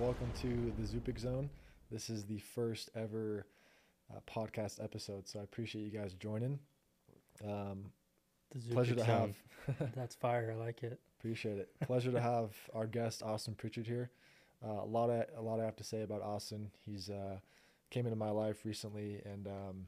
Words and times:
welcome 0.00 0.30
to 0.40 0.72
the 0.78 0.86
Zupik 0.86 1.18
Zone. 1.18 1.50
This 1.90 2.08
is 2.08 2.24
the 2.24 2.38
first 2.38 2.90
ever 2.94 3.46
uh, 4.14 4.20
podcast 4.30 4.82
episode, 4.82 5.26
so 5.26 5.40
I 5.40 5.42
appreciate 5.42 5.82
you 5.82 5.90
guys 5.90 6.14
joining. 6.14 6.58
Um, 7.44 7.86
The 8.54 8.74
pleasure 8.74 8.94
to 8.94 9.02
Zupik 9.02 9.06
have. 9.06 9.34
That's 9.96 10.14
fire. 10.14 10.54
I 10.54 10.64
like 10.64 10.82
it. 10.82 11.00
Appreciate 11.18 11.58
it. 11.58 11.68
Pleasure 11.80 12.12
to 12.12 12.20
have 12.32 12.54
our 12.74 12.86
guest 12.86 13.22
Austin 13.22 13.54
Pritchard 13.54 13.86
here. 13.86 14.10
Uh, 14.64 14.82
a 14.82 14.86
lot 14.86 15.10
of 15.10 15.24
a 15.36 15.42
lot 15.42 15.60
I 15.60 15.64
have 15.64 15.76
to 15.76 15.84
say 15.84 16.02
about 16.02 16.22
Austin. 16.22 16.70
He's 16.84 17.10
uh, 17.10 17.38
came 17.90 18.06
into 18.06 18.16
my 18.16 18.30
life 18.30 18.64
recently 18.64 19.20
and 19.24 19.46
um, 19.46 19.86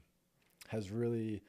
has 0.69 0.91
really 0.91 1.41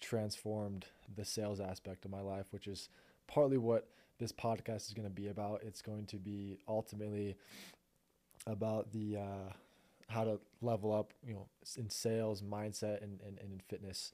transformed 0.00 0.86
the 1.16 1.24
sales 1.24 1.60
aspect 1.60 2.04
of 2.04 2.10
my 2.10 2.20
life, 2.20 2.46
which 2.50 2.66
is 2.66 2.88
partly 3.26 3.58
what 3.58 3.88
this 4.18 4.32
podcast 4.32 4.88
is 4.88 4.94
going 4.94 5.08
to 5.08 5.14
be 5.14 5.28
about. 5.28 5.62
It's 5.64 5.82
going 5.82 6.06
to 6.06 6.16
be 6.16 6.58
ultimately 6.68 7.36
about 8.46 8.92
the 8.92 9.16
uh, 9.18 9.52
how 10.08 10.24
to 10.24 10.38
level 10.62 10.92
up, 10.92 11.12
you 11.26 11.34
know, 11.34 11.46
in 11.76 11.90
sales, 11.90 12.42
mindset, 12.42 13.02
and, 13.02 13.20
and, 13.26 13.38
and 13.40 13.52
in 13.52 13.60
fitness. 13.68 14.12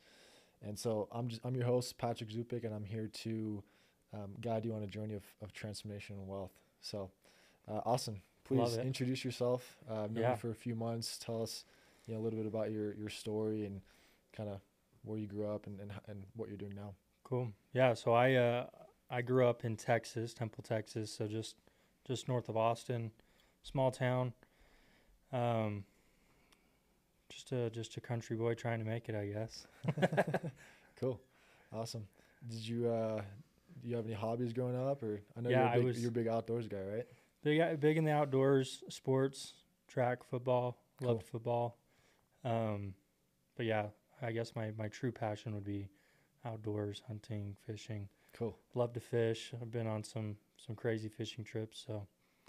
And 0.67 0.79
so 0.79 1.09
I'm 1.13 1.29
just 1.29 1.41
I'm 1.45 1.55
your 1.55 1.67
host 1.67 1.99
Patrick 1.99 2.31
Zupik, 2.31 2.65
and 2.65 2.75
I'm 2.75 2.85
here 2.85 3.09
to 3.23 3.63
um, 4.13 4.33
guide 4.41 4.65
you 4.65 4.73
on 4.75 4.83
a 4.83 4.87
journey 4.87 5.15
of, 5.15 5.25
of 5.43 5.53
transformation 5.53 6.17
and 6.17 6.27
wealth. 6.29 6.53
So, 6.81 7.11
uh, 7.69 7.81
Austin, 7.85 8.21
please 8.45 8.77
introduce 8.77 9.25
yourself. 9.25 9.77
Uh, 9.91 10.07
known 10.07 10.17
Yeah. 10.17 10.31
you 10.33 10.37
for 10.37 10.51
a 10.51 10.55
few 10.55 10.75
months. 10.75 11.19
Tell 11.19 11.43
us, 11.43 11.65
you 12.07 12.15
know, 12.15 12.21
a 12.21 12.23
little 12.23 12.39
bit 12.39 12.47
about 12.47 12.71
your 12.71 12.95
your 12.95 13.11
story 13.11 13.65
and 13.67 13.81
kind 14.33 14.49
of 14.49 14.61
where 15.05 15.19
you 15.19 15.27
grew 15.27 15.47
up 15.47 15.67
and, 15.67 15.79
and 15.81 15.93
and 16.09 16.25
what 16.35 16.49
you're 16.49 16.59
doing 16.59 16.75
now. 16.75 16.95
Cool. 17.25 17.53
Yeah. 17.73 17.95
So 17.95 18.13
I 18.13 18.35
uh, 18.35 18.67
I 19.11 19.23
grew 19.23 19.47
up 19.47 19.65
in 19.65 19.77
Texas, 19.77 20.33
Temple, 20.35 20.65
Texas. 20.67 21.11
So 21.13 21.27
just 21.27 21.57
just 22.07 22.27
north 22.29 22.49
of 22.49 22.57
Austin, 22.57 23.11
small 23.65 23.91
town. 23.91 24.33
Um, 25.33 25.83
just 27.29 27.51
a 27.51 27.71
just 27.71 27.97
a 27.97 28.01
country 28.01 28.37
boy 28.37 28.55
trying 28.55 28.79
to 28.79 28.85
make 28.85 29.09
it, 29.09 29.15
I 29.17 29.27
guess. 29.27 29.67
Cool, 31.01 31.21
awesome. 31.73 32.07
Did 32.49 32.61
you 32.69 32.89
uh, 32.89 33.21
do 33.83 33.89
you 33.89 33.97
have 33.97 34.05
any 34.07 34.15
hobbies 34.15 34.53
growing 34.53 34.77
up, 34.77 35.03
or 35.03 35.21
I 35.37 35.41
know 35.41 35.51
Yeah, 35.51 35.63
you're 35.65 35.69
a 35.73 35.75
big, 35.77 35.85
was- 35.85 36.01
you're 36.01 36.11
a 36.11 36.13
big 36.13 36.29
outdoors 36.29 36.69
guy, 36.69 36.81
right? 36.81 37.07
Big 37.43 37.81
big 37.81 37.97
in 37.97 38.05
the 38.05 38.13
outdoors, 38.13 38.85
sports, 38.89 39.55
track, 39.89 40.23
football. 40.23 40.79
Cool. 41.01 41.09
Loved 41.09 41.25
football. 41.25 41.79
Um, 42.45 42.95
but 43.57 43.67
yeah, 43.67 43.87
I 44.23 44.31
guess 44.31 44.55
my 44.55 44.71
my 44.79 44.87
true 44.87 45.11
passion 45.11 45.53
would 45.55 45.65
be 45.65 45.89
outdoors, 46.45 47.03
hunting, 47.09 47.57
fishing. 47.67 48.09
Cool, 48.33 48.57
Love 48.75 48.93
to 48.93 49.01
fish. 49.01 49.53
I've 49.61 49.73
been 49.73 49.89
on 49.89 50.05
some 50.05 50.37
some 50.57 50.77
crazy 50.77 51.09
fishing 51.09 51.43
trips, 51.45 51.83
so 51.87 52.07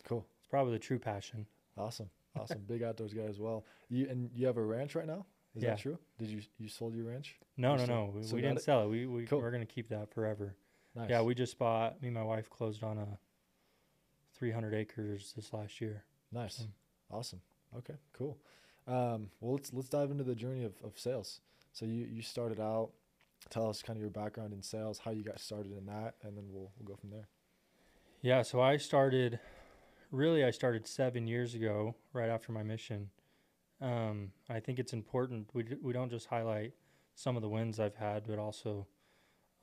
cool, 0.08 0.28
it's 0.46 0.50
probably 0.52 0.74
the 0.74 0.80
true 0.80 1.00
passion. 1.00 1.46
awesome, 1.78 2.10
awesome. 2.40 2.62
big 2.68 2.84
outdoors 2.84 3.14
guy 3.14 3.24
as 3.24 3.40
well. 3.40 3.66
You 3.90 4.08
and 4.10 4.30
you 4.36 4.46
have 4.46 4.58
a 4.58 4.62
ranch 4.64 4.94
right 4.96 5.08
now. 5.08 5.26
Is 5.56 5.64
Yeah. 5.64 5.72
that 5.72 5.80
true? 5.80 5.98
Did 6.20 6.30
you 6.30 6.42
you 6.60 6.68
sold 6.68 6.94
your 6.96 7.06
ranch? 7.06 7.36
No, 7.58 7.72
You 7.72 7.78
no, 7.80 7.84
still- 7.84 7.96
no. 7.96 8.06
We, 8.14 8.20
we 8.34 8.42
didn't 8.42 8.58
it? 8.58 8.64
sell 8.64 8.84
it. 8.84 8.90
We 8.90 9.06
we 9.08 9.26
Cool. 9.26 9.40
we're 9.42 9.52
gonna 9.52 9.66
keep 9.66 9.90
that 9.90 10.14
forever. 10.14 10.56
Nice. 10.96 11.10
Yeah, 11.10 11.22
we 11.24 11.34
just 11.36 11.58
bought. 11.58 12.02
Me 12.02 12.08
and 12.10 12.16
my 12.16 12.24
wife 12.24 12.50
closed 12.50 12.84
on 12.84 12.98
a 12.98 13.18
300 14.34 14.74
acres 14.74 15.34
this 15.36 15.52
last 15.54 15.82
year. 15.82 16.04
Nice. 16.32 16.68
Awesome. 17.12 17.42
Okay, 17.78 17.96
cool. 18.14 18.38
Um, 18.88 19.30
well, 19.42 19.54
let's 19.54 19.74
let's 19.74 19.90
dive 19.90 20.12
into 20.12 20.24
the 20.24 20.36
journey 20.36 20.64
of, 20.64 20.74
of 20.84 20.98
sales. 21.00 21.42
So 21.74 21.86
you 21.86 22.06
you 22.06 22.22
started 22.22 22.60
out. 22.60 22.92
Tell 23.50 23.70
us 23.70 23.82
kind 23.84 23.96
of 23.98 24.02
your 24.02 24.10
background 24.10 24.54
in 24.54 24.62
sales, 24.64 25.00
how 25.00 25.12
you 25.12 25.24
got 25.24 25.40
started 25.40 25.78
in 25.78 25.86
that, 25.86 26.16
and 26.24 26.36
then 26.38 26.46
we'll 26.50 26.72
we'll 26.78 26.86
go 26.88 26.96
from 26.96 27.10
there. 27.12 27.28
Yeah, 28.22 28.42
so 28.42 28.60
I 28.62 28.78
started. 28.78 29.40
Really, 30.12 30.44
I 30.44 30.52
started 30.52 30.88
seven 30.88 31.28
years 31.28 31.56
ago, 31.56 31.96
right 32.14 32.30
after 32.30 32.52
my 32.52 32.64
mission. 32.64 33.10
Um, 33.82 34.32
I 34.50 34.60
think 34.60 34.80
it's 34.80 34.94
important 34.94 35.50
we 35.54 35.64
d- 35.64 35.76
we 35.82 35.94
don't 35.94 36.10
just 36.10 36.28
highlight 36.28 36.74
some 37.16 37.36
of 37.36 37.42
the 37.42 37.50
wins 37.50 37.80
I've 37.80 37.96
had, 37.96 38.26
but 38.28 38.40
also 38.40 38.88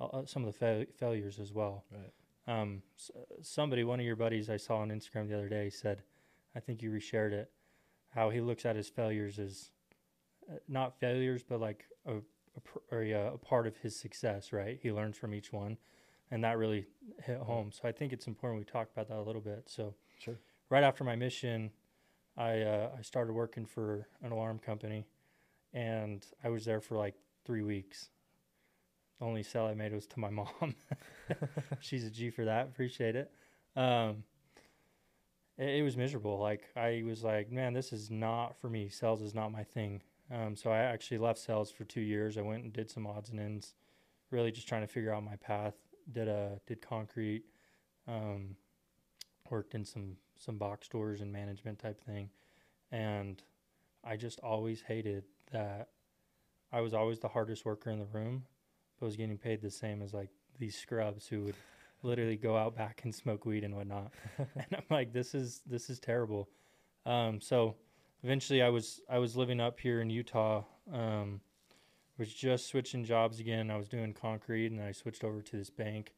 uh, 0.00 0.06
uh, 0.06 0.26
some 0.26 0.44
of 0.44 0.52
the 0.52 0.58
fa- 0.58 0.86
failures 0.98 1.38
as 1.38 1.52
well. 1.52 1.84
Right. 1.90 2.12
Um, 2.60 2.82
s- 2.98 3.10
somebody, 3.40 3.84
one 3.84 4.00
of 4.00 4.06
your 4.06 4.16
buddies 4.16 4.50
I 4.50 4.56
saw 4.58 4.78
on 4.78 4.90
Instagram 4.90 5.28
the 5.28 5.36
other 5.36 5.48
day 5.48 5.70
said, 5.70 6.02
I 6.54 6.60
think 6.60 6.82
you 6.82 6.90
reshared 6.90 7.32
it, 7.32 7.50
how 8.10 8.30
he 8.30 8.40
looks 8.40 8.66
at 8.66 8.76
his 8.76 8.88
failures 8.88 9.38
as 9.38 9.70
uh, 10.50 10.56
not 10.68 10.98
failures, 10.98 11.42
but 11.42 11.60
like 11.60 11.86
a, 12.06 12.16
a, 12.56 12.60
pr- 12.60 13.02
yeah, 13.02 13.30
a 13.32 13.38
part 13.38 13.66
of 13.66 13.78
his 13.78 13.96
success, 13.96 14.52
right? 14.52 14.78
He 14.82 14.92
learns 14.92 15.16
from 15.16 15.34
each 15.34 15.52
one. 15.52 15.78
And 16.30 16.44
that 16.44 16.58
really 16.58 16.86
hit 17.22 17.38
home. 17.38 17.70
So 17.72 17.86
I 17.86 17.92
think 17.92 18.12
it's 18.12 18.26
important 18.26 18.58
we 18.58 18.64
talk 18.64 18.88
about 18.92 19.08
that 19.08 19.18
a 19.18 19.22
little 19.22 19.42
bit. 19.42 19.64
So 19.66 19.94
Sure. 20.22 20.38
right 20.70 20.84
after 20.84 21.02
my 21.02 21.16
mission, 21.16 21.70
I, 22.36 22.60
uh, 22.60 22.90
I 22.96 23.02
started 23.02 23.32
working 23.32 23.66
for 23.66 24.06
an 24.22 24.30
alarm 24.30 24.60
company 24.60 25.06
and 25.74 26.24
I 26.44 26.48
was 26.48 26.64
there 26.64 26.80
for 26.80 26.96
like 26.96 27.14
three 27.44 27.62
weeks. 27.62 28.10
The 29.18 29.26
only 29.26 29.42
sale 29.42 29.64
I 29.64 29.74
made 29.74 29.92
was 29.92 30.06
to 30.08 30.20
my 30.20 30.30
mom. 30.30 30.76
She's 31.80 32.04
a 32.04 32.10
G 32.10 32.30
for 32.30 32.44
that. 32.44 32.66
Appreciate 32.66 33.16
it. 33.16 33.32
Um, 33.74 34.22
it, 35.58 35.80
it 35.80 35.82
was 35.82 35.96
miserable. 35.96 36.38
Like 36.38 36.68
I 36.76 37.02
was 37.04 37.24
like, 37.24 37.50
man, 37.50 37.72
this 37.72 37.92
is 37.92 38.10
not 38.10 38.54
for 38.60 38.70
me. 38.70 38.88
Sales 38.88 39.22
is 39.22 39.34
not 39.34 39.50
my 39.50 39.64
thing. 39.64 40.02
Um, 40.30 40.54
so 40.54 40.70
I 40.70 40.78
actually 40.78 41.18
left 41.18 41.40
sales 41.40 41.70
for 41.70 41.84
two 41.84 42.00
years. 42.00 42.38
I 42.38 42.42
went 42.42 42.62
and 42.62 42.72
did 42.72 42.90
some 42.90 43.06
odds 43.06 43.30
and 43.30 43.40
ends, 43.40 43.74
really 44.30 44.52
just 44.52 44.68
trying 44.68 44.82
to 44.82 44.86
figure 44.86 45.12
out 45.12 45.24
my 45.24 45.36
path. 45.36 45.74
Did 46.10 46.28
a 46.28 46.60
did 46.66 46.80
concrete, 46.80 47.44
um, 48.08 48.56
worked 49.52 49.74
in 49.76 49.84
some 49.84 50.16
some 50.36 50.58
box 50.58 50.86
stores 50.86 51.20
and 51.20 51.32
management 51.32 51.78
type 51.78 52.00
thing, 52.04 52.30
and 52.90 53.40
I 54.02 54.16
just 54.16 54.40
always 54.40 54.80
hated 54.80 55.24
that. 55.52 55.90
I 56.72 56.80
was 56.80 56.94
always 56.94 57.20
the 57.20 57.28
hardest 57.28 57.66
worker 57.66 57.90
in 57.90 57.98
the 57.98 58.06
room, 58.06 58.44
but 58.98 59.06
was 59.06 59.16
getting 59.16 59.36
paid 59.36 59.60
the 59.60 59.70
same 59.70 60.00
as 60.02 60.14
like 60.14 60.30
these 60.58 60.76
scrubs 60.76 61.26
who 61.26 61.42
would 61.42 61.54
literally 62.02 62.36
go 62.36 62.56
out 62.56 62.74
back 62.74 63.02
and 63.04 63.14
smoke 63.14 63.44
weed 63.44 63.62
and 63.62 63.76
whatnot. 63.76 64.10
and 64.38 64.66
I'm 64.72 64.84
like, 64.90 65.12
this 65.12 65.34
is 65.34 65.60
this 65.66 65.90
is 65.90 66.00
terrible. 66.00 66.48
Um, 67.04 67.40
so 67.40 67.76
eventually, 68.24 68.62
I 68.62 68.70
was 68.70 69.00
I 69.08 69.18
was 69.18 69.36
living 69.36 69.60
up 69.60 69.78
here 69.78 70.00
in 70.00 70.10
Utah. 70.10 70.64
Um, 70.92 71.40
was 72.18 72.32
just 72.32 72.68
switching 72.68 73.04
jobs 73.04 73.40
again. 73.40 73.70
I 73.70 73.76
was 73.76 73.88
doing 73.88 74.14
concrete, 74.14 74.70
and 74.70 74.80
I 74.80 74.92
switched 74.92 75.24
over 75.24 75.42
to 75.42 75.56
this 75.56 75.70
bank. 75.70 76.14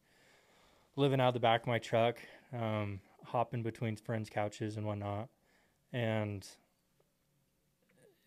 Living 0.95 1.19
out 1.19 1.33
the 1.33 1.39
back 1.39 1.61
of 1.61 1.67
my 1.67 1.79
truck, 1.79 2.17
um, 2.53 3.01
hopping 3.25 3.63
between 3.63 3.95
friends' 3.95 4.29
couches 4.29 4.77
and 4.77 4.85
whatnot, 4.85 5.29
and 5.91 6.47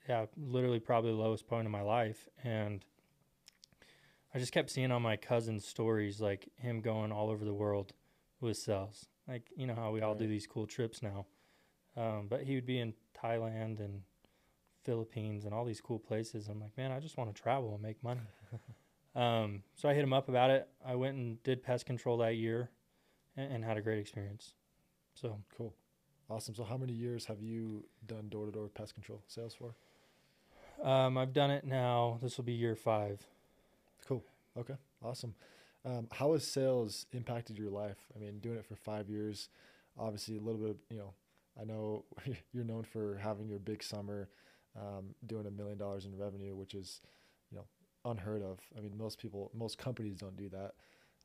yeah, 0.09 0.27
literally 0.37 0.81
probably 0.81 1.11
the 1.11 1.17
lowest 1.17 1.47
point 1.47 1.67
of 1.67 1.73
my 1.73 1.83
life. 1.83 2.29
And 2.43 2.85
I 4.35 4.39
just 4.39 4.53
kept 4.53 4.71
seeing 4.71 4.91
on 4.91 5.03
my 5.03 5.17
cousin's 5.17 5.67
stories 5.67 6.21
like 6.21 6.49
him 6.57 6.81
going 6.81 7.13
all 7.13 7.31
over 7.31 7.45
the 7.45 7.55
world 7.55 7.93
with 8.41 8.57
sales. 8.57 9.07
Like 9.27 9.51
you 9.57 9.67
know 9.67 9.75
how 9.75 9.91
we 9.91 10.01
all 10.01 10.15
do 10.15 10.27
these 10.27 10.47
cool 10.47 10.67
trips 10.67 11.03
now, 11.03 11.27
um, 11.97 12.27
but 12.29 12.43
he 12.43 12.55
would 12.55 12.67
be 12.67 12.79
in 12.81 12.95
Thailand 13.23 13.81
and 13.81 14.03
Philippines 14.85 15.45
and 15.45 15.53
all 15.53 15.67
these 15.67 15.83
cool 15.83 15.99
places. 15.99 16.49
I'm 16.49 16.61
like, 16.61 16.77
man, 16.77 16.93
I 16.93 17.01
just 17.01 17.19
want 17.19 17.35
to 17.35 17.43
travel 17.43 17.75
and 17.75 17.83
make 17.83 18.03
money. 18.03 18.23
um, 19.15 19.63
so 19.75 19.89
I 19.89 19.95
hit 19.95 20.03
him 20.03 20.15
up 20.15 20.31
about 20.31 20.51
it. 20.51 20.67
I 20.85 20.95
went 20.95 21.17
and 21.17 21.43
did 21.43 21.63
pest 21.63 21.85
control 21.85 22.17
that 22.19 22.37
year, 22.37 22.71
and, 23.37 23.53
and 23.53 23.65
had 23.65 23.77
a 23.77 23.83
great 23.83 23.99
experience. 23.99 24.55
So 25.21 25.39
Cool. 25.57 25.75
Awesome. 26.31 26.55
So 26.55 26.63
how 26.65 26.77
many 26.77 26.93
years 26.93 27.25
have 27.27 27.43
you 27.43 27.85
done 28.07 28.29
door 28.29 28.47
to 28.47 28.53
door 28.53 28.69
pest 28.69 28.95
control 28.95 29.23
sales 29.27 29.55
for? 29.55 29.75
um, 30.83 31.19
I've 31.19 31.33
done 31.33 31.51
it 31.51 31.65
now. 31.65 32.19
This 32.23 32.37
will 32.37 32.45
be 32.45 32.53
year 32.53 32.77
five. 32.77 33.27
Cool. 34.07 34.25
Okay. 34.57 34.75
Awesome. 35.03 35.35
Um, 35.85 36.09
how 36.13 36.33
has 36.33 36.47
sales 36.47 37.07
impacted 37.13 37.59
your 37.59 37.71
life? 37.71 37.99
I 38.15 38.19
mean, 38.19 38.39
doing 38.41 38.57
it 38.59 38.67
for 38.67 38.77
five 38.77 39.09
years, 39.09 39.49
obviously 39.99 40.37
a 40.37 40.41
little 40.41 40.61
bit. 40.61 40.71
Of, 40.71 40.77
you 40.91 40.99
know, 40.99 41.15
I 41.61 41.65
know 41.65 42.05
you're 42.53 42.65
known 42.65 42.85
for 42.85 43.17
having 43.23 43.49
your 43.49 43.59
big 43.59 43.83
summer, 43.83 44.29
um, 44.77 45.15
doing 45.27 45.47
a 45.47 45.51
million 45.51 45.79
dollars 45.79 46.05
in 46.05 46.17
revenue, 46.17 46.55
which 46.57 46.75
is, 46.75 47.01
you 47.51 47.59
know, 47.59 47.65
unheard 48.05 48.43
of. 48.43 48.59
I 48.77 48.81
mean, 48.81 48.97
most 48.97 49.19
people, 49.19 49.51
most 49.55 49.79
companies 49.79 50.17
don't 50.17 50.37
do 50.37 50.49
that, 50.51 50.73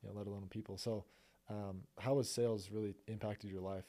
you 0.01 0.10
know, 0.10 0.16
let 0.16 0.28
alone 0.28 0.48
people. 0.50 0.78
So, 0.78 1.04
um, 1.50 1.81
how 2.00 2.18
has 2.18 2.30
sales 2.30 2.69
really 2.72 2.95
impacted 3.07 3.50
your 3.50 3.62
life? 3.62 3.86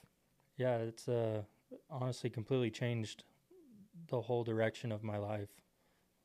Yeah, 0.56 0.76
it's 0.78 1.08
uh, 1.08 1.42
honestly 1.90 2.30
completely 2.30 2.70
changed 2.70 3.24
the 4.08 4.20
whole 4.20 4.44
direction 4.44 4.92
of 4.92 5.02
my 5.02 5.16
life. 5.18 5.50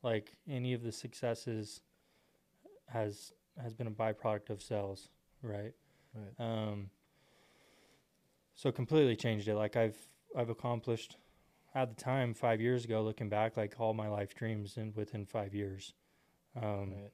Like 0.02 0.36
any 0.48 0.72
of 0.72 0.82
the 0.82 0.92
successes 0.92 1.80
has 2.88 3.32
has 3.60 3.74
been 3.74 3.86
a 3.86 3.90
byproduct 3.90 4.50
of 4.50 4.62
sales, 4.62 5.08
right? 5.42 5.72
Right. 6.14 6.34
Um, 6.38 6.90
so 8.54 8.72
completely 8.72 9.16
changed 9.16 9.48
it. 9.48 9.54
Like 9.54 9.76
I've 9.76 9.98
I've 10.36 10.50
accomplished 10.50 11.16
at 11.74 11.96
the 11.96 12.02
time 12.02 12.34
five 12.34 12.60
years 12.60 12.84
ago, 12.84 13.02
looking 13.02 13.28
back, 13.28 13.56
like 13.56 13.74
all 13.78 13.94
my 13.94 14.08
life 14.08 14.34
dreams 14.34 14.76
in 14.76 14.92
within 14.94 15.24
five 15.26 15.54
years. 15.54 15.94
Um, 16.60 16.92
Right. 16.92 17.12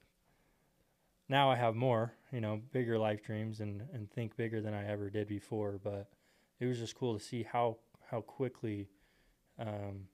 Now 1.28 1.50
I 1.50 1.56
have 1.56 1.74
more, 1.74 2.12
you 2.32 2.40
know, 2.40 2.60
bigger 2.72 2.98
life 2.98 3.22
dreams 3.22 3.60
and, 3.60 3.82
and 3.92 4.10
think 4.10 4.36
bigger 4.36 4.60
than 4.60 4.74
I 4.74 4.86
ever 4.88 5.10
did 5.10 5.28
before. 5.28 5.78
But 5.82 6.08
it 6.60 6.66
was 6.66 6.78
just 6.78 6.94
cool 6.94 7.18
to 7.18 7.24
see 7.24 7.42
how 7.42 7.78
how 8.10 8.20
quickly 8.20 8.88
um, 9.58 10.06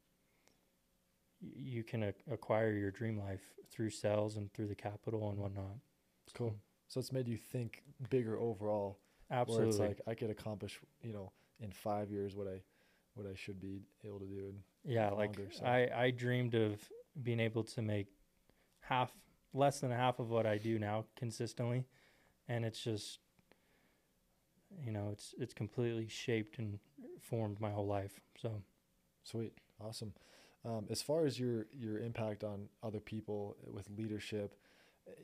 you 1.40 1.82
can 1.82 2.02
a- 2.04 2.14
acquire 2.32 2.72
your 2.72 2.90
dream 2.90 3.18
life 3.18 3.42
through 3.70 3.90
sales 3.90 4.36
and 4.36 4.52
through 4.52 4.68
the 4.68 4.74
capital 4.74 5.30
and 5.30 5.38
whatnot. 5.38 5.76
It's 6.26 6.32
cool. 6.32 6.54
So 6.88 7.00
it's 7.00 7.12
made 7.12 7.28
you 7.28 7.36
think 7.36 7.82
bigger 8.10 8.38
overall. 8.38 8.98
Absolutely. 9.30 9.78
Where 9.78 9.88
it's 9.88 9.98
like 9.98 10.00
I 10.06 10.14
could 10.14 10.30
accomplish, 10.30 10.78
you 11.02 11.12
know, 11.12 11.32
in 11.60 11.70
five 11.72 12.10
years 12.10 12.36
what 12.36 12.46
I 12.46 12.60
what 13.14 13.26
I 13.26 13.34
should 13.34 13.60
be 13.60 13.80
able 14.04 14.18
to 14.20 14.26
do. 14.26 14.46
And 14.48 14.58
yeah, 14.84 15.10
like 15.10 15.36
longer, 15.36 15.48
so- 15.50 15.64
I, 15.64 15.88
I 15.94 16.10
dreamed 16.10 16.54
of 16.54 16.80
being 17.22 17.40
able 17.40 17.62
to 17.64 17.82
make 17.82 18.06
half, 18.80 19.12
less 19.54 19.80
than 19.80 19.90
half 19.90 20.18
of 20.18 20.30
what 20.30 20.46
I 20.46 20.58
do 20.58 20.78
now 20.78 21.06
consistently. 21.16 21.86
And 22.48 22.64
it's 22.64 22.82
just, 22.82 23.20
you 24.84 24.92
know, 24.92 25.10
it's, 25.12 25.34
it's 25.38 25.54
completely 25.54 26.08
shaped 26.08 26.58
and 26.58 26.78
formed 27.20 27.60
my 27.60 27.70
whole 27.70 27.86
life. 27.86 28.20
So, 28.40 28.62
Sweet, 29.24 29.52
awesome. 29.80 30.12
Um, 30.64 30.86
as 30.90 31.02
far 31.02 31.26
as 31.26 31.38
your 31.38 31.66
your 31.72 31.98
impact 31.98 32.44
on 32.44 32.68
other 32.82 33.00
people 33.00 33.56
with 33.72 33.88
leadership, 33.96 34.56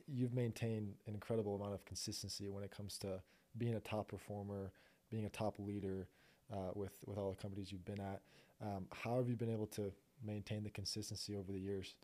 you've 0.07 0.33
maintained 0.33 0.95
an 1.07 1.13
incredible 1.13 1.55
amount 1.55 1.73
of 1.73 1.85
consistency 1.85 2.49
when 2.49 2.63
it 2.63 2.71
comes 2.71 2.97
to 2.99 3.21
being 3.57 3.75
a 3.75 3.79
top 3.79 4.09
performer, 4.09 4.71
being 5.09 5.25
a 5.25 5.29
top 5.29 5.57
leader 5.59 6.07
uh, 6.51 6.71
with 6.75 6.93
with 7.05 7.17
all 7.17 7.29
the 7.31 7.41
companies 7.41 7.71
you've 7.71 7.85
been 7.85 7.99
at. 8.01 8.21
Um, 8.61 8.87
how 8.91 9.17
have 9.17 9.29
you 9.29 9.35
been 9.35 9.51
able 9.51 9.67
to 9.67 9.91
maintain 10.25 10.63
the 10.63 10.69
consistency 10.69 11.35
over 11.35 11.51
the 11.51 11.59
years? 11.59 11.95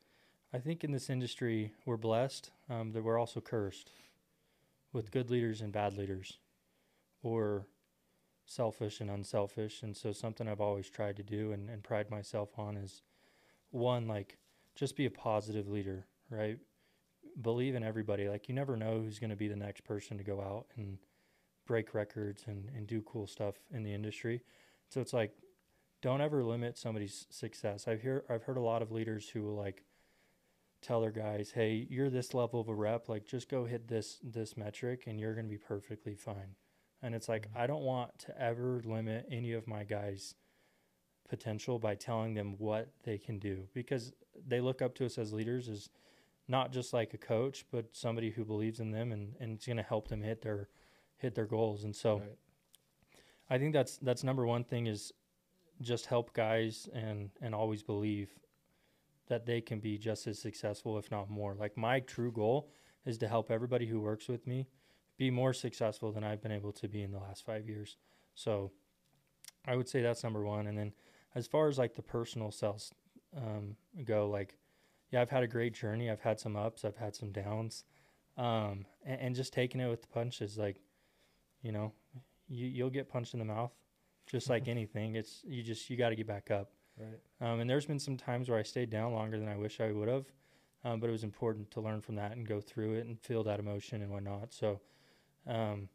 I 0.54 0.60
think 0.60 0.84
in 0.84 0.92
this 0.92 1.10
industry 1.10 1.74
we're 1.86 1.98
blessed, 1.98 2.52
um, 2.70 2.92
that 2.92 3.04
we're 3.04 3.20
also 3.20 3.42
cursed 3.42 3.92
with 4.94 5.12
good 5.12 5.30
leaders 5.30 5.62
and 5.62 5.74
bad 5.74 5.98
leaders, 5.98 6.38
or 7.22 7.68
selfish 8.46 9.02
and 9.02 9.10
unselfish. 9.10 9.84
And 9.84 9.96
so 9.96 10.12
something 10.12 10.48
I've 10.48 10.62
always 10.62 10.90
tried 10.90 11.18
to 11.18 11.24
do 11.24 11.52
and, 11.52 11.70
and 11.70 11.84
pride 11.84 12.10
myself 12.10 12.50
on 12.58 12.78
is 12.78 13.02
one 13.72 14.08
like 14.08 14.38
just 14.76 14.96
be 14.96 15.06
a 15.06 15.12
positive 15.12 15.68
leader, 15.68 16.06
right? 16.30 16.58
Believe 17.42 17.76
in 17.76 17.84
everybody. 17.84 18.30
Like 18.30 18.48
you 18.48 18.56
never 18.56 18.78
know 18.78 19.02
who's 19.02 19.20
going 19.20 19.32
to 19.32 19.36
be 19.36 19.48
the 19.48 19.56
next 19.56 19.84
person 19.84 20.18
to 20.18 20.24
go 20.24 20.42
out 20.42 20.68
and 20.78 20.98
break 21.66 21.94
records 21.94 22.44
and, 22.48 22.70
and 22.76 22.88
do 22.88 23.02
cool 23.02 23.28
stuff 23.28 23.56
in 23.72 23.84
the 23.84 23.94
industry. 23.94 24.44
So 24.90 25.02
it's 25.02 25.14
like 25.14 25.34
don't 26.02 26.22
ever 26.22 26.44
limit 26.44 26.78
somebody's 26.78 27.26
success. 27.32 27.88
I've 27.88 28.02
hear 28.02 28.24
I've 28.30 28.44
heard 28.44 28.58
a 28.58 28.62
lot 28.62 28.82
of 28.82 28.92
leaders 28.92 29.28
who 29.28 29.42
will 29.42 29.56
like 29.56 29.84
tell 30.86 31.02
their 31.02 31.12
guys, 31.12 31.52
"Hey, 31.52 31.88
you're 31.90 32.10
this 32.10 32.34
level 32.34 32.62
of 32.62 32.70
a 32.70 32.76
rep, 32.76 33.10
like 33.10 33.26
just 33.26 33.50
go 33.50 33.66
hit 33.66 33.88
this 33.88 34.20
this 34.24 34.58
metric 34.58 35.06
and 35.08 35.20
you're 35.20 35.34
going 35.36 35.46
to 35.48 35.52
be 35.52 35.58
perfectly 35.58 36.16
fine." 36.16 36.56
And 37.02 37.16
it's 37.16 37.30
like 37.30 37.48
Mhm. 37.48 37.56
I 37.56 37.68
don't 37.68 37.84
want 37.84 38.18
to 38.20 38.42
ever 38.42 38.82
limit 38.86 39.28
any 39.30 39.54
of 39.54 39.68
my 39.68 39.84
guys 39.84 40.36
potential 41.28 41.80
by 41.80 41.96
telling 41.96 42.34
them 42.36 42.56
what 42.58 42.90
they 43.04 43.18
can 43.18 43.40
do 43.40 43.68
because 43.74 44.14
they 44.48 44.62
look 44.62 44.82
up 44.82 44.96
to 44.96 45.06
us 45.06 45.18
as 45.18 45.34
leaders 45.34 45.70
as 45.70 45.90
not 46.48 46.72
just 46.72 46.94
like 46.94 47.14
a 47.14 47.18
coach, 47.18 47.66
but 47.72 47.96
somebody 47.96 48.32
who 48.32 48.46
believes 48.46 48.80
in 48.80 48.92
them 48.92 49.12
and 49.12 49.36
and 49.40 49.54
it's 49.54 49.66
going 49.66 49.78
to 49.78 49.84
help 49.84 50.08
them 50.10 50.22
hit 50.22 50.42
their 50.42 50.70
hit 51.18 51.36
their 51.36 51.46
goals. 51.48 51.84
And 51.84 51.96
so 51.96 52.20
Right. 52.20 52.38
I 53.50 53.58
think 53.58 53.74
that's 53.74 53.98
that's 53.98 54.24
number 54.24 54.46
one 54.46 54.64
thing 54.64 54.88
is 54.88 55.14
just 55.82 56.06
help 56.08 56.34
guys 56.34 56.88
and 56.94 57.32
and 57.42 57.56
always 57.56 57.84
believe 57.84 58.32
that 59.28 59.46
they 59.46 59.62
can 59.62 59.80
be 59.80 59.98
just 59.98 60.28
as 60.28 60.40
successful 60.40 60.98
if 60.98 61.10
not 61.12 61.30
more. 61.30 61.56
Like 61.56 61.78
my 61.78 62.00
true 62.00 62.32
goal 62.32 62.70
is 63.06 63.18
to 63.20 63.28
help 63.28 63.52
everybody 63.52 63.86
who 63.86 64.00
works 64.00 64.28
with 64.28 64.46
me 64.48 64.68
be 65.18 65.32
more 65.32 65.54
successful 65.54 66.12
than 66.12 66.24
I've 66.24 66.42
been 66.42 66.52
able 66.52 66.74
to 66.74 66.88
be 66.88 67.02
in 67.02 67.12
the 67.12 67.20
last 67.20 67.46
5 67.46 67.68
years. 67.68 67.98
So 68.34 68.72
I 69.66 69.76
would 69.76 69.88
say 69.88 70.02
that's 70.02 70.24
number 70.24 70.44
1 70.44 70.68
and 70.68 70.78
then 70.78 70.94
as 71.34 71.48
far 71.48 71.68
as 71.68 71.78
like 71.78 71.96
the 71.96 72.02
personal 72.02 72.52
sales 72.52 72.94
um, 73.36 73.76
go 74.04 74.30
like 74.30 74.58
yeah, 75.12 75.22
I've 75.22 75.30
had 75.30 75.44
a 75.44 75.48
great 75.48 75.74
journey. 75.74 76.10
I've 76.10 76.22
had 76.22 76.40
some 76.40 76.56
ups, 76.56 76.84
I've 76.84 76.98
had 76.98 77.16
some 77.16 77.32
downs. 77.32 77.84
Um, 78.38 78.86
and, 79.06 79.22
and 79.22 79.36
just 79.36 79.54
taking 79.54 79.80
it 79.80 79.88
with 79.88 80.02
the 80.02 80.08
punches 80.08 80.58
like 80.58 80.82
you 81.62 81.72
know, 81.72 81.94
you 82.48 82.68
you'll 82.68 82.90
get 82.90 83.10
punched 83.10 83.34
in 83.34 83.40
the 83.40 83.46
mouth 83.46 83.72
just 84.28 84.50
like 84.50 84.68
anything 84.76 85.16
it's 85.16 85.42
you 85.46 85.64
just 85.64 85.90
you 85.90 85.98
got 85.98 86.10
to 86.10 86.16
get 86.16 86.28
back 86.28 86.52
up 86.52 86.72
Right. 87.00 87.20
um, 87.42 87.60
and 87.60 87.70
there's 87.70 87.86
been 87.86 88.00
some 88.00 88.16
times 88.18 88.50
where 88.50 88.58
i 88.58 88.64
stayed 88.64 88.90
down 88.90 89.14
longer 89.14 89.38
than 89.38 89.50
i 89.50 89.58
wish 89.58 89.82
i 89.82 89.92
would 89.92 90.08
have 90.08 90.26
um, 90.84 91.00
but 91.00 91.10
it 91.10 91.12
was 91.12 91.24
important 91.24 91.70
to 91.72 91.82
learn 91.82 92.00
from 92.00 92.16
that 92.16 92.32
and 92.34 92.48
go 92.48 92.62
through 92.62 92.94
it 92.94 93.06
and 93.06 93.20
feel 93.20 93.44
that 93.44 93.60
emotion 93.60 94.02
and 94.02 94.12
whatnot 94.12 94.54
so 94.54 94.80
um, 95.48 95.90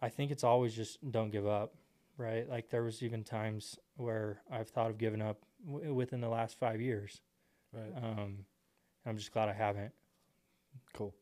i 0.00 0.08
think 0.08 0.30
it's 0.30 0.44
always 0.44 0.74
just 0.74 0.98
don't 1.10 1.30
give 1.30 1.46
up 1.46 1.74
right 2.16 2.48
like 2.48 2.68
there 2.70 2.84
was 2.84 3.02
even 3.02 3.24
times 3.24 3.76
where 3.96 4.40
i've 4.50 4.68
thought 4.68 4.90
of 4.90 4.98
giving 4.98 5.20
up 5.22 5.42
w- 5.66 5.92
within 5.94 6.20
the 6.20 6.28
last 6.28 6.58
five 6.58 6.80
years 6.80 7.20
Right. 7.72 7.92
um, 7.96 8.44
i'm 9.06 9.16
just 9.16 9.32
glad 9.32 9.48
i 9.48 9.52
haven't 9.52 9.92
Cool. 10.92 11.14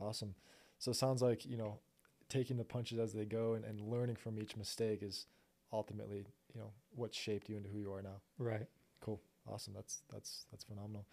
Awesome. 0.00 0.34
So 0.78 0.90
it 0.92 0.94
sounds 0.94 1.22
like, 1.22 1.44
you 1.44 1.56
know, 1.56 1.78
taking 2.28 2.56
the 2.56 2.64
punches 2.64 2.98
as 2.98 3.12
they 3.12 3.24
go 3.24 3.54
and, 3.54 3.64
and 3.64 3.80
learning 3.80 4.16
from 4.16 4.38
each 4.38 4.56
mistake 4.56 5.02
is 5.02 5.26
ultimately, 5.72 6.26
you 6.54 6.60
know, 6.60 6.70
what 6.94 7.14
shaped 7.14 7.48
you 7.48 7.56
into 7.56 7.68
who 7.68 7.78
you 7.78 7.92
are 7.92 8.02
now. 8.02 8.20
right 8.38 8.66
Cool. 9.00 9.20
Awesome. 9.50 9.72
That's 9.74 10.02
that's 10.12 10.44
that's 10.50 10.64
phenomenal. 10.64 11.06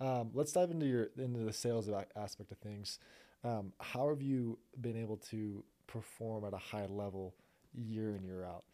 Um, 0.00 0.30
let's 0.34 0.52
dive 0.52 0.70
into 0.70 0.86
your 0.86 1.08
into 1.16 1.40
the 1.40 1.52
sales 1.52 1.88
aspect 2.16 2.50
of 2.50 2.58
things. 2.58 2.98
Um, 3.44 3.72
how 3.78 4.08
have 4.08 4.22
you 4.22 4.58
been 4.80 4.96
able 4.96 5.18
to 5.30 5.62
perform 5.86 6.44
at 6.44 6.54
a 6.54 6.58
high 6.58 6.86
level 6.86 7.34
year 7.74 8.16
in 8.16 8.24
year 8.24 8.44
out? 8.44 8.64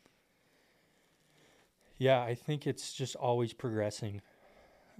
Yeah, 1.98 2.22
I 2.22 2.34
think 2.34 2.66
it's 2.66 2.94
just 2.94 3.16
always 3.16 3.52
progressing. 3.52 4.22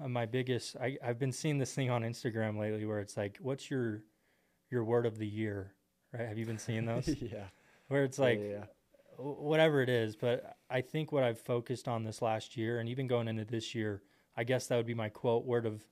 Uh, 0.03 0.09
my 0.09 0.27
biggest, 0.27 0.77
I, 0.77 0.99
I've 1.03 1.19
been 1.19 1.33
seeing 1.33 1.59
this 1.59 1.73
thing 1.73 1.91
on 1.91 2.03
Instagram 2.03 2.59
lately 2.59 2.85
where 2.85 2.99
it's 2.99 3.17
like, 3.17 3.39
what's 3.41 3.71
your 3.71 4.03
your 4.71 4.85
word 4.85 5.07
of 5.07 5.19
the 5.19 5.27
year? 5.27 5.73
Right? 6.13 6.29
Have 6.29 6.37
you 6.37 6.47
been 6.47 6.59
seeing 6.59 6.85
those? 6.87 7.09
yeah. 7.09 7.45
where 7.89 8.05
it's 8.05 8.19
like, 8.19 8.41
yeah, 8.41 8.49
yeah. 8.49 8.65
wh- 8.65 8.80
whatever 9.21 9.83
it 9.83 9.89
is. 9.89 10.17
But 10.17 10.57
I 10.69 10.81
think 10.81 11.13
what 11.13 11.23
I've 11.23 11.41
focused 11.41 11.89
on 11.89 12.05
this 12.05 12.23
last 12.23 12.57
year 12.57 12.79
and 12.81 12.89
even 12.89 13.07
going 13.07 13.29
into 13.29 13.45
this 13.45 13.75
year, 13.75 14.03
I 14.37 14.45
guess 14.45 14.67
that 14.67 14.77
would 14.77 14.87
be 14.87 14.95
my 14.95 15.09
quote 15.09 15.45
word 15.45 15.67
of 15.67 15.85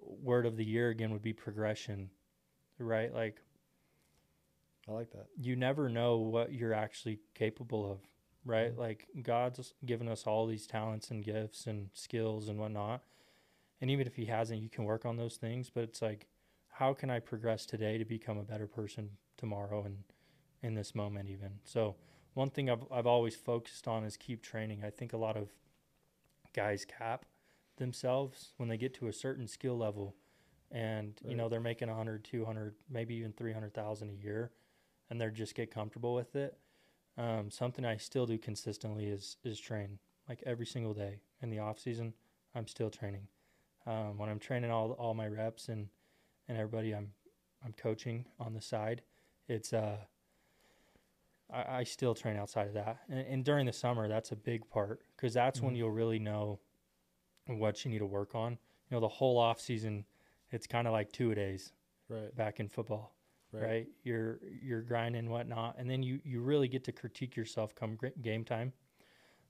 word 0.00 0.46
of 0.46 0.56
the 0.56 0.64
year 0.64 0.88
again 0.90 1.10
would 1.12 1.22
be 1.22 1.32
progression. 1.32 2.10
Right? 2.78 3.12
Like 3.12 3.40
I 4.88 4.92
like 4.92 5.10
that. 5.12 5.26
you 5.40 5.56
never 5.56 5.88
know 5.88 6.18
what 6.18 6.52
you're 6.52 6.74
actually 6.74 7.20
capable 7.34 7.90
of, 7.90 8.00
right? 8.44 8.74
Mhm. 8.74 8.78
Like 8.78 9.08
God's 9.22 9.72
given 9.84 10.08
us 10.08 10.26
all 10.26 10.46
these 10.46 10.66
talents 10.66 11.10
and 11.10 11.24
gifts 11.24 11.66
and 11.66 11.90
skills 11.94 12.48
and 12.48 12.58
whatnot. 12.58 13.02
And 13.80 13.90
even 13.90 14.06
if 14.06 14.16
He 14.16 14.26
hasn't, 14.26 14.60
you 14.62 14.68
can 14.68 14.84
work 14.84 15.04
on 15.06 15.16
those 15.16 15.36
things. 15.36 15.70
But 15.70 15.84
it's 15.84 16.02
like, 16.02 16.28
how 16.68 16.92
can 16.92 17.10
I 17.10 17.20
progress 17.20 17.66
today 17.66 17.98
to 17.98 18.04
become 18.04 18.36
a 18.38 18.42
better 18.44 18.66
person 18.66 19.16
tomorrow 19.36 19.84
and 19.84 20.04
in 20.62 20.74
this 20.74 20.94
moment, 20.94 21.28
even? 21.30 21.60
So, 21.64 21.96
one 22.34 22.50
thing 22.50 22.68
I've, 22.68 22.84
I've 22.92 23.06
always 23.06 23.34
focused 23.34 23.88
on 23.88 24.04
is 24.04 24.16
keep 24.16 24.42
training. 24.42 24.82
I 24.84 24.90
think 24.90 25.12
a 25.12 25.16
lot 25.16 25.36
of 25.36 25.48
guys 26.54 26.84
cap 26.84 27.24
themselves 27.76 28.52
when 28.56 28.68
they 28.68 28.76
get 28.76 28.94
to 28.94 29.08
a 29.08 29.12
certain 29.12 29.48
skill 29.48 29.76
level 29.76 30.14
and 30.70 31.20
you 31.26 31.36
know 31.36 31.48
they're 31.48 31.60
making 31.60 31.88
100 31.88 32.24
200 32.24 32.74
maybe 32.90 33.14
even 33.14 33.32
300000 33.32 34.10
a 34.10 34.12
year 34.12 34.50
and 35.10 35.20
they 35.20 35.28
just 35.30 35.54
get 35.54 35.70
comfortable 35.70 36.14
with 36.14 36.34
it. 36.36 36.58
Um, 37.16 37.50
something 37.50 37.84
I 37.84 37.96
still 37.96 38.26
do 38.26 38.38
consistently 38.38 39.06
is 39.06 39.36
is 39.44 39.58
train 39.60 39.98
like 40.28 40.42
every 40.46 40.66
single 40.66 40.94
day 40.94 41.20
in 41.42 41.50
the 41.50 41.60
off 41.60 41.78
season. 41.78 42.14
I'm 42.54 42.66
still 42.66 42.90
training. 42.90 43.28
Um, 43.86 44.18
when 44.18 44.28
I'm 44.28 44.38
training 44.38 44.70
all 44.70 44.92
all 44.92 45.14
my 45.14 45.28
reps 45.28 45.68
and 45.68 45.88
and 46.48 46.58
everybody 46.58 46.92
I'm 46.92 47.12
I'm 47.64 47.72
coaching 47.72 48.26
on 48.40 48.54
the 48.54 48.60
side, 48.60 49.02
it's 49.48 49.72
uh 49.72 49.98
I, 51.52 51.78
I 51.80 51.84
still 51.84 52.14
train 52.14 52.36
outside 52.36 52.68
of 52.68 52.74
that, 52.74 52.98
and, 53.08 53.18
and 53.20 53.44
during 53.44 53.66
the 53.66 53.72
summer 53.72 54.08
that's 54.08 54.32
a 54.32 54.36
big 54.36 54.68
part 54.68 55.00
because 55.16 55.34
that's 55.34 55.60
when 55.60 55.74
Mhm. 55.74 55.78
you'll 55.78 55.90
really 55.90 56.18
know 56.18 56.60
what 57.46 57.84
you 57.84 57.90
need 57.90 57.98
to 57.98 58.06
work 58.06 58.34
on. 58.34 58.52
You 58.52 58.96
know, 58.96 59.00
the 59.00 59.08
whole 59.08 59.38
off 59.38 59.60
season, 59.60 60.04
it's 60.50 60.66
kind 60.66 60.86
of 60.86 60.92
like 60.92 61.12
two 61.12 61.30
a 61.30 61.34
days 61.34 61.72
Right. 62.08 62.34
back 62.34 62.60
in 62.60 62.68
football 62.68 63.14
Right. 63.52 63.62
right? 63.62 63.88
You're 64.02 64.40
you're 64.62 64.82
grinding 64.82 65.20
and 65.20 65.30
whatnot, 65.30 65.76
and 65.78 65.88
then 65.88 66.02
you 66.02 66.20
you 66.24 66.40
really 66.40 66.68
get 66.68 66.84
to 66.84 66.92
critique 66.92 67.36
yourself 67.36 67.74
come 67.74 67.98
game 68.22 68.44
time. 68.44 68.72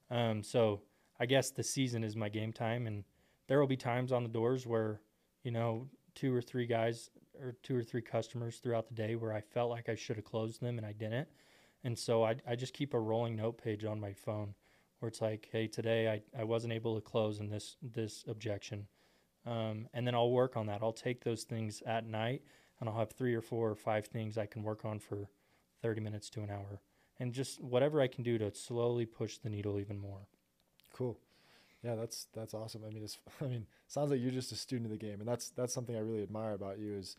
Um, 0.09 0.43
so 0.43 0.81
I 1.19 1.25
guess 1.25 1.49
the 1.51 1.63
season 1.63 2.03
is 2.03 2.15
my 2.15 2.29
game 2.29 2.53
time, 2.53 2.87
and 2.87 3.03
there 3.47 3.59
will 3.59 3.67
be 3.67 3.77
times 3.77 4.11
on 4.11 4.23
the 4.23 4.29
doors 4.29 4.67
where 4.67 5.01
you 5.43 5.51
know 5.51 5.87
two 6.13 6.33
or 6.33 6.41
three 6.41 6.65
guys 6.65 7.09
or 7.39 7.53
two 7.63 7.75
or 7.75 7.83
three 7.83 8.01
customers 8.01 8.59
throughout 8.59 8.87
the 8.87 8.93
day 8.93 9.15
where 9.15 9.33
I 9.33 9.41
felt 9.41 9.69
like 9.69 9.89
I 9.89 9.95
should 9.95 10.15
have 10.15 10.25
closed 10.25 10.61
them 10.61 10.77
and 10.77 10.85
I 10.85 10.93
didn't, 10.93 11.27
and 11.85 11.97
so 11.97 12.23
I 12.25 12.35
I 12.47 12.55
just 12.55 12.73
keep 12.73 12.93
a 12.93 12.99
rolling 12.99 13.37
note 13.37 13.57
page 13.63 13.85
on 13.85 13.99
my 14.01 14.13
phone 14.13 14.55
where 14.99 15.07
it's 15.09 15.21
like, 15.21 15.49
hey, 15.51 15.67
today 15.67 16.09
I 16.09 16.41
I 16.41 16.43
wasn't 16.43 16.73
able 16.73 16.95
to 16.95 17.01
close 17.01 17.39
in 17.39 17.49
this 17.49 17.77
this 17.81 18.25
objection. 18.27 18.87
Um, 19.45 19.87
and 19.93 20.07
then 20.07 20.15
I'll 20.15 20.31
work 20.31 20.57
on 20.57 20.65
that. 20.67 20.81
I'll 20.81 20.91
take 20.93 21.23
those 21.23 21.43
things 21.43 21.83
at 21.85 22.07
night 22.07 22.41
and 22.79 22.89
I'll 22.89 22.97
have 22.97 23.11
three 23.11 23.35
or 23.35 23.41
four 23.41 23.69
or 23.69 23.75
five 23.75 24.07
things 24.07 24.37
I 24.37 24.47
can 24.47 24.63
work 24.63 24.83
on 24.85 24.99
for 24.99 25.29
30 25.83 26.01
minutes 26.01 26.29
to 26.31 26.41
an 26.41 26.49
hour. 26.49 26.81
and 27.19 27.31
just 27.33 27.61
whatever 27.61 28.01
I 28.01 28.07
can 28.07 28.23
do 28.23 28.37
to 28.39 28.53
slowly 28.53 29.05
push 29.05 29.37
the 29.37 29.49
needle 29.49 29.79
even 29.79 29.99
more. 29.99 30.27
Cool. 30.93 31.19
Yeah, 31.83 31.95
that's 31.95 32.27
that's 32.33 32.53
awesome. 32.53 32.83
I 32.85 32.89
mean, 32.91 33.03
it's 33.03 33.19
I 33.41 33.45
mean, 33.45 33.67
sounds 33.87 34.11
like 34.11 34.21
you're 34.21 34.31
just 34.31 34.51
a 34.51 34.55
student 34.55 34.87
of 34.87 34.91
the 34.91 35.05
game, 35.05 35.19
and 35.19 35.27
that's 35.27 35.49
that's 35.49 35.73
something 35.73 35.95
I 35.95 35.99
really 35.99 36.23
admire 36.23 36.53
about 36.53 36.79
you. 36.79 36.95
Is 36.95 37.15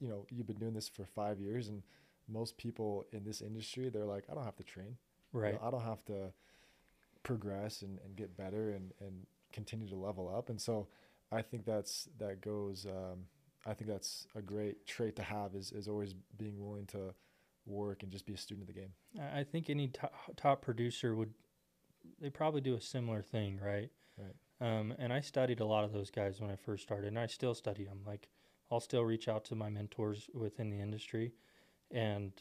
you 0.00 0.08
know 0.08 0.26
you've 0.30 0.46
been 0.46 0.58
doing 0.58 0.74
this 0.74 0.88
for 0.88 1.04
five 1.04 1.40
years, 1.40 1.68
and 1.68 1.82
most 2.28 2.56
people 2.56 3.06
in 3.12 3.24
this 3.24 3.40
industry 3.40 3.88
they're 3.88 4.04
like, 4.04 4.24
I 4.30 4.34
don't 4.34 4.44
have 4.44 4.56
to 4.56 4.64
train. 4.64 4.96
You 5.32 5.40
know, 5.40 5.46
Right. 5.46 5.60
I 5.62 5.70
don't 5.70 5.84
have 5.84 6.04
to 6.06 6.32
progress 7.22 7.82
and, 7.82 7.98
and 8.04 8.16
get 8.16 8.36
better 8.36 8.70
and, 8.70 8.92
and 9.00 9.26
continue 9.52 9.88
to 9.88 9.96
level 9.96 10.32
up. 10.34 10.48
And 10.48 10.60
so 10.60 10.88
I 11.30 11.42
think 11.42 11.64
that's 11.64 12.08
that 12.18 12.40
goes 12.40 12.86
um, 12.86 13.24
I 13.66 13.74
think 13.74 13.90
that's 13.90 14.26
a 14.34 14.42
great 14.42 14.86
trait 14.86 15.16
to 15.16 15.22
have 15.22 15.54
is, 15.54 15.72
is 15.72 15.88
always 15.88 16.14
being 16.36 16.58
willing 16.58 16.86
to 16.86 17.14
work 17.66 18.02
and 18.02 18.10
just 18.10 18.24
be 18.24 18.32
a 18.32 18.36
student 18.36 18.68
of 18.68 18.74
the 18.74 18.80
game. 18.80 18.92
I 19.20 19.40
I 19.40 19.44
think 19.44 19.68
any 19.68 19.88
top, 19.88 20.12
top 20.36 20.62
producer 20.62 21.14
would, 21.14 21.34
they 22.20 22.30
probably 22.30 22.60
do 22.60 22.74
a 22.74 22.80
similar 22.80 23.22
thing, 23.22 23.58
right? 23.62 23.90
Right. 24.16 24.34
Um, 24.60 24.94
and 24.98 25.12
I 25.12 25.20
studied 25.20 25.60
a 25.60 25.66
lot 25.66 25.84
of 25.84 25.92
those 25.92 26.10
guys 26.10 26.40
when 26.40 26.50
I 26.50 26.56
first 26.56 26.82
started, 26.82 27.08
and 27.08 27.18
I 27.18 27.26
still 27.26 27.54
study 27.54 27.84
them. 27.84 28.00
Like, 28.06 28.28
I'll 28.70 28.80
still 28.80 29.04
reach 29.04 29.28
out 29.28 29.44
to 29.46 29.54
my 29.54 29.68
mentors 29.68 30.28
within 30.34 30.70
the 30.70 30.80
industry, 30.80 31.32
and 31.90 32.32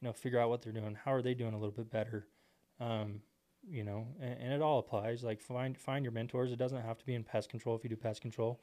you 0.00 0.08
know, 0.08 0.12
figure 0.12 0.38
out 0.38 0.48
what 0.48 0.62
they're 0.62 0.72
doing. 0.72 0.96
How 1.04 1.12
are 1.12 1.22
they 1.22 1.34
doing 1.34 1.52
a 1.52 1.58
little 1.58 1.74
bit 1.74 1.90
better? 1.90 2.26
Um, 2.80 3.20
you 3.68 3.84
know, 3.84 4.06
and, 4.20 4.38
and 4.40 4.52
it 4.52 4.62
all 4.62 4.78
applies. 4.78 5.22
Like, 5.22 5.40
find 5.40 5.76
find 5.78 6.04
your 6.04 6.12
mentors. 6.12 6.50
It 6.50 6.56
doesn't 6.56 6.80
have 6.80 6.98
to 6.98 7.04
be 7.04 7.14
in 7.14 7.24
pest 7.24 7.50
control 7.50 7.76
if 7.76 7.84
you 7.84 7.90
do 7.90 7.96
pest 7.96 8.22
control. 8.22 8.60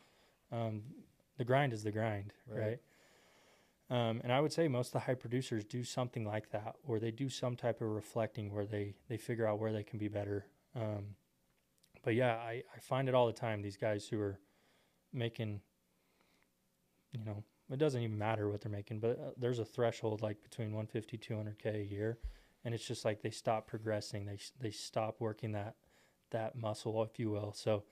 Um, 0.52 0.82
the 1.38 1.44
grind 1.46 1.74
is 1.74 1.84
the 1.84 1.92
grind, 1.92 2.34
Right. 2.48 2.60
right? 2.60 2.80
Um, 3.90 4.20
and 4.24 4.34
I 4.34 4.42
would 4.42 4.52
say 4.52 4.68
most 4.68 4.88
of 4.88 4.94
the 4.94 5.00
high 5.00 5.14
producers 5.14 5.64
do 5.64 5.84
something 5.84 6.26
like 6.26 6.50
that, 6.52 6.76
or 6.86 7.00
they 7.00 7.12
do 7.12 7.30
some 7.30 7.56
type 7.56 7.80
of 7.80 7.88
reflecting 7.90 8.54
where 8.54 8.66
they 8.66 8.96
they 9.08 9.18
figure 9.18 9.48
out 9.48 9.60
where 9.60 9.72
they 9.72 9.84
can 9.84 10.00
be 10.00 10.08
better. 10.08 10.46
Um, 10.76 11.16
but 12.04 12.16
yeah, 12.16 12.36
I, 12.36 12.64
I 12.76 12.80
find 12.80 13.08
it 13.08 13.16
all 13.16 13.28
the 13.28 13.34
time. 13.34 13.62
These 13.62 13.78
guys 13.78 14.08
who 14.08 14.20
are 14.20 14.40
making, 15.14 15.62
you 17.12 17.24
know, 17.24 17.44
it 17.72 17.78
doesn't 17.78 18.02
even 18.02 18.18
matter 18.18 18.50
what 18.50 18.62
they're 18.62 18.72
making, 18.72 19.00
but 19.00 19.12
uh, 19.20 19.32
there's 19.38 19.60
a 19.60 19.66
threshold 19.66 20.22
like 20.22 20.42
between 20.44 20.74
150, 20.74 21.18
200k 21.18 21.82
a 21.82 21.84
year, 21.84 22.18
and 22.64 22.74
it's 22.74 22.86
just 22.86 23.04
like 23.06 23.22
they 23.22 23.30
stop 23.30 23.68
progressing. 23.68 24.26
They 24.26 24.40
they 24.60 24.72
stop 24.72 25.18
working 25.20 25.52
that 25.54 25.76
that 26.32 26.56
muscle, 26.58 27.04
if 27.04 27.20
you 27.20 27.30
will. 27.30 27.54
So 27.54 27.84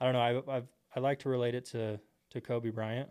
I 0.00 0.04
don't 0.04 0.14
know. 0.14 0.42
I 0.50 0.56
I've, 0.56 0.68
I 0.94 1.00
like 1.00 1.18
to 1.20 1.28
relate 1.28 1.54
it 1.54 1.64
to 1.66 1.98
to 2.30 2.40
Kobe 2.40 2.70
Bryant. 2.70 3.08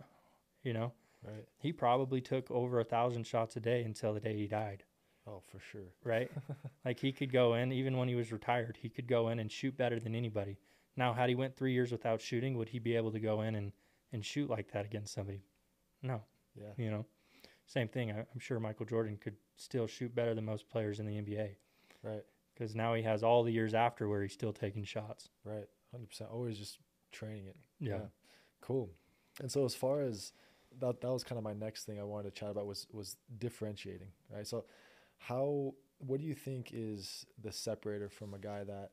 You 0.62 0.72
know, 0.72 0.92
Right. 1.24 1.44
he 1.58 1.72
probably 1.72 2.20
took 2.20 2.50
over 2.50 2.80
a 2.80 2.84
thousand 2.84 3.24
shots 3.24 3.56
a 3.56 3.60
day 3.60 3.82
until 3.84 4.12
the 4.14 4.20
day 4.20 4.36
he 4.36 4.46
died, 4.46 4.82
Oh, 5.26 5.40
for 5.40 5.58
sure. 5.60 5.92
right? 6.04 6.30
like 6.84 6.98
he 6.98 7.12
could 7.12 7.32
go 7.32 7.54
in, 7.54 7.72
even 7.72 7.96
when 7.96 8.08
he 8.08 8.14
was 8.14 8.32
retired, 8.32 8.76
he 8.80 8.88
could 8.88 9.06
go 9.06 9.28
in 9.28 9.38
and 9.38 9.50
shoot 9.50 9.76
better 9.76 10.00
than 10.00 10.14
anybody. 10.14 10.58
Now, 10.96 11.12
had 11.12 11.28
he 11.28 11.34
went 11.34 11.56
three 11.56 11.72
years 11.72 11.92
without 11.92 12.20
shooting, 12.20 12.56
would 12.56 12.68
he 12.70 12.78
be 12.78 12.96
able 12.96 13.12
to 13.12 13.20
go 13.20 13.42
in 13.42 13.54
and, 13.54 13.72
and 14.12 14.24
shoot 14.24 14.48
like 14.50 14.72
that 14.72 14.84
against 14.86 15.14
somebody? 15.14 15.42
No, 16.06 16.22
Yeah. 16.54 16.72
you 16.76 16.90
know. 16.90 17.04
Same 17.66 17.88
thing. 17.88 18.10
I, 18.12 18.20
I'm 18.20 18.38
sure 18.38 18.60
Michael 18.60 18.86
Jordan 18.86 19.16
could 19.20 19.36
still 19.56 19.86
shoot 19.86 20.14
better 20.14 20.34
than 20.34 20.44
most 20.44 20.68
players 20.68 21.00
in 21.00 21.06
the 21.06 21.14
NBA 21.20 21.56
Right. 22.02 22.22
because 22.54 22.74
now 22.76 22.94
he 22.94 23.02
has 23.02 23.22
all 23.24 23.42
the 23.42 23.52
years 23.52 23.74
after 23.74 24.08
where 24.08 24.22
he's 24.22 24.32
still 24.32 24.52
taking 24.52 24.84
shots. 24.84 25.28
Right. 25.44 25.66
Hundred 25.90 26.08
percent. 26.08 26.30
Always 26.30 26.58
just 26.58 26.78
training 27.10 27.46
it. 27.46 27.56
Yeah. 27.80 28.00
Cool. 28.60 28.90
And 29.40 29.50
so 29.50 29.64
as 29.64 29.74
far 29.74 30.00
as 30.02 30.32
that 30.80 31.00
that 31.00 31.10
was 31.10 31.24
kind 31.24 31.38
of 31.38 31.44
my 31.44 31.54
next 31.54 31.84
thing 31.84 31.98
I 31.98 32.04
wanted 32.04 32.34
to 32.34 32.38
chat 32.40 32.50
about 32.50 32.66
was 32.66 32.86
was 32.92 33.16
differentiating, 33.38 34.12
right? 34.32 34.46
So 34.46 34.64
how 35.18 35.74
what 35.98 36.20
do 36.20 36.26
you 36.26 36.34
think 36.34 36.70
is 36.72 37.24
the 37.42 37.50
separator 37.50 38.08
from 38.10 38.34
a 38.34 38.38
guy 38.38 38.62
that, 38.64 38.90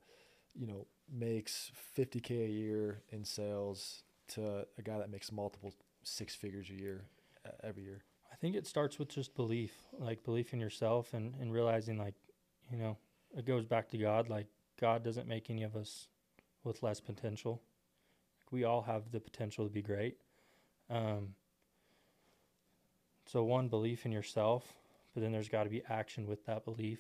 you 0.56 0.66
know, 0.66 0.88
makes 1.12 1.72
50k 1.98 2.46
a 2.46 2.50
year 2.50 3.02
in 3.10 3.26
sales 3.26 4.04
to 4.30 4.66
a 4.78 4.82
guy 4.82 4.98
that 4.98 5.10
makes 5.12 5.32
multiple 5.32 5.74
six 6.04 6.36
figures 6.36 6.70
a 6.70 6.74
year 6.74 7.06
uh, 7.46 7.52
every 7.64 7.84
year? 7.84 8.04
I 8.32 8.36
think 8.36 8.56
it 8.56 8.68
starts 8.68 9.00
with 9.00 9.10
just 9.10 9.36
belief, 9.36 9.74
like 10.00 10.24
belief 10.24 10.54
in 10.54 10.60
yourself 10.60 11.14
and, 11.14 11.34
and 11.40 11.54
realizing 11.54 11.98
like, 11.98 12.16
you 12.72 12.78
know, 12.78 12.98
it 13.38 13.46
goes 13.46 13.66
back 13.66 13.90
to 13.92 13.98
God. 13.98 14.30
Like 14.30 14.48
God 14.80 15.04
doesn't 15.04 15.28
make 15.28 15.50
any 15.50 15.64
of 15.64 15.76
us 15.76 16.08
with 16.64 16.84
less 16.84 17.00
potential. 17.00 17.62
Like 18.40 18.52
we 18.52 18.64
all 18.64 18.82
have 18.82 19.12
the 19.12 19.20
potential 19.20 19.66
to 19.66 19.72
be 19.72 19.82
great. 19.82 20.18
Um, 20.90 21.36
so 23.26 23.44
one 23.44 23.68
belief 23.68 24.06
in 24.06 24.12
yourself, 24.12 24.74
but 25.14 25.22
then 25.22 25.32
there's 25.32 25.50
got 25.50 25.64
to 25.64 25.70
be 25.70 25.82
action 25.90 26.28
with 26.28 26.46
that 26.46 26.66
belief, 26.66 27.00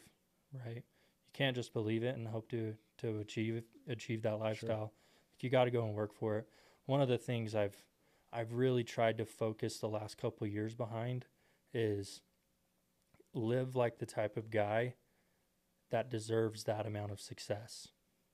right? 0.65 0.77
You 0.77 1.31
can't 1.33 1.55
just 1.55 1.74
believe 1.74 2.03
it 2.03 2.15
and 2.15 2.27
hope 2.27 2.50
to 2.50 2.75
to 3.00 3.19
achieve 3.19 3.63
achieve 3.88 4.22
that 4.22 4.39
lifestyle. 4.39 4.93
Like 5.33 5.43
you 5.43 5.50
got 5.50 5.65
to 5.65 5.72
go 5.72 5.86
and 5.86 5.93
work 5.93 6.13
for 6.13 6.38
it. 6.38 6.48
One 6.86 7.01
of 7.01 7.10
the 7.10 7.17
things 7.17 7.55
I've 7.55 7.75
I've 8.34 8.54
really 8.54 8.84
tried 8.84 9.18
to 9.20 9.25
focus 9.25 9.78
the 9.78 9.88
last 9.88 10.18
couple 10.18 10.48
years 10.48 10.74
behind 10.74 11.25
is 11.74 12.22
live 13.34 13.75
like 13.75 14.00
the 14.00 14.06
type 14.06 14.38
of 14.38 14.50
guy 14.50 14.96
that 15.92 16.10
deserves 16.10 16.63
that 16.63 16.86
amount 16.86 17.12
of 17.12 17.22
success. 17.22 17.90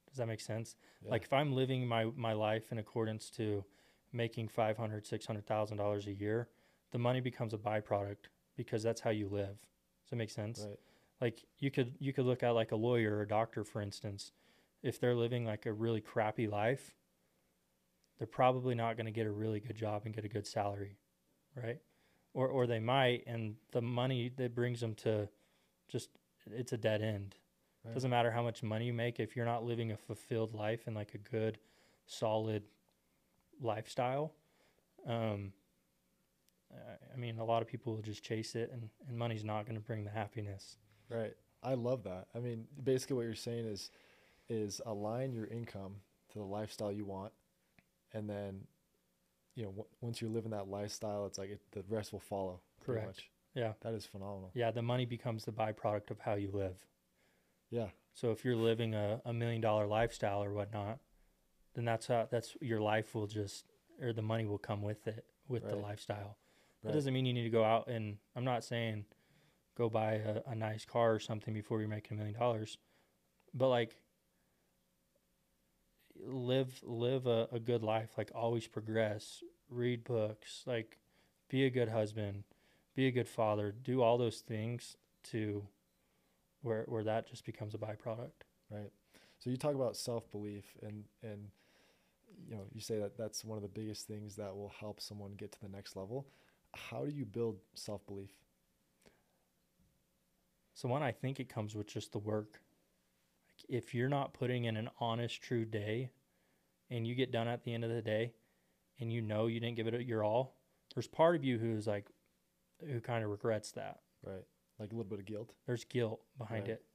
Does 0.08 0.18
that 0.18 0.27
make 0.27 0.39
sense? 0.39 0.75
Yeah. 1.03 1.12
Like 1.12 1.24
if 1.24 1.34
I'm 1.34 1.53
living 1.53 1.88
my 1.88 2.06
my 2.15 2.34
life 2.34 2.72
in 2.72 2.79
accordance 2.79 3.29
to 3.32 3.65
making 4.13 4.48
five 4.48 4.77
hundred, 4.77 5.06
six 5.06 5.25
hundred 5.25 5.46
thousand 5.46 5.77
dollars 5.77 6.08
a 6.08 6.13
year, 6.13 6.48
the 6.91 6.98
money 6.98 7.20
becomes 7.22 7.53
a 7.53 7.58
byproduct 7.58 8.29
because 8.56 8.82
that's 8.82 9.01
how 9.01 9.12
you 9.12 9.27
live. 9.27 9.58
Does 10.03 10.12
that 10.12 10.15
make 10.15 10.32
sense? 10.32 10.65
right. 10.68 10.79
Like 11.22 11.44
you 11.60 11.70
could 11.70 11.96
you 12.00 12.13
could 12.13 12.25
look 12.25 12.44
at 12.44 12.51
like 12.51 12.72
a 12.72 12.75
lawyer 12.77 13.18
or 13.18 13.22
a 13.22 13.27
doctor, 13.27 13.63
for 13.63 13.82
instance. 13.82 14.32
If 14.82 15.00
they're 15.00 15.15
living 15.15 15.46
like 15.46 15.65
a 15.65 15.74
really 15.74 16.00
crappy 16.00 16.48
life, 16.48 16.96
they're 18.19 18.27
probably 18.27 18.75
not 18.75 18.97
going 18.97 19.05
to 19.05 19.11
get 19.11 19.25
a 19.25 19.31
really 19.31 19.59
good 19.59 19.77
job 19.77 20.03
and 20.05 20.13
get 20.13 20.25
a 20.25 20.29
good 20.29 20.45
salary, 20.45 20.97
right? 21.55 21.79
Or 22.33 22.47
or 22.47 22.67
they 22.67 22.79
might, 22.79 23.23
and 23.25 23.55
the 23.71 23.81
money 23.81 24.29
that 24.38 24.53
brings 24.53 24.81
them 24.81 24.93
to 24.95 25.27
just 25.88 26.09
it's 26.51 26.73
a 26.73 26.77
dead 26.77 27.01
end. 27.01 27.35
Right. 27.83 27.93
Doesn't 27.93 28.11
matter 28.11 28.29
how 28.29 28.43
much 28.43 28.61
money 28.61 28.85
you 28.85 28.93
make 28.93 29.19
if 29.19 29.35
you're 29.35 29.45
not 29.45 29.63
living 29.63 29.91
a 29.91 29.97
fulfilled 29.97 30.53
life 30.53 30.81
and 30.85 30.95
like 30.95 31.15
a 31.15 31.17
good, 31.17 31.57
solid 32.05 32.63
lifestyle. 33.61 34.33
Um, 35.07 35.53
I- 36.71 37.17
mean, 37.17 37.39
a 37.39 37.43
lot 37.43 37.61
of 37.61 37.67
people 37.67 37.95
will 37.95 38.01
just 38.01 38.23
chase 38.23 38.55
it, 38.55 38.69
and, 38.71 38.89
and 39.07 39.17
money's 39.17 39.43
not 39.43 39.65
going 39.65 39.75
to 39.75 39.81
bring 39.81 40.03
the 40.03 40.09
happiness. 40.09 40.77
Right. 41.09 41.35
I 41.63 41.73
love 41.73 42.03
that. 42.03 42.27
I 42.33 42.39
mean, 42.39 42.65
basically 42.81 43.15
what 43.17 43.23
you're 43.23 43.35
saying 43.35 43.65
is 43.65 43.91
is 44.49 44.81
align 44.85 45.31
your 45.31 45.45
income 45.45 45.95
to 46.31 46.39
the 46.39 46.45
lifestyle 46.45 46.91
you 46.91 47.05
want 47.05 47.31
and 48.13 48.30
then 48.30 48.62
you 49.56 49.63
know, 49.63 49.70
w- 49.72 49.88
once 50.01 50.22
you're 50.22 50.30
living 50.30 50.51
that 50.51 50.68
lifestyle, 50.70 51.25
it's 51.25 51.38
like 51.38 51.50
it, 51.50 51.60
the 51.72 51.84
rest 51.89 52.13
will 52.13 52.20
follow. 52.20 52.62
Correct. 52.86 53.08
much. 53.08 53.30
Yeah. 53.56 53.74
That 53.82 53.94
is 53.94 54.06
phenomenal. 54.06 54.51
Yeah, 54.54 54.72
the 54.72 54.82
money 54.82 55.06
becomes 55.06 55.44
the 55.44 55.51
byproduct 55.51 56.12
of 56.12 56.20
how 56.20 56.36
you 56.36 56.50
live. 56.54 56.75
Yeah. 57.70 57.88
So 58.13 58.32
if 58.32 58.46
you're 58.46 58.56
living 58.56 58.94
a, 58.96 59.22
a 59.25 59.34
million 59.34 59.60
dollar 59.62 59.86
lifestyle 59.88 60.44
or 60.44 60.54
whatnot, 60.54 61.00
then 61.74 61.84
that's 61.86 62.08
how 62.08 62.28
that's 62.32 62.56
your 62.62 62.80
life 62.80 63.13
will 63.16 63.28
just 63.28 63.66
or 64.01 64.13
the 64.13 64.22
money 64.22 64.46
will 64.46 64.58
come 64.58 64.82
with 64.82 65.08
it 65.08 65.25
with 65.48 65.68
the 65.68 65.75
lifestyle. 65.75 66.38
That 66.84 66.89
Right. 66.89 66.94
doesn't 66.96 67.13
mean 67.13 67.25
you 67.25 67.34
need 67.34 67.44
to 67.44 67.50
go 67.50 67.63
out 67.63 67.88
and 67.89 68.18
I'm 68.36 68.46
not 68.46 68.63
saying 68.63 69.06
go 69.78 69.89
buy 69.89 70.13
a, 70.13 70.42
a 70.48 70.56
nice 70.56 70.86
car 70.86 71.13
or 71.13 71.20
something 71.20 71.54
before 71.54 71.80
you're 71.80 71.89
making 71.89 72.16
a 72.18 72.20
million 72.20 72.39
dollars. 72.39 72.78
But 73.54 73.68
like 73.70 73.98
live 76.25 76.79
live 76.83 77.27
a, 77.27 77.47
a 77.51 77.59
good 77.59 77.83
life, 77.83 78.11
like 78.17 78.31
always 78.35 78.67
progress, 78.67 79.43
read 79.69 80.03
books, 80.03 80.63
like 80.65 80.97
be 81.49 81.65
a 81.65 81.69
good 81.69 81.89
husband, 81.89 82.43
be 82.95 83.07
a 83.07 83.11
good 83.11 83.27
father, 83.27 83.71
do 83.71 84.01
all 84.01 84.17
those 84.17 84.39
things 84.39 84.97
to 85.25 85.67
where 86.61 86.83
where 86.88 87.03
that 87.03 87.27
just 87.27 87.45
becomes 87.45 87.73
a 87.73 87.77
byproduct. 87.77 88.43
Right. 88.69 88.91
So 89.39 89.49
you 89.49 89.57
talk 89.57 89.75
about 89.75 89.95
self 89.95 90.29
belief 90.31 90.65
and 90.81 91.05
and 91.23 91.47
you 92.47 92.55
know 92.55 92.63
you 92.73 92.81
say 92.81 92.99
that 92.99 93.17
that's 93.17 93.43
one 93.43 93.57
of 93.57 93.61
the 93.61 93.69
biggest 93.69 94.07
things 94.07 94.35
that 94.35 94.55
will 94.55 94.73
help 94.79 95.01
someone 95.01 95.33
get 95.33 95.51
to 95.53 95.61
the 95.61 95.69
next 95.69 95.95
level. 95.95 96.27
How 96.75 97.05
do 97.05 97.11
you 97.11 97.25
build 97.25 97.57
self 97.75 98.05
belief? 98.05 98.31
So 100.73 100.88
one, 100.88 101.03
I 101.03 101.11
think 101.11 101.39
it 101.39 101.49
comes 101.49 101.75
with 101.75 101.88
just 101.88 102.13
the 102.13 102.19
work. 102.19 102.61
If 103.69 103.93
you're 103.93 104.09
not 104.09 104.33
putting 104.33 104.65
in 104.65 104.75
an 104.75 104.89
honest, 104.99 105.41
true 105.41 105.63
day, 105.63 106.09
and 106.89 107.05
you 107.07 107.15
get 107.15 107.31
done 107.31 107.47
at 107.47 107.63
the 107.63 107.73
end 107.73 107.83
of 107.83 107.91
the 107.91 108.01
day, 108.01 108.33
and 108.99 109.13
you 109.13 109.21
know 109.21 109.47
you 109.47 109.59
didn't 109.59 109.77
give 109.77 109.88
it 109.88 110.01
your 110.01 110.23
all, 110.23 110.57
there's 110.95 111.07
part 111.07 111.35
of 111.35 111.43
you 111.43 111.57
who's 111.59 111.85
like, 111.88 112.07
who 112.85 112.99
kind 112.99 113.23
of 113.23 113.29
regrets 113.29 113.71
that. 113.73 113.99
Right. 114.25 114.43
Like 114.79 114.91
a 114.91 114.95
little 114.95 115.09
bit 115.09 115.19
of 115.19 115.25
guilt. 115.25 115.53
There's 115.67 115.83
guilt 115.85 116.21
behind 116.38 116.63
Right. 116.63 116.71
it, 116.71 116.85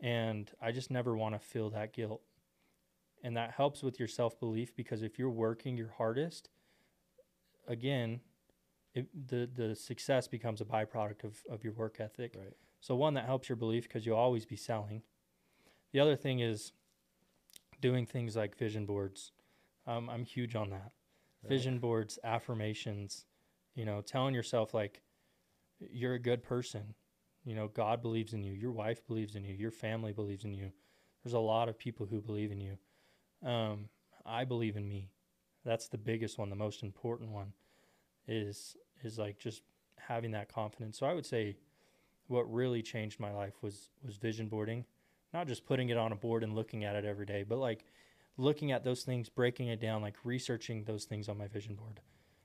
and 0.00 0.50
I 0.60 0.72
just 0.72 0.90
never 0.90 1.16
want 1.16 1.34
to 1.34 1.38
feel 1.38 1.70
that 1.70 1.92
guilt. 1.92 2.22
And 3.22 3.36
that 3.36 3.52
helps 3.52 3.82
with 3.82 3.98
your 4.00 4.08
self 4.08 4.40
belief 4.40 4.74
because 4.74 5.02
if 5.02 5.18
you're 5.18 5.30
working 5.30 5.76
your 5.76 5.92
hardest, 5.96 6.48
again, 7.68 8.20
it, 8.94 9.06
the 9.28 9.48
the 9.54 9.76
success 9.76 10.26
becomes 10.26 10.60
a 10.60 10.64
byproduct 10.64 11.24
of, 11.24 11.38
of 11.48 11.62
your 11.62 11.74
work 11.74 11.98
ethic. 12.00 12.34
Right. 12.36 12.54
So 12.80 12.96
one 12.96 13.14
that 13.14 13.26
helps 13.26 13.48
your 13.48 13.56
belief 13.56 13.84
because 13.84 14.04
you'll 14.04 14.16
always 14.16 14.44
be 14.44 14.56
selling. 14.56 15.02
The 15.92 16.00
other 16.00 16.16
thing 16.16 16.40
is 16.40 16.72
doing 17.80 18.06
things 18.06 18.36
like 18.36 18.56
vision 18.56 18.86
boards. 18.86 19.32
Um, 19.86 20.08
I'm 20.08 20.24
huge 20.24 20.54
on 20.54 20.70
that. 20.70 20.92
Right. 21.42 21.48
Vision 21.48 21.78
boards, 21.78 22.18
affirmations, 22.24 23.26
you 23.74 23.84
know, 23.84 24.00
telling 24.00 24.34
yourself 24.34 24.74
like 24.74 25.02
you're 25.80 26.14
a 26.14 26.18
good 26.18 26.42
person. 26.42 26.94
You 27.44 27.56
know, 27.56 27.68
God 27.68 28.02
believes 28.02 28.32
in 28.34 28.44
you. 28.44 28.52
Your 28.52 28.70
wife 28.70 29.04
believes 29.06 29.34
in 29.34 29.44
you. 29.44 29.54
Your 29.54 29.72
family 29.72 30.12
believes 30.12 30.44
in 30.44 30.54
you. 30.54 30.70
There's 31.22 31.34
a 31.34 31.40
lot 31.40 31.68
of 31.68 31.78
people 31.78 32.06
who 32.06 32.20
believe 32.20 32.52
in 32.52 32.60
you. 32.60 32.78
Um, 33.48 33.88
I 34.24 34.44
believe 34.44 34.76
in 34.76 34.88
me. 34.88 35.10
That's 35.64 35.88
the 35.88 35.98
biggest 35.98 36.38
one, 36.38 36.50
the 36.50 36.56
most 36.56 36.82
important 36.82 37.30
one 37.30 37.52
is 38.28 38.76
is 39.02 39.18
like 39.18 39.38
just 39.38 39.62
having 39.98 40.30
that 40.32 40.52
confidence. 40.52 40.98
So 40.98 41.06
I 41.06 41.12
would 41.12 41.26
say 41.26 41.56
what 42.28 42.52
really 42.52 42.82
changed 42.82 43.20
my 43.20 43.32
life 43.32 43.54
was 43.62 43.90
was 44.04 44.16
vision 44.16 44.48
boarding, 44.48 44.84
not 45.32 45.46
just 45.46 45.64
putting 45.64 45.88
it 45.88 45.96
on 45.96 46.12
a 46.12 46.16
board 46.16 46.42
and 46.42 46.54
looking 46.54 46.84
at 46.84 46.96
it 46.96 47.04
every 47.04 47.26
day, 47.26 47.42
but 47.42 47.58
like 47.58 47.84
looking 48.36 48.72
at 48.72 48.84
those 48.84 49.02
things, 49.02 49.28
breaking 49.28 49.68
it 49.68 49.80
down, 49.80 50.02
like 50.02 50.16
researching 50.24 50.84
those 50.84 51.04
things 51.04 51.28
on 51.28 51.38
my 51.38 51.46
vision 51.46 51.74
board, 51.74 52.00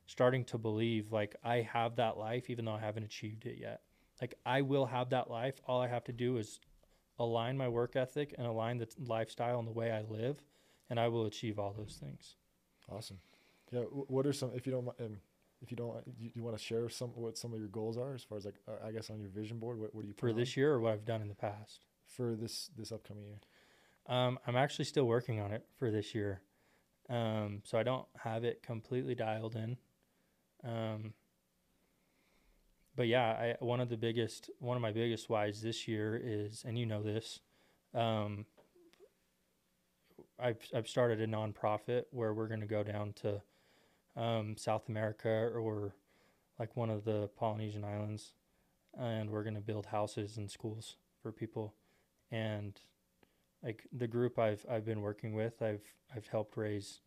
starting 0.06 0.44
to 0.46 0.58
believe 0.58 1.12
like 1.12 1.36
I 1.44 1.62
have 1.62 1.96
that 1.98 2.18
life 2.18 2.50
even 2.50 2.66
though 2.66 2.74
I 2.74 2.80
haven't 2.80 3.04
achieved 3.04 3.46
it 3.46 3.58
yet. 3.60 3.82
Like 4.22 4.36
I 4.46 4.62
will 4.62 4.86
have 4.86 5.10
that 5.12 5.30
life. 5.30 5.60
All 5.68 5.82
I 5.82 5.88
have 5.88 6.04
to 6.06 6.14
do 6.14 6.38
is 6.38 6.60
align 7.20 7.58
my 7.58 7.68
work 7.68 7.96
ethic 7.96 8.34
and 8.38 8.48
align 8.48 8.78
the 8.78 8.86
t- 8.86 8.96
lifestyle 9.06 9.60
and 9.60 9.68
the 9.68 9.72
way 9.72 9.92
I 9.92 10.02
live, 10.02 10.38
and 10.90 11.00
I 11.00 11.08
will 11.08 11.26
achieve 11.26 11.60
all 11.60 11.74
those 11.74 11.98
things. 12.02 12.36
Awesome. 12.90 13.20
Yeah. 13.72 13.82
What 13.82 14.26
are 14.26 14.34
some, 14.34 14.52
if 14.56 14.66
you 14.66 14.72
don't, 14.72 14.88
um, 14.88 15.18
if 15.62 15.72
you 15.72 15.78
don't, 15.78 15.96
you, 16.18 16.32
you 16.36 16.44
want 16.44 16.58
to 16.58 16.64
share 16.64 16.88
some 16.90 17.10
what 17.10 17.38
some 17.38 17.54
of 17.54 17.60
your 17.60 17.68
goals 17.68 17.98
are 17.98 18.14
as 18.14 18.24
far 18.24 18.38
as 18.38 18.46
like, 18.46 18.56
uh, 18.68 18.86
I 18.86 18.92
guess 18.92 19.10
on 19.10 19.20
your 19.20 19.30
vision 19.30 19.58
board. 19.60 19.80
What, 19.80 19.94
what 19.94 20.04
do 20.04 20.08
you 20.08 20.14
For 20.14 20.28
put 20.28 20.34
on 20.34 20.38
this 20.38 20.56
year 20.56 20.74
or 20.74 20.80
what 20.80 20.94
I've 20.94 21.06
done 21.06 21.22
in 21.22 21.28
the 21.28 21.36
past. 21.36 21.86
For 22.08 22.36
this 22.36 22.70
this 22.78 22.92
upcoming 22.92 23.26
year? 23.26 23.40
Um, 24.08 24.40
I'm 24.48 24.56
actually 24.56 24.86
still 24.86 25.06
working 25.06 25.40
on 25.40 25.52
it 25.52 25.66
for 25.78 25.92
this 25.92 26.16
year. 26.16 26.42
Um, 27.10 27.62
so 27.64 27.78
I 27.78 27.84
don't 27.84 28.06
have 28.24 28.44
it 28.44 28.64
completely 28.64 29.16
dialed 29.16 29.56
in. 29.56 29.78
Um, 30.64 31.14
but 32.96 33.08
yeah, 33.08 33.30
I, 33.30 33.56
one 33.60 33.80
of 33.80 33.90
the 33.90 33.98
biggest, 33.98 34.50
one 34.60 34.76
of 34.76 34.82
my 34.82 34.92
biggest 34.92 35.30
whys 35.30 35.62
this 35.62 35.88
year 35.88 36.20
is, 36.22 36.64
and 36.66 36.78
you 36.78 36.86
know 36.86 37.04
this, 37.04 37.40
um, 37.94 38.46
I've, 40.40 40.60
I've 40.76 40.88
started 40.88 41.22
a 41.22 41.28
nonprofit 41.28 42.06
where 42.12 42.34
we're 42.34 42.48
going 42.48 42.62
to 42.62 42.68
go 42.68 42.84
down 42.84 43.14
to 43.22 43.42
um, 44.16 44.56
South 44.58 44.90
America 44.90 45.30
or 45.30 45.96
like 46.60 46.76
one 46.76 46.90
of 46.90 47.06
the 47.06 47.30
Polynesian 47.38 47.84
islands, 47.84 48.34
and 49.00 49.30
we're 49.30 49.44
going 49.44 49.56
to 49.56 49.62
build 49.62 49.86
houses 49.86 50.38
and 50.38 50.50
schools 50.50 50.96
for 51.22 51.32
people. 51.32 51.76
And 52.32 52.80
like 53.64 53.88
the 53.92 54.08
group 54.08 54.38
I've 54.40 54.66
I've 54.70 54.86
been 54.86 55.02
working 55.02 55.34
with, 55.34 55.62
I've 55.62 55.82
I've 56.16 56.28
helped 56.28 56.58
raise 56.58 57.02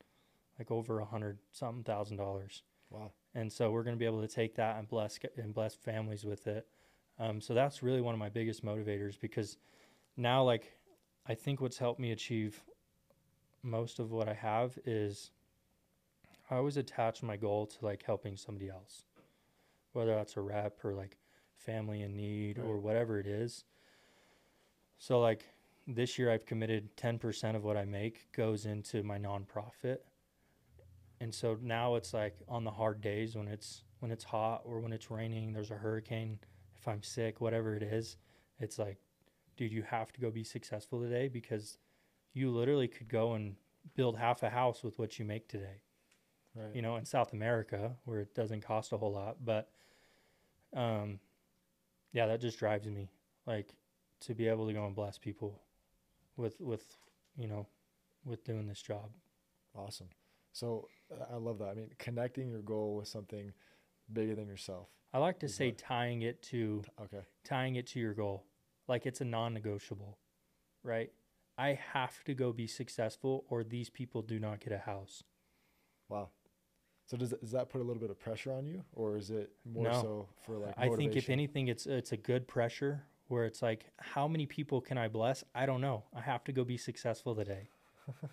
like 0.59 0.71
over 0.71 1.01
a 1.01 1.05
hundred 1.05 1.39
something 1.53 1.85
thousand 1.85 2.17
dollars, 2.19 2.63
Wow. 2.91 3.13
and 3.35 3.51
so 3.53 3.71
we're 3.71 3.83
going 3.83 3.97
to 3.97 3.99
be 3.99 4.05
able 4.07 4.21
to 4.21 4.29
take 4.29 4.55
that 4.57 4.79
and 4.79 4.89
bless 4.89 5.19
and 5.37 5.55
bless 5.55 5.75
families 5.75 6.25
with 6.25 6.47
it. 6.47 6.67
Um, 7.19 7.41
so 7.41 7.55
that's 7.55 7.83
really 7.83 8.01
one 8.01 8.15
of 8.15 8.19
my 8.19 8.29
biggest 8.31 8.65
motivators 8.65 9.19
because 9.21 9.59
now 10.17 10.43
like 10.43 10.73
I 11.27 11.35
think 11.35 11.61
what's 11.61 11.79
helped 11.79 12.01
me 12.01 12.13
achieve 12.13 12.63
most 13.63 13.99
of 13.99 14.11
what 14.11 14.29
I 14.29 14.35
have 14.35 14.79
is 14.87 15.31
I 16.51 16.57
always 16.57 16.77
attach 16.77 17.23
my 17.23 17.37
goal 17.37 17.67
to 17.67 17.85
like 17.85 18.03
helping 18.03 18.37
somebody 18.37 18.69
else, 18.69 19.05
whether 19.93 20.15
that's 20.15 20.37
a 20.37 20.41
rep 20.41 20.85
or 20.85 20.95
like 20.95 21.17
family 21.57 22.03
in 22.03 22.17
need 22.17 22.59
or 22.59 22.79
whatever 22.79 23.21
it 23.21 23.27
is. 23.27 23.65
So 25.01 25.19
like 25.19 25.47
this 25.87 26.19
year 26.19 26.31
I've 26.31 26.45
committed 26.45 26.95
10% 26.97 27.57
of 27.57 27.65
what 27.65 27.77
I 27.77 27.87
make 27.87 28.31
goes 28.33 28.67
into 28.67 29.03
my 29.03 29.19
nonprofit. 29.19 29.99
And 31.21 31.35
so 31.35 31.59
now 31.61 31.97
it's 31.97 32.13
like 32.15 32.37
on 32.49 32.65
the 32.65 32.71
hard 32.71 33.01
days 33.01 33.35
when 33.35 33.49
it's 33.49 33.83
when 33.99 34.11
it's 34.11 34.25
hot 34.25 34.63
or 34.65 34.81
when 34.81 34.93
it's 34.93 35.11
raining, 35.11 35.53
there's 35.53 35.71
a 35.71 35.75
hurricane, 35.75 36.39
if 36.79 36.87
I'm 36.87 37.03
sick, 37.03 37.41
whatever 37.41 37.75
it 37.75 37.83
is, 37.83 38.19
it's 38.59 38.79
like 38.79 38.99
dude, 39.57 39.73
you 39.73 39.83
have 39.83 40.13
to 40.13 40.21
go 40.21 40.31
be 40.31 40.45
successful 40.45 41.01
today 41.01 41.29
because 41.29 41.79
you 42.35 42.51
literally 42.51 42.89
could 42.89 43.09
go 43.09 43.33
and 43.35 43.57
build 43.97 44.17
half 44.17 44.43
a 44.43 44.51
house 44.51 44.83
with 44.83 44.99
what 44.99 45.19
you 45.19 45.25
make 45.25 45.49
today 45.49 45.83
Right. 46.55 46.75
you 46.75 46.83
know, 46.83 46.97
in 46.97 47.05
South 47.05 47.33
America 47.33 47.93
where 48.05 48.21
it 48.21 48.35
doesn't 48.35 48.63
cost 48.63 48.93
a 48.93 48.99
whole 48.99 49.13
lot. 49.13 49.37
But 49.45 49.71
um, 50.75 51.21
yeah, 52.13 52.27
that 52.27 52.41
just 52.41 52.59
drives 52.59 52.87
me 52.87 53.09
like 53.47 53.69
to 54.21 54.35
be 54.35 54.49
able 54.49 54.67
to 54.67 54.73
go 54.73 54.87
and 54.87 54.95
bless 54.95 55.19
people 55.19 55.61
with 56.37 56.61
with 56.61 56.97
you 57.37 57.47
know 57.49 57.67
with 58.25 58.45
doing 58.45 58.67
this 58.67 58.83
job. 58.83 59.11
Awesome. 59.75 60.09
So 60.53 60.89
I 61.33 61.37
love 61.37 61.59
that. 61.59 61.69
I 61.69 61.75
mean, 61.75 61.91
connecting 61.99 62.49
your 62.49 62.61
goal 62.63 62.97
with 62.97 63.09
something 63.09 63.53
bigger 64.13 64.35
than 64.35 64.49
yourself. 64.49 64.89
I 65.13 65.19
like 65.19 65.39
to 65.41 65.49
say 65.49 65.69
what? 65.69 65.79
tying 65.79 66.23
it 66.23 66.43
to 66.45 66.83
Okay. 67.01 67.23
tying 67.45 67.77
it 67.77 67.87
to 67.89 68.01
your 68.01 68.15
goal, 68.15 68.45
like 68.89 69.07
it's 69.07 69.21
a 69.21 69.25
non-negotiable, 69.25 70.19
right? 70.83 71.11
I 71.59 71.79
have 71.93 72.25
to 72.25 72.35
go 72.35 72.53
be 72.53 72.67
successful, 72.67 73.45
or 73.49 73.63
these 73.65 73.91
people 73.91 74.23
do 74.23 74.39
not 74.39 74.61
get 74.61 74.73
a 74.73 74.79
house. 74.79 75.23
Wow. 76.09 76.31
So 77.07 77.17
does 77.17 77.31
does 77.41 77.51
that 77.53 77.69
put 77.69 77.81
a 77.81 77.85
little 77.85 78.01
bit 78.01 78.11
of 78.11 78.19
pressure 78.19 78.53
on 78.53 78.67
you, 78.67 78.85
or 78.93 79.17
is 79.17 79.31
it 79.31 79.51
more 79.65 79.85
No. 79.85 79.93
so 79.93 80.29
for 80.47 80.59
like? 80.59 80.75
I 80.79 80.89
think 80.89 81.17
if 81.17 81.29
anything, 81.29 81.69
it's 81.69 81.87
it's 81.87 82.13
a 82.13 82.17
good 82.17 82.47
pressure 82.47 83.05
where 83.31 83.45
it's 83.45 83.63
like, 83.63 83.87
how 83.99 84.27
many 84.29 84.45
people 84.47 84.81
can 84.81 84.99
I 84.99 85.09
bless? 85.09 85.45
I 85.55 85.65
don't 85.67 85.81
know. 85.81 86.05
I 86.15 86.21
have 86.21 86.43
to 86.45 86.53
go 86.53 86.65
be 86.65 86.77
successful 86.77 87.35
today. 87.35 87.69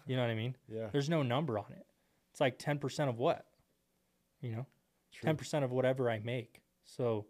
you 0.07 0.15
know 0.15 0.23
what 0.23 0.31
I 0.31 0.35
mean? 0.35 0.55
Yeah. 0.67 0.87
There's 0.91 1.09
no 1.09 1.21
number 1.23 1.57
on 1.59 1.71
it. 1.71 1.85
It's 2.31 2.41
like 2.41 2.57
ten 2.57 2.79
percent 2.79 3.09
of 3.09 3.17
what? 3.17 3.45
You 4.41 4.51
know, 4.51 4.65
True. 5.13 5.27
ten 5.27 5.37
percent 5.37 5.63
of 5.65 5.71
whatever 5.71 6.09
I 6.09 6.19
make. 6.19 6.61
So, 6.85 7.25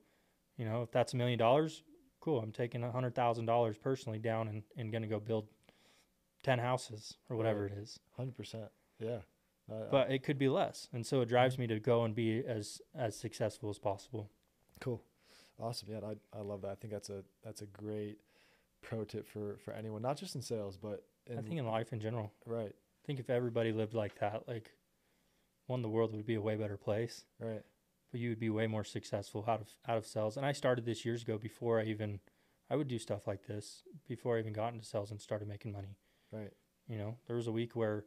you 0.58 0.66
know, 0.66 0.82
if 0.84 0.92
that's 0.92 1.14
a 1.14 1.18
million 1.18 1.38
dollars, 1.40 1.84
cool. 2.20 2.40
I'm 2.40 2.52
taking 2.52 2.84
a 2.84 2.92
hundred 2.92 3.16
thousand 3.16 3.46
dollars 3.46 3.78
personally 3.78 4.20
down 4.20 4.48
and, 4.48 4.64
and 4.78 4.92
gonna 4.92 5.08
go 5.08 5.20
build 5.20 5.48
ten 6.44 6.60
houses 6.60 7.18
or 7.30 7.36
whatever 7.38 7.64
Right. 7.64 7.72
it 7.74 7.78
is. 7.80 8.00
Hundred 8.16 8.36
percent. 8.36 8.66
Yeah. 9.00 9.20
Uh, 9.72 9.90
But 9.92 10.12
it 10.12 10.24
could 10.24 10.38
be 10.38 10.48
less, 10.48 10.88
and 10.94 11.06
so 11.06 11.20
it 11.22 11.28
drives 11.28 11.58
me 11.58 11.68
to 11.68 11.80
go 11.80 12.04
and 12.06 12.16
be 12.16 12.44
as 12.48 12.82
as 12.96 13.16
successful 13.18 13.70
as 13.70 13.78
possible. 13.80 14.30
Cool. 14.80 15.02
Awesome. 15.60 15.90
Yeah, 15.92 16.00
I, 16.04 16.38
I 16.38 16.42
love 16.42 16.62
that. 16.62 16.72
I 16.72 16.76
think 16.76 16.94
that's 16.94 17.10
a 17.10 17.24
that's 17.44 17.62
a 17.62 17.66
great 17.66 18.20
pro 18.82 19.04
tip 19.04 19.28
for 19.28 19.58
for 19.64 19.74
anyone, 19.74 20.02
not 20.02 20.18
just 20.18 20.36
in 20.36 20.42
sales, 20.42 20.78
but 20.78 21.04
in 21.26 21.38
I 21.40 21.42
think 21.42 21.60
in 21.60 21.66
life 21.66 21.92
in 21.94 22.00
general. 22.00 22.32
right, 22.46 22.74
I 22.76 23.06
think 23.06 23.20
if 23.20 23.30
everybody 23.30 23.72
lived 23.72 23.94
like 23.94 24.20
that, 24.20 24.48
like 24.48 24.72
one, 25.66 25.82
the 25.82 25.90
world 25.90 26.14
would 26.16 26.26
be 26.26 26.36
a 26.36 26.42
way 26.42 26.56
better 26.56 26.78
place. 26.78 27.26
right, 27.40 27.64
But 28.12 28.20
you 28.20 28.30
would 28.30 28.40
be 28.40 28.50
way 28.50 28.68
more 28.68 28.84
successful 28.84 29.44
out 29.48 29.62
of 29.62 29.68
out 29.88 29.98
of 29.98 30.06
sales. 30.06 30.38
And 30.38 30.46
I 30.46 30.52
started 30.52 30.86
this 30.86 31.04
years 31.06 31.24
ago 31.24 31.38
before 31.38 31.80
I 31.80 31.84
even 31.86 32.20
I 32.70 32.76
would 32.76 32.88
do 32.88 33.00
stuff 33.00 33.28
like 33.28 33.48
this 33.48 33.84
before 34.08 34.36
I 34.38 34.40
even 34.40 34.54
got 34.54 34.74
into 34.74 34.86
sales 34.86 35.12
and 35.12 35.20
started 35.22 35.48
making 35.48 35.72
money. 35.74 35.98
right. 36.32 36.54
You 36.88 36.98
know, 36.98 37.18
there 37.28 37.36
was 37.36 37.48
a 37.48 37.52
week 37.52 37.76
where 37.76 38.06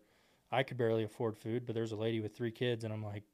I 0.51 0.63
could 0.63 0.79
barely 0.79 1.05
afford 1.05 1.37
food, 1.37 1.67
but 1.67 1.75
there's 1.75 1.93
a 1.93 1.97
lady 1.97 2.21
with 2.21 2.35
three 2.35 2.51
kids, 2.51 2.83
and 2.83 2.93
I'm 2.95 3.05
like, 3.05 3.25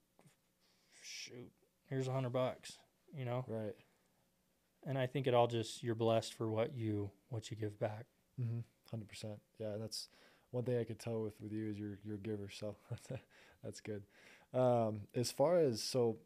shoot, 1.02 1.52
here's 1.88 2.08
a 2.08 2.12
hundred 2.12 2.30
bucks. 2.32 2.78
You 3.14 3.24
know, 3.24 3.44
Right. 3.46 3.74
And 4.86 4.96
I 4.96 5.06
think 5.06 5.26
it 5.26 5.34
all 5.34 5.46
just 5.46 5.82
you're 5.82 5.94
blessed 5.94 6.34
for 6.34 6.48
what 6.48 6.74
you 6.76 7.10
what 7.28 7.50
you 7.50 7.56
give 7.56 7.78
back. 7.78 8.06
Mm-hmm. 8.40 8.60
Hundred 8.90 9.08
percent. 9.08 9.38
Yeah, 9.58 9.74
that's 9.78 10.08
one 10.52 10.64
thing 10.64 10.78
I 10.78 10.84
could 10.84 10.98
tell 10.98 11.22
with 11.22 11.40
with 11.40 11.52
you 11.52 11.68
is 11.70 11.78
you're 11.78 11.98
you're 12.04 12.14
a 12.14 12.18
giver. 12.18 12.48
So 12.50 12.76
that's 13.64 13.80
good. 13.80 14.02
Um, 14.54 15.02
as 15.14 15.30
far 15.30 15.58
as 15.58 15.82
so 15.82 16.16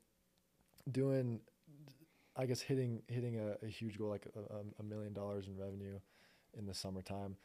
doing, 0.90 1.40
I 2.36 2.46
guess 2.46 2.60
hitting 2.60 3.02
hitting 3.08 3.38
a, 3.38 3.64
a 3.64 3.68
huge 3.68 3.98
goal 3.98 4.08
like 4.10 4.26
a, 4.36 4.54
a- 4.54 4.80
a 4.80 4.82
million 4.82 5.12
dollars 5.12 5.46
in 5.48 5.56
revenue 5.56 5.98
in 6.58 6.66
the 6.66 6.74
summertime, 6.74 7.36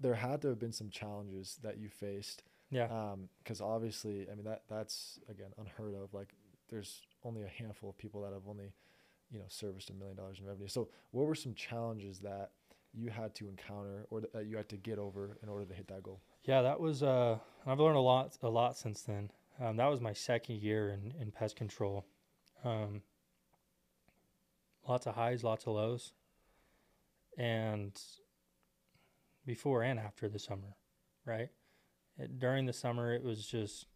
there 0.00 0.14
had 0.14 0.40
to 0.42 0.48
have 0.48 0.58
been 0.58 0.72
some 0.72 0.90
challenges 0.90 1.58
that 1.62 1.78
you 1.78 1.88
faced. 1.88 2.42
Yeah, 2.70 3.14
because 3.42 3.60
obviously, 3.60 4.26
I 4.30 4.34
mean 4.34 4.44
that 4.44 4.62
that's 4.68 5.18
again 5.30 5.50
unheard 5.58 5.94
of. 5.94 6.12
Like, 6.12 6.34
there's 6.68 7.02
only 7.24 7.42
a 7.42 7.48
handful 7.48 7.90
of 7.90 7.96
people 7.98 8.22
that 8.22 8.32
have 8.32 8.46
only, 8.48 8.72
you 9.30 9.38
know, 9.38 9.44
serviced 9.48 9.90
a 9.90 9.92
million 9.92 10.16
dollars 10.16 10.38
in 10.38 10.46
revenue. 10.46 10.68
So, 10.68 10.88
what 11.10 11.26
were 11.26 11.34
some 11.34 11.54
challenges 11.54 12.18
that 12.20 12.50
you 12.94 13.10
had 13.10 13.34
to 13.36 13.48
encounter 13.48 14.06
or 14.10 14.22
that 14.32 14.46
you 14.46 14.56
had 14.56 14.68
to 14.70 14.76
get 14.76 14.98
over 14.98 15.36
in 15.42 15.48
order 15.48 15.64
to 15.66 15.74
hit 15.74 15.88
that 15.88 16.02
goal? 16.02 16.20
Yeah, 16.44 16.62
that 16.62 16.80
was. 16.80 17.02
Uh, 17.02 17.38
I've 17.66 17.80
learned 17.80 17.96
a 17.96 18.00
lot, 18.00 18.36
a 18.42 18.48
lot 18.48 18.76
since 18.76 19.02
then. 19.02 19.30
Um, 19.60 19.76
that 19.76 19.90
was 19.90 20.00
my 20.00 20.12
second 20.12 20.62
year 20.62 20.90
in, 20.90 21.12
in 21.20 21.30
pest 21.30 21.56
control. 21.56 22.06
Um, 22.64 23.02
lots 24.86 25.06
of 25.06 25.14
highs, 25.14 25.44
lots 25.44 25.66
of 25.66 25.74
lows, 25.74 26.12
and 27.36 28.00
before 29.44 29.82
and 29.82 29.98
after 29.98 30.28
the 30.28 30.38
summer, 30.38 30.76
right? 31.24 31.48
It, 32.18 32.38
during 32.38 32.66
the 32.66 32.72
summer, 32.72 33.12
it 33.12 33.22
was 33.22 33.46
just. 33.46 33.86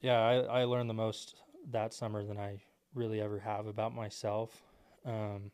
Yeah, 0.00 0.18
I, 0.18 0.62
I 0.62 0.64
learned 0.64 0.90
the 0.90 0.94
most 0.94 1.36
that 1.70 1.94
summer 1.94 2.24
than 2.24 2.38
I 2.38 2.60
really 2.94 3.20
ever 3.20 3.38
have 3.38 3.66
about 3.66 3.94
myself. 3.94 4.62
Um, 5.04 5.50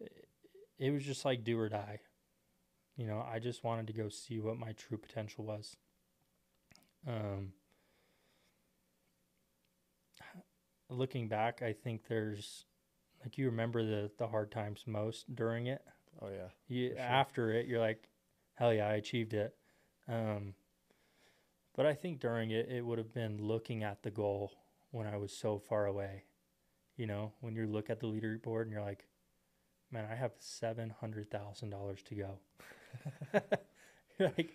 it, 0.00 0.28
it 0.78 0.90
was 0.90 1.04
just 1.04 1.24
like 1.24 1.44
do 1.44 1.58
or 1.58 1.68
die. 1.68 2.00
You 2.96 3.06
know, 3.06 3.24
I 3.28 3.38
just 3.38 3.64
wanted 3.64 3.88
to 3.88 3.92
go 3.92 4.08
see 4.08 4.40
what 4.40 4.56
my 4.56 4.72
true 4.72 4.98
potential 4.98 5.44
was. 5.44 5.76
Um, 7.06 7.52
looking 10.88 11.28
back, 11.28 11.62
I 11.62 11.72
think 11.72 12.06
there's 12.08 12.64
like 13.22 13.38
you 13.38 13.46
remember 13.46 13.84
the 13.84 14.10
the 14.18 14.28
hard 14.28 14.50
times 14.50 14.84
most 14.86 15.34
during 15.34 15.66
it. 15.66 15.82
Oh 16.20 16.28
yeah. 16.28 16.48
You 16.68 16.90
sure. 16.90 16.98
after 16.98 17.52
it, 17.52 17.66
you're 17.66 17.80
like, 17.80 18.08
hell 18.54 18.72
yeah, 18.72 18.88
I 18.88 18.94
achieved 18.94 19.34
it. 19.34 19.54
Um, 20.08 20.54
but 21.76 21.86
I 21.86 21.94
think 21.94 22.20
during 22.20 22.50
it, 22.50 22.68
it 22.70 22.84
would 22.84 22.98
have 22.98 23.12
been 23.12 23.38
looking 23.40 23.82
at 23.82 24.02
the 24.02 24.10
goal 24.10 24.52
when 24.90 25.06
I 25.06 25.16
was 25.16 25.32
so 25.36 25.58
far 25.58 25.86
away. 25.86 26.24
You 26.96 27.06
know, 27.06 27.32
when 27.40 27.56
you 27.56 27.66
look 27.66 27.90
at 27.90 28.00
the 28.00 28.06
leaderboard 28.06 28.62
and 28.62 28.72
you're 28.72 28.82
like, 28.82 29.06
man, 29.90 30.06
I 30.10 30.14
have 30.16 30.32
seven 30.38 30.90
hundred 30.90 31.30
thousand 31.30 31.70
dollars 31.70 32.02
to 32.04 32.14
go. 32.14 32.38
Like, 34.18 34.52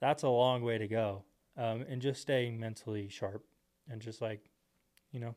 that's 0.00 0.22
a 0.22 0.28
long 0.28 0.62
way 0.62 0.78
to 0.78 0.88
go. 0.88 1.24
Um, 1.56 1.84
and 1.88 2.02
just 2.02 2.20
staying 2.20 2.58
mentally 2.58 3.08
sharp 3.08 3.44
and 3.88 4.00
just 4.02 4.20
like, 4.20 4.50
you 5.12 5.20
know, 5.20 5.36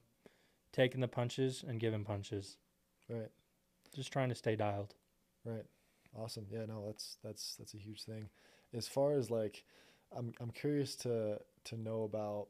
taking 0.71 1.01
the 1.01 1.07
punches 1.07 1.63
and 1.67 1.79
giving 1.79 2.03
punches. 2.03 2.57
Right. 3.09 3.29
Just 3.95 4.11
trying 4.11 4.29
to 4.29 4.35
stay 4.35 4.55
dialed. 4.55 4.95
Right. 5.45 5.65
Awesome. 6.17 6.47
Yeah, 6.51 6.65
no, 6.67 6.83
that's 6.85 7.17
that's 7.23 7.55
that's 7.57 7.73
a 7.73 7.77
huge 7.77 8.03
thing. 8.03 8.29
As 8.73 8.87
far 8.87 9.13
as 9.13 9.29
like 9.31 9.63
I'm 10.15 10.33
I'm 10.39 10.51
curious 10.51 10.95
to 10.97 11.39
to 11.65 11.77
know 11.77 12.03
about 12.03 12.47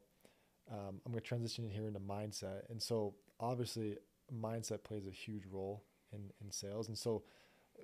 um, 0.70 1.00
I'm 1.04 1.12
gonna 1.12 1.20
transition 1.20 1.68
here 1.68 1.86
into 1.86 2.00
mindset. 2.00 2.68
And 2.70 2.82
so 2.82 3.14
obviously 3.40 3.98
mindset 4.32 4.82
plays 4.84 5.06
a 5.06 5.10
huge 5.10 5.44
role 5.50 5.84
in, 6.12 6.30
in 6.42 6.50
sales. 6.50 6.88
And 6.88 6.98
so 6.98 7.22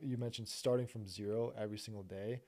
you 0.01 0.17
mentioned 0.17 0.49
starting 0.49 0.87
from 0.87 1.07
zero 1.07 1.53
every 1.59 1.79
single 1.79 2.03
day. 2.03 2.43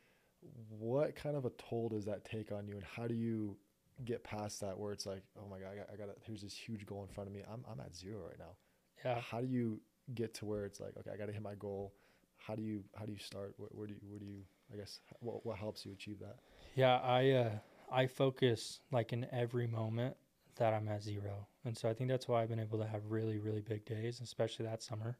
What 0.68 1.16
kind 1.16 1.36
of 1.36 1.44
a 1.44 1.50
toll 1.50 1.88
does 1.88 2.04
that 2.04 2.24
take 2.24 2.52
on 2.52 2.66
you 2.68 2.74
and 2.74 2.84
how 2.84 3.06
do 3.06 3.14
you 3.14 3.56
get 4.04 4.22
past 4.22 4.60
that 4.60 4.78
where 4.78 4.92
it's 4.92 5.06
like, 5.06 5.22
oh 5.38 5.48
my 5.48 5.58
God, 5.58 5.70
I 5.72 5.76
got, 5.76 5.86
I 5.92 5.96
got 5.96 6.16
here's 6.22 6.42
this 6.42 6.54
huge 6.54 6.84
goal 6.86 7.02
in 7.02 7.14
front 7.14 7.28
of 7.28 7.34
me. 7.34 7.42
I'm, 7.50 7.64
I'm 7.70 7.80
at 7.80 7.94
zero 7.96 8.20
right 8.26 8.38
now. 8.38 8.56
Yeah. 9.04 9.20
How 9.20 9.40
do 9.40 9.46
you 9.46 9.80
get 10.14 10.34
to 10.34 10.44
where 10.44 10.64
it's 10.64 10.80
like, 10.80 10.92
okay, 10.98 11.10
I 11.12 11.16
got 11.16 11.26
to 11.26 11.32
hit 11.32 11.42
my 11.42 11.54
goal. 11.54 11.94
How 12.36 12.54
do 12.54 12.62
you, 12.62 12.84
how 12.94 13.06
do 13.06 13.12
you 13.12 13.18
start? 13.18 13.54
Where, 13.56 13.70
where 13.72 13.86
do 13.86 13.94
you, 13.94 14.00
where 14.08 14.18
do 14.18 14.26
you, 14.26 14.42
I 14.72 14.76
guess, 14.76 15.00
what, 15.20 15.44
what 15.46 15.56
helps 15.56 15.86
you 15.86 15.92
achieve 15.92 16.18
that? 16.20 16.36
Yeah, 16.76 16.98
I 16.98 17.30
uh, 17.30 17.50
I 17.90 18.06
focus 18.06 18.80
like 18.92 19.14
in 19.14 19.26
every 19.32 19.66
moment 19.66 20.14
that 20.56 20.74
I'm 20.74 20.86
at 20.88 21.02
zero, 21.02 21.48
and 21.64 21.76
so 21.76 21.88
I 21.88 21.94
think 21.94 22.10
that's 22.10 22.28
why 22.28 22.42
I've 22.42 22.50
been 22.50 22.60
able 22.60 22.78
to 22.78 22.86
have 22.86 23.00
really 23.08 23.38
really 23.38 23.62
big 23.62 23.86
days, 23.86 24.20
especially 24.20 24.66
that 24.66 24.82
summer. 24.82 25.16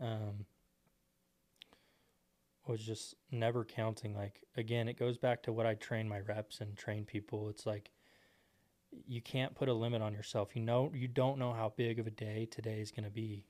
Um, 0.00 0.46
was 2.66 2.80
just 2.80 3.14
never 3.30 3.62
counting. 3.62 4.14
Like 4.14 4.40
again, 4.56 4.88
it 4.88 4.98
goes 4.98 5.18
back 5.18 5.42
to 5.42 5.52
what 5.52 5.66
I 5.66 5.74
train 5.74 6.08
my 6.08 6.20
reps 6.20 6.62
and 6.62 6.74
train 6.74 7.04
people. 7.04 7.50
It's 7.50 7.66
like 7.66 7.90
you 9.06 9.20
can't 9.20 9.54
put 9.54 9.68
a 9.68 9.74
limit 9.74 10.00
on 10.00 10.14
yourself. 10.14 10.56
You 10.56 10.62
know, 10.62 10.90
you 10.94 11.08
don't 11.08 11.38
know 11.38 11.52
how 11.52 11.74
big 11.76 11.98
of 11.98 12.06
a 12.06 12.10
day 12.10 12.48
today 12.50 12.80
is 12.80 12.90
going 12.90 13.04
to 13.04 13.10
be, 13.10 13.44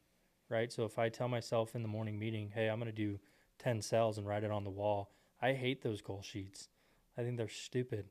right? 0.49 0.73
So 0.73 0.85
if 0.85 0.99
I 0.99 1.11
tell 1.11 1.29
myself 1.29 1.77
in 1.77 1.83
the 1.83 1.89
morning 1.89 2.19
meeting, 2.19 2.51
"Hey, 2.53 2.69
I'm 2.69 2.81
going 2.81 2.91
to 2.91 2.93
do 2.93 3.21
10 3.61 3.83
cells 3.83 4.19
and 4.19 4.27
write 4.27 4.43
it 4.43 4.51
on 4.51 4.65
the 4.65 4.71
wall," 4.71 5.13
I 5.41 5.53
hate 5.53 5.83
those 5.83 6.03
goal 6.03 6.23
sheets. 6.23 6.69
I 7.18 7.22
think 7.22 7.37
they're 7.37 7.48
stupid 7.48 8.07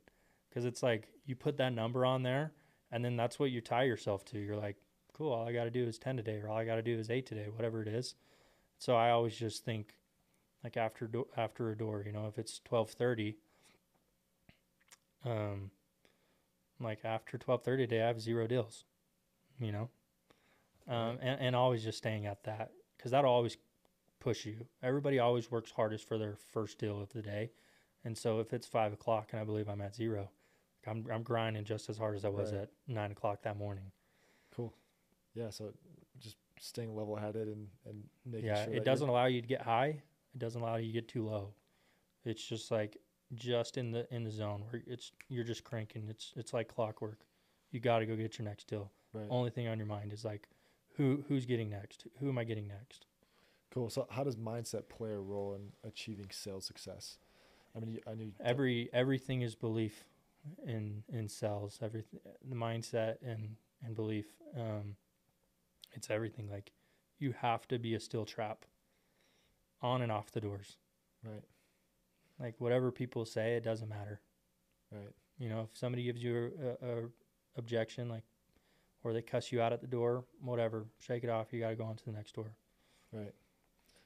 because 0.50 0.66
it's 0.66 0.82
like 0.84 1.10
you 1.26 1.36
put 1.36 1.58
that 1.58 1.74
number 1.74 2.06
on 2.06 2.24
there 2.24 2.54
and 2.92 3.04
then 3.04 3.16
that's 3.16 3.40
what 3.40 3.52
you 3.52 3.62
tie 3.62 3.84
yourself 3.84 4.26
to. 4.26 4.40
You're 4.40 4.56
like, 4.56 4.78
cool, 5.14 5.32
all 5.32 5.48
I 5.48 5.54
got 5.54 5.66
to 5.66 5.72
do 5.72 5.86
is 5.86 5.98
10 5.98 6.18
today 6.18 6.40
or 6.42 6.50
all 6.50 6.58
I 6.58 6.66
got 6.66 6.76
to 6.76 6.82
do 6.82 6.98
is 6.98 7.10
8 7.10 7.26
today, 7.26 7.48
whatever 7.54 7.82
it 7.82 7.88
is. 7.88 8.16
So 8.78 8.96
I 8.96 9.12
always 9.12 9.36
just 9.36 9.64
think 9.64 9.96
like 10.64 10.78
after 10.78 11.08
do- 11.08 11.28
after 11.38 11.70
a 11.72 11.78
door, 11.78 12.04
you 12.06 12.12
know, 12.12 12.28
if 12.28 12.38
it's 12.38 12.60
12:30 12.66 13.36
um 15.24 15.72
like 16.80 17.00
after 17.04 17.38
12:30 17.38 17.64
today 17.64 18.04
I 18.04 18.08
have 18.08 18.20
zero 18.20 18.48
deals, 18.48 18.84
you 19.60 19.72
know. 19.72 19.90
Um 20.88 21.18
and 21.22 21.40
and 21.40 21.56
always 21.56 21.84
just 21.84 21.98
staying 21.98 22.26
at 22.26 22.44
that 22.44 22.72
cuz 22.98 23.12
that'll 23.12 23.32
always 23.32 23.58
push 24.20 24.46
you. 24.46 24.68
Everybody 24.82 25.20
always 25.20 25.52
works 25.52 25.72
hardest 25.72 26.08
for 26.08 26.18
their 26.18 26.36
first 26.36 26.80
deal 26.80 27.00
of 27.00 27.10
the 27.14 27.22
day. 27.22 27.52
And 28.06 28.18
so 28.18 28.40
if 28.40 28.54
it's 28.54 28.68
five 28.68 28.94
o'clock 28.94 29.30
and 29.32 29.42
I 29.42 29.44
believe 29.44 29.68
I'm 29.68 29.82
at 29.82 29.96
zero, 29.96 30.30
I'm 30.88 31.06
I'm 31.12 31.24
grinding 31.24 31.64
just 31.66 31.90
as 31.90 31.98
hard 31.98 32.16
as 32.16 32.24
I 32.24 32.30
was 32.30 32.52
Right. 32.54 32.62
at 32.62 32.70
nine 32.88 33.12
o'clock 33.12 33.42
that 33.42 33.58
morning. 33.58 33.92
Cool. 34.56 34.74
Yeah. 35.34 35.50
So 35.50 35.74
just 36.20 36.38
staying 36.60 36.96
level 36.96 37.16
headed 37.18 37.48
and, 37.48 37.68
and 37.86 38.04
making 38.26 38.48
yeah, 38.48 38.66
sure 38.66 38.74
it 38.74 38.86
doesn't 38.86 39.10
allow 39.10 39.26
you 39.26 39.42
to 39.42 39.48
get 39.48 39.62
high. 39.62 40.02
It 40.34 40.40
doesn't 40.40 40.62
allow 40.62 40.76
you 40.78 40.88
to 40.88 40.94
get 40.94 41.08
too 41.08 41.26
low. 41.28 41.54
It's 42.24 42.44
just 42.46 42.72
like 42.72 42.98
just 43.34 43.76
in 43.78 43.92
the 43.92 44.08
in 44.14 44.24
the 44.24 44.32
zone 44.32 44.64
where 44.70 44.84
it's 44.86 45.12
you're 45.28 45.44
just 45.44 45.64
cranking. 45.64 46.08
It's 46.10 46.32
it's 46.36 46.54
like 46.54 46.68
clockwork. 46.68 47.20
You 47.72 47.80
got 47.80 48.00
to 48.00 48.06
go 48.06 48.16
get 48.16 48.38
your 48.38 48.48
next 48.48 48.68
deal. 48.68 48.92
right. 49.14 49.26
Only 49.30 49.50
thing 49.50 49.68
on 49.68 49.78
your 49.78 49.88
mind 49.88 50.14
is 50.14 50.24
like, 50.24 50.48
who 50.96 51.24
who's 51.28 51.46
getting 51.46 51.70
next? 51.72 52.06
Who 52.20 52.30
am 52.30 52.38
I 52.38 52.44
getting 52.44 52.68
next? 52.68 53.08
Cool. 53.74 53.90
So 53.90 54.08
how 54.12 54.24
does 54.24 54.36
mindset 54.38 54.88
play 54.88 55.12
a 55.12 55.20
role 55.20 55.56
in 55.56 55.72
achieving 55.90 56.28
sales 56.32 56.66
success? 56.66 57.18
I 57.76 57.80
mean, 57.80 58.00
I 58.08 58.14
knew 58.14 58.32
Every 58.44 58.90
everything 58.94 59.42
is 59.42 59.56
belief 59.56 60.06
in 60.66 61.04
in 61.10 61.28
sales. 61.28 61.80
Everything 61.82 62.20
the 62.48 62.56
mindset 62.56 63.18
and 63.26 63.56
and 63.84 63.96
belief. 63.96 64.26
Um, 64.56 64.96
it's 65.94 66.10
everything. 66.10 66.50
Like 66.50 66.72
you 67.20 67.34
have 67.42 67.68
to 67.70 67.80
be 67.80 67.96
a 67.96 68.00
steel 68.00 68.26
trap. 68.26 68.66
On 69.82 70.02
and 70.02 70.12
off 70.12 70.32
the 70.32 70.42
doors. 70.42 70.78
right, 71.24 71.44
Like 72.40 72.56
whatever 72.60 72.92
people 72.92 73.24
say, 73.26 73.56
it 73.56 73.64
doesn't 73.64 73.90
matter. 73.90 74.20
right, 74.92 75.12
You 75.38 75.50
know, 75.50 75.68
if 75.70 75.78
somebody 75.78 76.04
gives 76.04 76.24
you 76.24 76.52
a, 76.82 76.86
a, 76.86 76.98
a 76.98 77.10
objection, 77.58 78.10
like, 78.10 78.24
or 79.04 79.14
they 79.14 79.22
cuss 79.22 79.52
you 79.52 79.62
out 79.62 79.74
at 79.74 79.82
the 79.82 79.88
door, 79.88 80.24
whatever, 80.42 80.86
shake 80.98 81.24
it 81.24 81.30
off. 81.30 81.54
You 81.54 81.60
got 81.60 81.70
to 81.70 81.76
go 81.76 81.84
on 81.84 81.98
to 81.98 82.06
the 82.06 82.14
next 82.14 82.34
door. 82.34 82.56
right. 83.12 83.34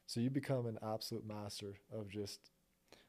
So 0.08 0.20
you 0.20 0.30
become 0.30 0.66
an 0.66 0.80
absolute 0.84 1.26
master 1.26 1.76
of 1.94 2.10
just 2.10 2.50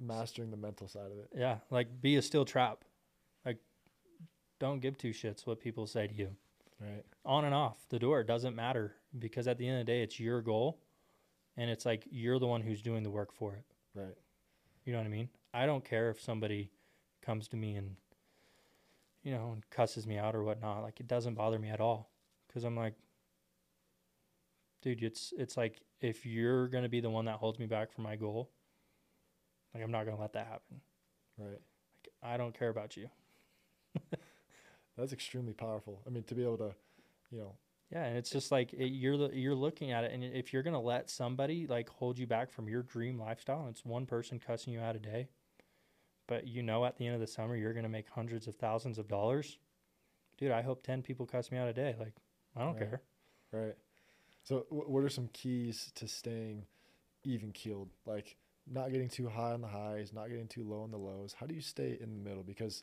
mastering 0.00 0.50
the 0.50 0.56
mental 0.56 0.88
side 0.88 1.10
of 1.12 1.18
it. 1.18 1.28
Yeah, 1.36 1.58
like 1.70 2.00
be 2.00 2.16
a 2.16 2.22
steel 2.22 2.44
trap. 2.44 2.84
Like, 3.44 3.58
don't 4.58 4.80
give 4.80 4.96
two 4.98 5.10
shits 5.10 5.46
what 5.46 5.60
people 5.60 5.86
say 5.86 6.06
to 6.06 6.14
you. 6.14 6.30
Right, 6.80 7.04
On 7.26 7.44
and 7.44 7.54
off 7.54 7.76
the 7.90 7.98
door, 7.98 8.22
doesn't 8.24 8.56
matter 8.56 8.94
because 9.18 9.46
at 9.46 9.58
the 9.58 9.68
end 9.68 9.80
of 9.80 9.86
the 9.86 9.92
day, 9.92 10.02
it's 10.02 10.18
your 10.18 10.40
goal, 10.40 10.80
and 11.58 11.68
it's 11.68 11.84
like 11.84 12.06
you're 12.10 12.38
the 12.38 12.46
one 12.46 12.62
who's 12.62 12.80
doing 12.80 13.02
the 13.02 13.10
work 13.10 13.34
for 13.34 13.54
it. 13.54 13.64
right, 13.94 14.16
You 14.86 14.92
know 14.94 14.98
what 14.98 15.06
I 15.06 15.10
mean? 15.10 15.28
I 15.52 15.66
don't 15.66 15.84
care 15.84 16.08
if 16.08 16.22
somebody 16.22 16.70
comes 17.20 17.48
to 17.48 17.56
me 17.58 17.76
and, 17.76 17.96
you 19.22 19.32
know, 19.32 19.50
and 19.52 19.68
cusses 19.68 20.06
me 20.06 20.16
out 20.16 20.34
or 20.34 20.42
whatnot. 20.42 20.82
Like 20.82 21.00
it 21.00 21.06
doesn't 21.06 21.34
bother 21.34 21.58
me 21.58 21.68
at 21.68 21.80
all 21.80 22.08
because 22.48 22.64
I'm 22.64 22.76
like, 22.76 22.94
dude, 24.80 25.02
it's 25.02 25.34
it's 25.36 25.58
like 25.58 25.82
if 26.00 26.24
you're 26.24 26.68
gonna 26.68 26.88
be 26.88 27.00
the 27.00 27.10
one 27.10 27.26
that 27.26 27.36
holds 27.36 27.58
me 27.58 27.66
back 27.66 27.92
from 27.92 28.04
my 28.04 28.16
goal, 28.16 28.50
like 29.74 29.82
I'm 29.82 29.90
not 29.90 30.04
gonna 30.04 30.20
let 30.20 30.32
that 30.34 30.46
happen. 30.46 30.80
right. 31.38 31.60
Like 32.04 32.12
I 32.22 32.36
don't 32.36 32.56
care 32.58 32.68
about 32.68 32.96
you. 32.96 33.08
That's 34.96 35.12
extremely 35.12 35.52
powerful. 35.52 36.00
I 36.06 36.10
mean, 36.10 36.24
to 36.24 36.34
be 36.34 36.42
able 36.42 36.58
to, 36.58 36.74
you 37.30 37.38
know, 37.38 37.54
Yeah, 37.90 38.04
and 38.04 38.16
it's 38.18 38.30
just 38.30 38.52
like 38.52 38.72
it, 38.72 38.88
you're 38.88 39.32
you're 39.32 39.54
looking 39.54 39.90
at 39.92 40.04
it, 40.04 40.12
and 40.12 40.22
if 40.22 40.52
you're 40.52 40.62
gonna 40.62 40.80
let 40.80 41.08
somebody 41.10 41.66
like 41.66 41.88
hold 41.88 42.18
you 42.18 42.26
back 42.26 42.50
from 42.50 42.68
your 42.68 42.82
dream 42.82 43.18
lifestyle, 43.18 43.60
and 43.60 43.70
it's 43.70 43.84
one 43.84 44.06
person 44.06 44.38
cussing 44.38 44.72
you 44.72 44.80
out 44.80 44.96
a 44.96 44.98
day, 45.00 45.28
but 46.26 46.46
you 46.46 46.62
know 46.62 46.84
at 46.84 46.96
the 46.98 47.06
end 47.06 47.14
of 47.14 47.20
the 47.20 47.26
summer 47.26 47.56
you're 47.56 47.72
gonna 47.72 47.88
make 47.88 48.08
hundreds 48.08 48.46
of 48.46 48.56
thousands 48.56 48.98
of 48.98 49.08
dollars, 49.08 49.58
dude. 50.38 50.50
I 50.52 50.62
hope 50.62 50.82
ten 50.82 51.02
people 51.02 51.26
cuss 51.26 51.50
me 51.50 51.58
out 51.58 51.68
a 51.68 51.72
day. 51.72 51.94
Like 51.98 52.14
I 52.56 52.60
don't 52.60 52.78
Right. 52.78 52.78
care. 52.78 53.02
right. 53.52 53.76
So 54.44 54.66
wh- 54.70 54.88
what 54.90 55.02
are 55.04 55.08
some 55.08 55.28
keys 55.32 55.90
to 55.96 56.06
staying 56.08 56.66
even 57.24 57.52
keeled? 57.52 57.88
Like 58.06 58.36
not 58.66 58.90
getting 58.92 59.08
too 59.08 59.28
high 59.28 59.52
on 59.52 59.60
the 59.60 59.68
highs, 59.68 60.12
not 60.12 60.28
getting 60.28 60.48
too 60.48 60.64
low 60.64 60.82
on 60.82 60.90
the 60.90 60.98
lows. 60.98 61.34
How 61.38 61.46
do 61.46 61.54
you 61.54 61.60
stay 61.60 61.98
in 62.00 62.10
the 62.22 62.28
middle? 62.28 62.42
Because, 62.42 62.82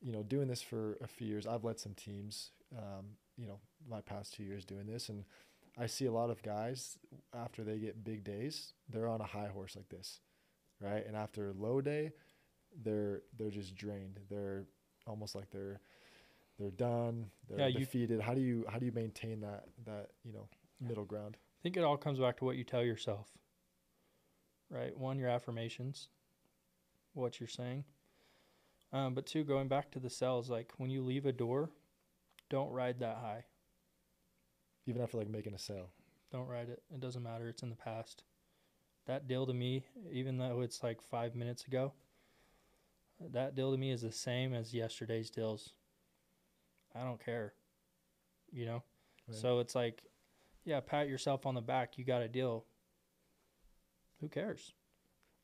you 0.00 0.12
know, 0.12 0.22
doing 0.22 0.48
this 0.48 0.62
for 0.62 0.96
a 1.02 1.06
few 1.06 1.26
years, 1.26 1.46
I've 1.46 1.64
led 1.64 1.78
some 1.80 1.94
teams. 1.94 2.50
Um, 2.76 3.16
you 3.36 3.46
know, 3.46 3.58
my 3.88 4.00
past 4.00 4.34
two 4.34 4.42
years 4.44 4.64
doing 4.64 4.86
this, 4.86 5.08
and 5.08 5.24
I 5.78 5.86
see 5.86 6.06
a 6.06 6.12
lot 6.12 6.30
of 6.30 6.42
guys 6.42 6.98
after 7.34 7.64
they 7.64 7.78
get 7.78 8.04
big 8.04 8.24
days, 8.24 8.74
they're 8.88 9.08
on 9.08 9.20
a 9.20 9.26
high 9.26 9.48
horse 9.48 9.74
like 9.76 9.88
this, 9.88 10.20
right? 10.80 11.04
And 11.06 11.16
after 11.16 11.48
a 11.50 11.52
low 11.52 11.80
day, 11.80 12.12
they're 12.82 13.22
they're 13.38 13.50
just 13.50 13.74
drained. 13.74 14.20
They're 14.30 14.64
almost 15.06 15.34
like 15.34 15.50
they're 15.50 15.80
they're 16.58 16.70
done. 16.70 17.30
They're 17.48 17.60
Yeah, 17.60 17.66
you- 17.68 17.78
defeated. 17.80 18.20
How 18.20 18.34
do 18.34 18.40
you 18.40 18.64
how 18.68 18.78
do 18.78 18.86
you 18.86 18.92
maintain 18.92 19.40
that 19.40 19.64
that 19.86 20.10
you 20.24 20.32
know 20.32 20.48
middle 20.80 21.04
ground? 21.04 21.36
I 21.40 21.62
think 21.62 21.76
it 21.76 21.84
all 21.84 21.96
comes 21.96 22.18
back 22.18 22.36
to 22.38 22.44
what 22.44 22.56
you 22.56 22.64
tell 22.64 22.82
yourself. 22.82 23.26
Right? 24.72 24.96
One, 24.96 25.18
your 25.18 25.28
affirmations, 25.28 26.08
what 27.12 27.38
you're 27.38 27.48
saying. 27.48 27.84
Um, 28.92 29.12
but 29.14 29.26
two, 29.26 29.44
going 29.44 29.68
back 29.68 29.90
to 29.92 30.00
the 30.00 30.08
cells, 30.10 30.48
like 30.48 30.72
when 30.78 30.88
you 30.90 31.02
leave 31.02 31.26
a 31.26 31.32
door, 31.32 31.70
don't 32.48 32.70
ride 32.72 33.00
that 33.00 33.16
high. 33.18 33.44
even 34.86 35.02
after 35.02 35.18
like 35.18 35.28
making 35.28 35.54
a 35.54 35.58
sale. 35.58 35.90
Don't 36.30 36.48
ride 36.48 36.68
it. 36.70 36.82
It 36.92 37.00
doesn't 37.00 37.22
matter. 37.22 37.48
It's 37.48 37.62
in 37.62 37.68
the 37.70 37.76
past. 37.76 38.24
That 39.06 39.28
deal 39.28 39.46
to 39.46 39.52
me, 39.52 39.84
even 40.10 40.38
though 40.38 40.62
it's 40.62 40.82
like 40.82 41.02
five 41.02 41.34
minutes 41.34 41.66
ago, 41.66 41.92
that 43.32 43.54
deal 43.54 43.72
to 43.72 43.78
me 43.78 43.90
is 43.90 44.02
the 44.02 44.12
same 44.12 44.54
as 44.54 44.72
yesterday's 44.72 45.30
deals. 45.30 45.72
I 46.94 47.04
don't 47.04 47.22
care. 47.22 47.52
You 48.50 48.66
know? 48.66 48.82
Right. 49.28 49.36
So 49.36 49.58
it's 49.60 49.74
like, 49.74 50.02
yeah, 50.64 50.80
pat 50.80 51.08
yourself 51.08 51.46
on 51.46 51.54
the 51.54 51.60
back. 51.60 51.98
You 51.98 52.04
got 52.04 52.22
a 52.22 52.28
deal. 52.28 52.64
Who 54.22 54.28
cares? 54.28 54.72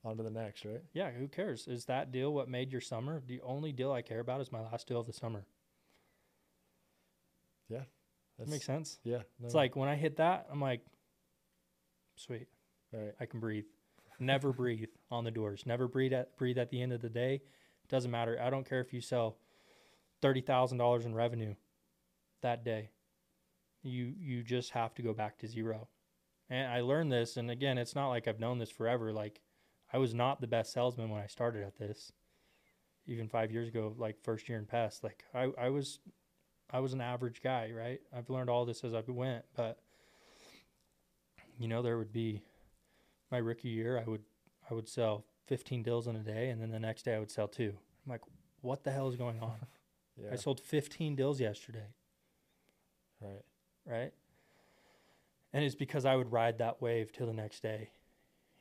On 0.04 0.16
to 0.16 0.22
the 0.22 0.30
next, 0.30 0.64
right? 0.64 0.80
Yeah, 0.94 1.10
who 1.10 1.26
cares? 1.28 1.66
Is 1.66 1.84
that 1.86 2.12
deal 2.12 2.32
what 2.32 2.48
made 2.48 2.70
your 2.72 2.80
summer? 2.80 3.20
The 3.26 3.40
only 3.42 3.72
deal 3.72 3.92
I 3.92 4.00
care 4.00 4.20
about 4.20 4.40
is 4.40 4.50
my 4.52 4.60
last 4.60 4.86
deal 4.86 5.00
of 5.00 5.06
the 5.06 5.12
summer. 5.12 5.44
Yeah. 7.68 7.82
That 8.38 8.48
makes 8.48 8.64
sense. 8.64 8.98
yeah. 9.02 9.22
no, 9.40 9.46
It's 9.46 9.54
like 9.54 9.74
when 9.74 9.88
I 9.88 9.96
hit 9.96 10.16
that, 10.18 10.46
I'm 10.50 10.60
like, 10.60 10.80
sweet. 12.14 12.46
right. 12.92 13.12
I 13.20 13.26
can 13.26 13.40
breathe. 13.40 13.64
Never 14.20 14.52
breathe 14.52 14.88
on 15.10 15.24
the 15.24 15.32
doors. 15.32 15.64
Never 15.66 15.88
breathe 15.88 16.12
at 16.12 16.36
breathe 16.36 16.58
at 16.58 16.70
the 16.70 16.80
end 16.80 16.92
of 16.92 17.00
the 17.02 17.08
day. 17.10 17.42
Doesn't 17.88 18.10
matter. 18.10 18.38
I 18.40 18.50
don't 18.50 18.68
care 18.68 18.80
if 18.80 18.92
you 18.92 19.00
sell 19.00 19.38
thirty 20.22 20.40
thousand 20.40 20.78
dollars 20.78 21.04
in 21.04 21.14
revenue 21.14 21.54
that 22.42 22.64
day. 22.64 22.90
You 23.82 24.14
you 24.18 24.42
just 24.44 24.70
have 24.70 24.94
to 24.94 25.02
go 25.02 25.12
back 25.12 25.38
to 25.38 25.48
zero. 25.48 25.88
And 26.50 26.70
I 26.70 26.80
learned 26.80 27.12
this, 27.12 27.36
and 27.36 27.50
again, 27.50 27.76
it's 27.76 27.94
not 27.94 28.08
like 28.08 28.26
I've 28.26 28.40
known 28.40 28.58
this 28.58 28.70
forever. 28.70 29.12
Like 29.12 29.40
I 29.92 29.98
was 29.98 30.14
not 30.14 30.40
the 30.40 30.46
best 30.46 30.72
salesman 30.72 31.10
when 31.10 31.22
I 31.22 31.26
started 31.26 31.62
at 31.62 31.78
this. 31.78 32.12
Even 33.06 33.28
five 33.28 33.50
years 33.50 33.68
ago, 33.68 33.94
like 33.96 34.22
first 34.22 34.48
year 34.48 34.58
in 34.58 34.66
pest, 34.66 35.02
like 35.02 35.24
I, 35.34 35.50
I 35.58 35.70
was 35.70 35.98
I 36.70 36.80
was 36.80 36.92
an 36.92 37.00
average 37.00 37.40
guy, 37.42 37.70
right? 37.74 38.00
I've 38.14 38.28
learned 38.28 38.50
all 38.50 38.66
this 38.66 38.84
as 38.84 38.94
I 38.94 39.02
went, 39.06 39.44
but 39.56 39.78
you 41.58 41.68
know, 41.68 41.82
there 41.82 41.96
would 41.98 42.12
be 42.12 42.42
my 43.30 43.38
rookie 43.38 43.68
year, 43.68 43.98
I 43.98 44.08
would 44.08 44.22
I 44.70 44.74
would 44.74 44.88
sell 44.88 45.24
15 45.46 45.82
deals 45.82 46.06
in 46.06 46.16
a 46.16 46.22
day, 46.22 46.50
and 46.50 46.60
then 46.60 46.70
the 46.70 46.78
next 46.78 47.04
day 47.04 47.14
I 47.14 47.18
would 47.18 47.30
sell 47.30 47.48
two. 47.48 47.74
I'm 48.04 48.12
like, 48.12 48.20
what 48.60 48.84
the 48.84 48.90
hell 48.90 49.08
is 49.08 49.16
going 49.16 49.40
on? 49.40 49.56
Yeah. 50.20 50.30
I 50.32 50.34
sold 50.34 50.58
15 50.58 51.14
deals 51.14 51.40
yesterday, 51.40 51.94
right. 53.20 53.44
right? 53.86 54.12
And 55.52 55.64
it's 55.64 55.74
because 55.74 56.04
I 56.04 56.16
would 56.16 56.32
ride 56.32 56.58
that 56.58 56.82
wave 56.82 57.12
till 57.12 57.26
the 57.26 57.32
next 57.32 57.62
day. 57.62 57.90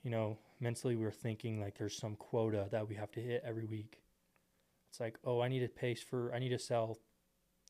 You 0.04 0.12
know, 0.12 0.38
mentally 0.60 0.96
we 0.96 1.04
we're 1.04 1.12
thinking 1.12 1.60
like 1.60 1.78
there's 1.78 1.98
some 1.98 2.16
quota 2.16 2.68
that 2.72 2.88
we 2.88 2.96
have 2.96 3.12
to 3.12 3.20
hit 3.20 3.44
every 3.46 3.66
week. 3.66 4.02
It's 4.90 5.00
like, 5.00 5.18
oh, 5.26 5.42
I 5.42 5.50
need 5.50 5.60
to 5.60 5.68
pace 5.68 6.02
for 6.02 6.34
I 6.34 6.40
need 6.40 6.50
to 6.50 6.60
sell 6.60 6.98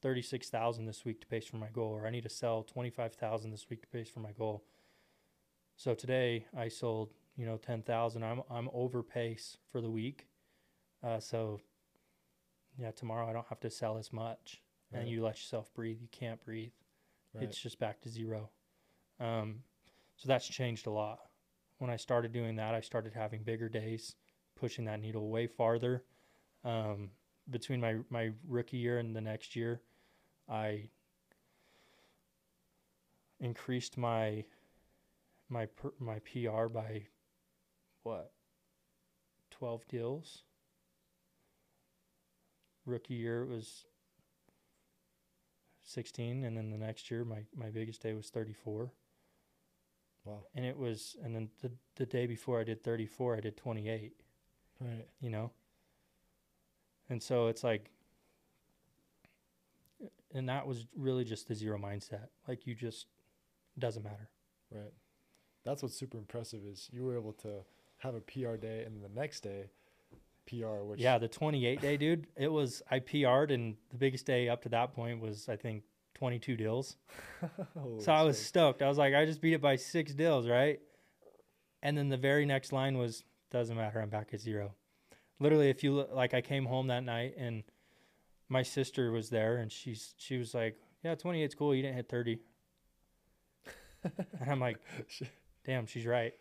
36,000 0.01 0.85
this 0.85 1.03
week 1.03 1.19
to 1.21 1.27
pace 1.27 1.47
for 1.47 1.57
my 1.57 1.69
goal 1.69 1.91
or 1.91 2.05
I 2.05 2.11
need 2.11 2.23
to 2.23 2.29
sell 2.29 2.61
25,000 2.61 3.49
this 3.49 3.67
week 3.69 3.81
to 3.81 3.87
pace 3.87 4.09
for 4.09 4.19
my 4.19 4.31
goal. 4.31 4.63
So 5.75 5.95
today 5.95 6.45
I 6.55 6.67
sold, 6.67 7.13
you 7.35 7.45
know, 7.45 7.57
10,000. 7.57 8.23
I'm 8.23 8.41
I'm 8.49 8.69
over 8.73 9.01
pace 9.01 9.57
for 9.71 9.81
the 9.81 9.89
week. 9.89 10.27
Uh, 11.03 11.19
so 11.19 11.59
yeah, 12.77 12.91
tomorrow 12.91 13.27
I 13.27 13.33
don't 13.33 13.47
have 13.47 13.59
to 13.61 13.71
sell 13.71 13.97
as 13.97 14.13
much. 14.13 14.61
Right. 14.93 15.01
And 15.01 15.09
you 15.09 15.23
let 15.23 15.35
yourself 15.37 15.73
breathe. 15.73 15.97
You 15.99 16.07
can't 16.11 16.43
breathe 16.45 16.71
right. 17.33 17.43
it's 17.43 17.59
just 17.59 17.79
back 17.79 18.01
to 18.01 18.09
zero. 18.09 18.49
Um, 19.19 19.63
so 20.15 20.27
that's 20.27 20.47
changed 20.47 20.87
a 20.87 20.91
lot. 20.91 21.19
When 21.79 21.89
I 21.89 21.95
started 21.95 22.31
doing 22.31 22.55
that, 22.55 22.73
I 22.73 22.81
started 22.81 23.13
having 23.13 23.43
bigger 23.43 23.69
days, 23.69 24.15
pushing 24.55 24.85
that 24.85 24.99
needle 24.99 25.29
way 25.29 25.47
farther. 25.47 26.03
Um, 26.63 27.11
between 27.49 27.79
my 27.79 27.97
my 28.09 28.31
rookie 28.47 28.77
year 28.77 28.99
and 28.99 29.15
the 29.15 29.21
next 29.21 29.55
year, 29.55 29.81
I 30.49 30.89
increased 33.39 33.97
my 33.97 34.43
my 35.49 35.67
my 35.99 36.19
PR 36.19 36.65
by 36.67 37.07
what 38.03 38.31
twelve 39.51 39.87
deals. 39.87 40.43
Rookie 42.85 43.15
year 43.15 43.43
it 43.43 43.49
was 43.49 43.85
16 45.83 46.43
and 46.43 46.57
then 46.57 46.69
the 46.69 46.77
next 46.77 47.09
year 47.09 47.23
my, 47.23 47.43
my 47.55 47.69
biggest 47.69 48.01
day 48.01 48.13
was 48.13 48.29
34 48.29 48.91
wow. 50.27 50.39
and 50.55 50.65
it 50.65 50.77
was 50.77 51.15
and 51.23 51.35
then 51.35 51.49
the, 51.61 51.71
the 51.95 52.05
day 52.05 52.25
before 52.27 52.59
i 52.59 52.63
did 52.63 52.83
34 52.83 53.37
i 53.37 53.39
did 53.39 53.57
28 53.57 54.13
Right. 54.79 55.07
you 55.21 55.29
know 55.31 55.51
and 57.09 57.21
so 57.23 57.47
it's 57.47 57.63
like 57.63 57.89
and 60.33 60.47
that 60.49 60.67
was 60.67 60.85
really 60.95 61.23
just 61.23 61.47
the 61.47 61.55
zero 61.55 61.77
mindset 61.79 62.27
like 62.47 62.67
you 62.67 62.75
just 62.75 63.07
doesn't 63.79 64.03
matter 64.03 64.29
Right. 64.71 64.91
That's 65.63 65.81
what's 65.81 65.95
super 65.95 66.17
impressive 66.17 66.65
is 66.65 66.89
you 66.91 67.03
were 67.05 67.15
able 67.17 67.31
to 67.33 67.61
have 67.99 68.15
a 68.15 68.19
PR 68.21 68.55
day 68.57 68.83
and 68.85 68.95
then 68.95 69.01
the 69.01 69.19
next 69.19 69.41
day 69.41 69.69
PR, 70.49 70.83
which 70.83 70.99
yeah 70.99 71.17
the 71.17 71.27
28 71.27 71.81
day 71.81 71.97
dude 71.97 72.27
it 72.37 72.49
was 72.51 72.81
i 72.91 72.99
pr'd 72.99 73.51
and 73.51 73.75
the 73.89 73.97
biggest 73.97 74.25
day 74.25 74.47
up 74.49 74.61
to 74.61 74.69
that 74.69 74.93
point 74.93 75.19
was 75.19 75.49
i 75.49 75.55
think 75.55 75.83
22 76.17 76.57
deals 76.57 76.97
Holy 77.73 77.95
oh, 77.97 77.99
So 77.99 78.11
I 78.11 78.23
was 78.23 78.37
smokes. 78.37 78.47
stoked. 78.47 78.81
I 78.81 78.87
was 78.87 78.97
like, 78.97 79.13
I 79.13 79.25
just 79.25 79.39
beat 79.41 79.53
it 79.53 79.61
by 79.61 79.75
six 79.75 80.13
deals, 80.13 80.47
right? 80.47 80.79
And 81.83 81.97
then 81.97 82.09
the 82.09 82.17
very 82.17 82.45
next 82.45 82.73
line 82.73 82.97
was, 82.97 83.23
doesn't 83.51 83.77
matter. 83.77 84.01
I'm 84.01 84.09
back 84.09 84.29
at 84.33 84.41
zero. 84.41 84.73
Literally, 85.39 85.69
if 85.69 85.83
you 85.83 85.93
look, 85.93 86.09
like, 86.11 86.33
I 86.33 86.41
came 86.41 86.65
home 86.65 86.87
that 86.87 87.03
night 87.03 87.35
and 87.37 87.63
my 88.49 88.63
sister 88.63 89.11
was 89.11 89.29
there, 89.29 89.57
and 89.57 89.71
she's 89.71 90.15
she 90.17 90.37
was 90.37 90.53
like, 90.53 90.79
"Yeah, 91.03 91.15
28's 91.15 91.53
cool. 91.53 91.75
You 91.75 91.81
didn't 91.83 91.97
hit 91.97 92.09
30." 92.09 92.39
and 94.03 94.49
I'm 94.49 94.59
like, 94.59 94.77
"Damn, 95.65 95.85
she's 95.85 96.05
right." 96.05 96.33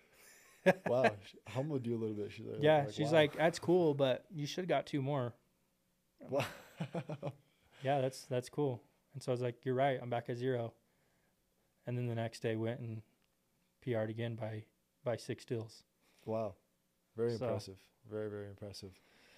wow, 0.87 1.11
she 1.29 1.39
humbled 1.49 1.87
you 1.87 1.97
a 1.97 1.99
little 1.99 2.17
bit. 2.17 2.33
She's 2.33 2.47
like, 2.47 2.59
yeah, 2.61 2.85
like, 2.85 2.95
she's 2.95 3.09
wow. 3.09 3.12
like, 3.12 3.37
"That's 3.37 3.59
cool, 3.59 3.95
but 3.95 4.25
you 4.33 4.47
should 4.47 4.62
have 4.62 4.69
got 4.69 4.87
two 4.87 5.03
more." 5.03 5.35
wow. 6.21 6.45
Yeah, 7.83 8.01
that's 8.01 8.23
that's 8.23 8.49
cool. 8.49 8.83
And 9.17 9.23
so 9.23 9.33
I 9.33 9.35
was 9.35 9.41
like, 9.41 9.65
"You're 9.65 9.75
right. 9.75 9.99
I'm 10.03 10.11
back 10.11 10.29
at 10.29 10.37
zero. 10.37 10.75
And 11.87 11.97
then 11.97 12.07
the 12.07 12.15
next 12.15 12.41
day 12.41 12.55
went 12.55 12.81
and 12.81 13.01
PR'd 13.81 14.11
again 14.11 14.35
by 14.37 14.65
by 15.05 15.17
six 15.17 15.47
deals. 15.47 15.85
wow, 16.27 16.55
very 17.17 17.31
So- 17.39 17.47
impressive. 17.47 17.79
Very 18.11 18.29
very 18.29 18.49
impressive. 18.51 18.93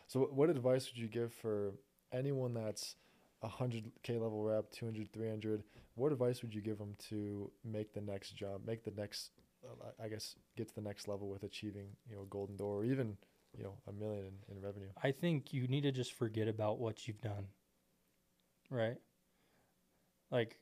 So, 0.08 0.24
what 0.26 0.50
advice 0.50 0.88
would 0.90 0.98
you 0.98 1.06
give 1.06 1.32
for 1.32 1.74
anyone 2.10 2.54
that's 2.54 2.96
a 3.40 3.46
hundred 3.46 3.92
k 4.02 4.18
level 4.18 4.42
rep, 4.42 4.72
200, 4.72 5.12
300? 5.12 5.62
What 5.94 6.10
advice 6.10 6.42
would 6.42 6.52
you 6.52 6.60
give 6.60 6.78
them 6.78 6.96
to 7.10 7.52
make 7.62 7.92
the 7.92 8.00
next 8.00 8.32
jump, 8.32 8.66
make 8.66 8.82
the 8.82 8.90
next, 8.90 9.30
uh, 9.64 9.90
I 10.00 10.06
I 10.06 10.08
guess, 10.08 10.34
get 10.56 10.66
to 10.70 10.74
the 10.74 10.80
next 10.80 11.06
level 11.06 11.28
with 11.28 11.44
achieving, 11.44 11.96
you 12.08 12.16
know, 12.16 12.24
golden 12.24 12.56
door 12.56 12.80
or 12.80 12.84
even, 12.84 13.16
you 13.56 13.62
know, 13.62 13.78
a 13.86 13.92
million 13.92 14.26
in, 14.48 14.56
in 14.56 14.60
revenue? 14.60 14.90
I 15.00 15.12
think 15.12 15.52
you 15.52 15.68
need 15.68 15.82
to 15.82 15.92
just 15.92 16.14
forget 16.14 16.48
about 16.48 16.80
what 16.80 17.06
you've 17.06 17.20
done. 17.20 17.46
Right? 18.70 18.98
Like, 20.30 20.58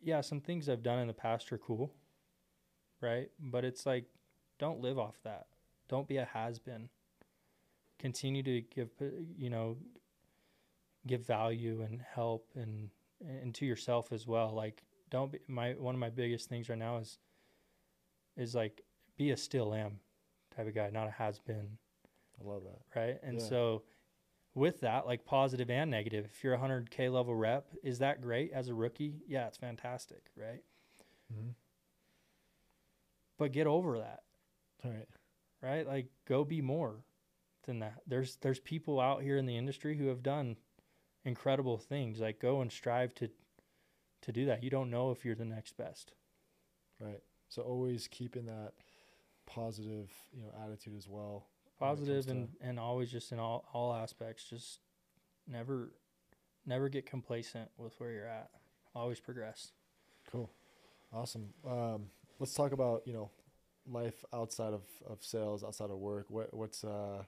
yeah, 0.00 0.20
some 0.20 0.40
things 0.40 0.68
I've 0.68 0.82
done 0.82 0.98
in 0.98 1.06
the 1.06 1.12
past 1.14 1.52
are 1.52 1.58
cool. 1.58 1.92
Right? 3.00 3.30
But 3.40 3.64
it's 3.64 3.84
like, 3.84 4.04
don't 4.58 4.80
live 4.80 4.98
off 4.98 5.16
that. 5.24 5.46
Don't 5.88 6.06
be 6.06 6.18
a 6.18 6.24
has 6.24 6.58
been. 6.58 6.88
Continue 7.98 8.42
to 8.44 8.60
give, 8.60 8.90
uh, 9.00 9.06
you 9.36 9.50
know, 9.50 9.76
give 11.06 11.26
value 11.26 11.82
and 11.82 12.00
help 12.14 12.48
and, 12.54 12.90
and 13.20 13.54
to 13.56 13.66
yourself 13.66 14.12
as 14.12 14.26
well. 14.26 14.52
Like, 14.54 14.84
don't 15.10 15.32
be, 15.32 15.38
my, 15.48 15.72
one 15.72 15.94
of 15.94 16.00
my 16.00 16.10
biggest 16.10 16.48
things 16.48 16.68
right 16.68 16.78
now 16.78 16.98
is, 16.98 17.18
is 18.36 18.54
like, 18.54 18.82
be 19.16 19.30
a 19.30 19.36
still 19.36 19.74
am 19.74 19.98
type 20.56 20.68
of 20.68 20.74
guy, 20.74 20.90
not 20.90 21.08
a 21.08 21.10
has 21.10 21.38
been 21.40 21.78
I 22.40 22.48
love 22.48 22.62
that. 22.64 22.98
right? 22.98 23.18
And 23.22 23.38
Yeah. 23.38 23.48
so 23.48 23.82
with 24.54 24.80
that, 24.80 25.06
like 25.06 25.24
positive 25.24 25.70
and 25.70 25.90
negative, 25.90 26.26
if 26.32 26.44
you're 26.44 26.54
a 26.54 26.58
100K 26.58 27.10
level 27.12 27.34
rep, 27.34 27.68
is 27.82 27.98
that 28.00 28.20
great 28.20 28.52
as 28.52 28.68
a 28.68 28.74
rookie? 28.74 29.22
Yeah, 29.26 29.46
it's 29.46 29.56
fantastic, 29.56 30.30
right? 30.36 30.62
Mm-hmm. 31.32 31.50
But 33.38 33.52
get 33.52 33.66
over 33.66 33.98
that, 33.98 34.20
All 34.84 34.90
right. 34.90 35.08
right? 35.62 35.86
Like 35.86 36.06
go 36.28 36.44
be 36.44 36.60
more 36.60 37.04
than 37.64 37.80
that. 37.80 38.00
There's 38.06 38.36
there's 38.36 38.60
people 38.60 39.00
out 39.00 39.22
here 39.22 39.36
in 39.36 39.46
the 39.46 39.56
industry 39.56 39.96
who 39.96 40.08
have 40.08 40.22
done 40.22 40.56
incredible 41.24 41.78
things. 41.78 42.20
Like 42.20 42.38
go 42.40 42.60
and 42.60 42.70
strive 42.70 43.14
to 43.16 43.30
to 44.22 44.32
do 44.32 44.46
that. 44.46 44.62
You 44.62 44.70
don't 44.70 44.90
know 44.90 45.10
if 45.10 45.24
you're 45.24 45.34
the 45.34 45.44
next 45.44 45.76
best. 45.76 46.12
Right. 47.00 47.22
So 47.48 47.62
always 47.62 48.06
keeping 48.06 48.46
that 48.46 48.72
positive, 49.46 50.10
you 50.32 50.42
know, 50.42 50.52
attitude 50.64 50.96
as 50.96 51.08
well. 51.08 51.48
When 51.82 51.90
it 51.90 51.96
comes 51.96 52.00
Positive 52.00 52.24
to- 52.26 52.30
and 52.32 52.48
and 52.60 52.80
always 52.80 53.10
just 53.10 53.32
in 53.32 53.38
all 53.38 53.68
all 53.72 53.92
aspects 53.94 54.44
just 54.48 54.80
never 55.46 55.92
never 56.64 56.88
get 56.88 57.06
complacent 57.06 57.70
with 57.76 57.98
where 57.98 58.10
you're 58.12 58.26
at. 58.26 58.50
Always 58.94 59.20
progress. 59.20 59.72
Cool. 60.30 60.50
Awesome. 61.12 61.52
Um, 61.66 62.10
let's 62.38 62.54
talk 62.54 62.72
about, 62.72 63.02
you 63.06 63.12
know, 63.12 63.30
life 63.86 64.24
outside 64.32 64.72
of, 64.72 64.82
of 65.08 65.24
sales, 65.24 65.64
outside 65.64 65.90
of 65.90 65.98
work. 65.98 66.26
What 66.30 66.54
what's 66.54 66.84
uh 66.84 67.24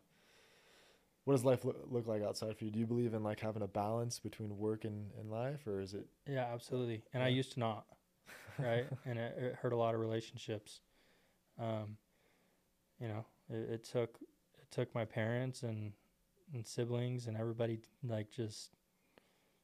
what 1.24 1.34
does 1.34 1.44
life 1.44 1.64
look, 1.64 1.84
look 1.88 2.06
like 2.06 2.22
outside 2.22 2.56
for 2.58 2.64
you? 2.64 2.70
Do 2.70 2.78
you 2.78 2.86
believe 2.86 3.14
in 3.14 3.22
like 3.22 3.40
having 3.40 3.62
a 3.62 3.66
balance 3.66 4.18
between 4.20 4.58
work 4.58 4.84
and, 4.84 5.10
and 5.18 5.30
life 5.30 5.66
or 5.66 5.80
is 5.80 5.94
it 5.94 6.06
Yeah, 6.26 6.46
absolutely. 6.52 7.02
And 7.14 7.22
I 7.22 7.28
used 7.28 7.52
to 7.52 7.60
not. 7.60 7.86
right? 8.58 8.86
and 9.06 9.18
it, 9.18 9.34
it 9.38 9.54
hurt 9.54 9.72
a 9.72 9.76
lot 9.76 9.94
of 9.94 10.00
relationships. 10.00 10.80
Um, 11.58 11.96
you 13.00 13.08
know, 13.08 13.24
it, 13.48 13.70
it 13.70 13.84
took 13.84 14.18
took 14.74 14.94
my 14.94 15.04
parents 15.04 15.62
and 15.62 15.92
and 16.52 16.66
siblings 16.66 17.26
and 17.26 17.36
everybody 17.36 17.80
like 18.06 18.30
just 18.30 18.70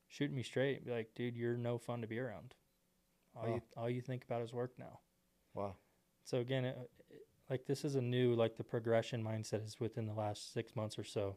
shooting 0.08 0.36
me 0.36 0.42
straight. 0.42 0.84
Be 0.84 0.90
like, 0.90 1.14
dude, 1.14 1.36
you're 1.36 1.56
no 1.56 1.78
fun 1.78 2.00
to 2.00 2.06
be 2.06 2.18
around. 2.18 2.54
All 3.36 3.46
Wow. 3.46 3.54
you 3.54 3.62
all 3.76 3.90
you 3.90 4.00
think 4.00 4.24
about 4.24 4.42
is 4.42 4.52
work 4.52 4.72
now. 4.78 5.00
Wow. 5.54 5.74
So 6.24 6.38
again, 6.38 6.64
it, 6.64 6.78
it- 7.10 7.26
like 7.48 7.66
this 7.66 7.84
is 7.84 7.96
a 7.96 8.00
new 8.00 8.34
like 8.36 8.56
the 8.56 8.62
progression 8.62 9.24
mindset 9.24 9.64
is 9.66 9.80
within 9.80 10.06
the 10.06 10.14
last 10.14 10.52
six 10.52 10.76
months 10.76 10.96
or 10.96 11.02
so. 11.04 11.36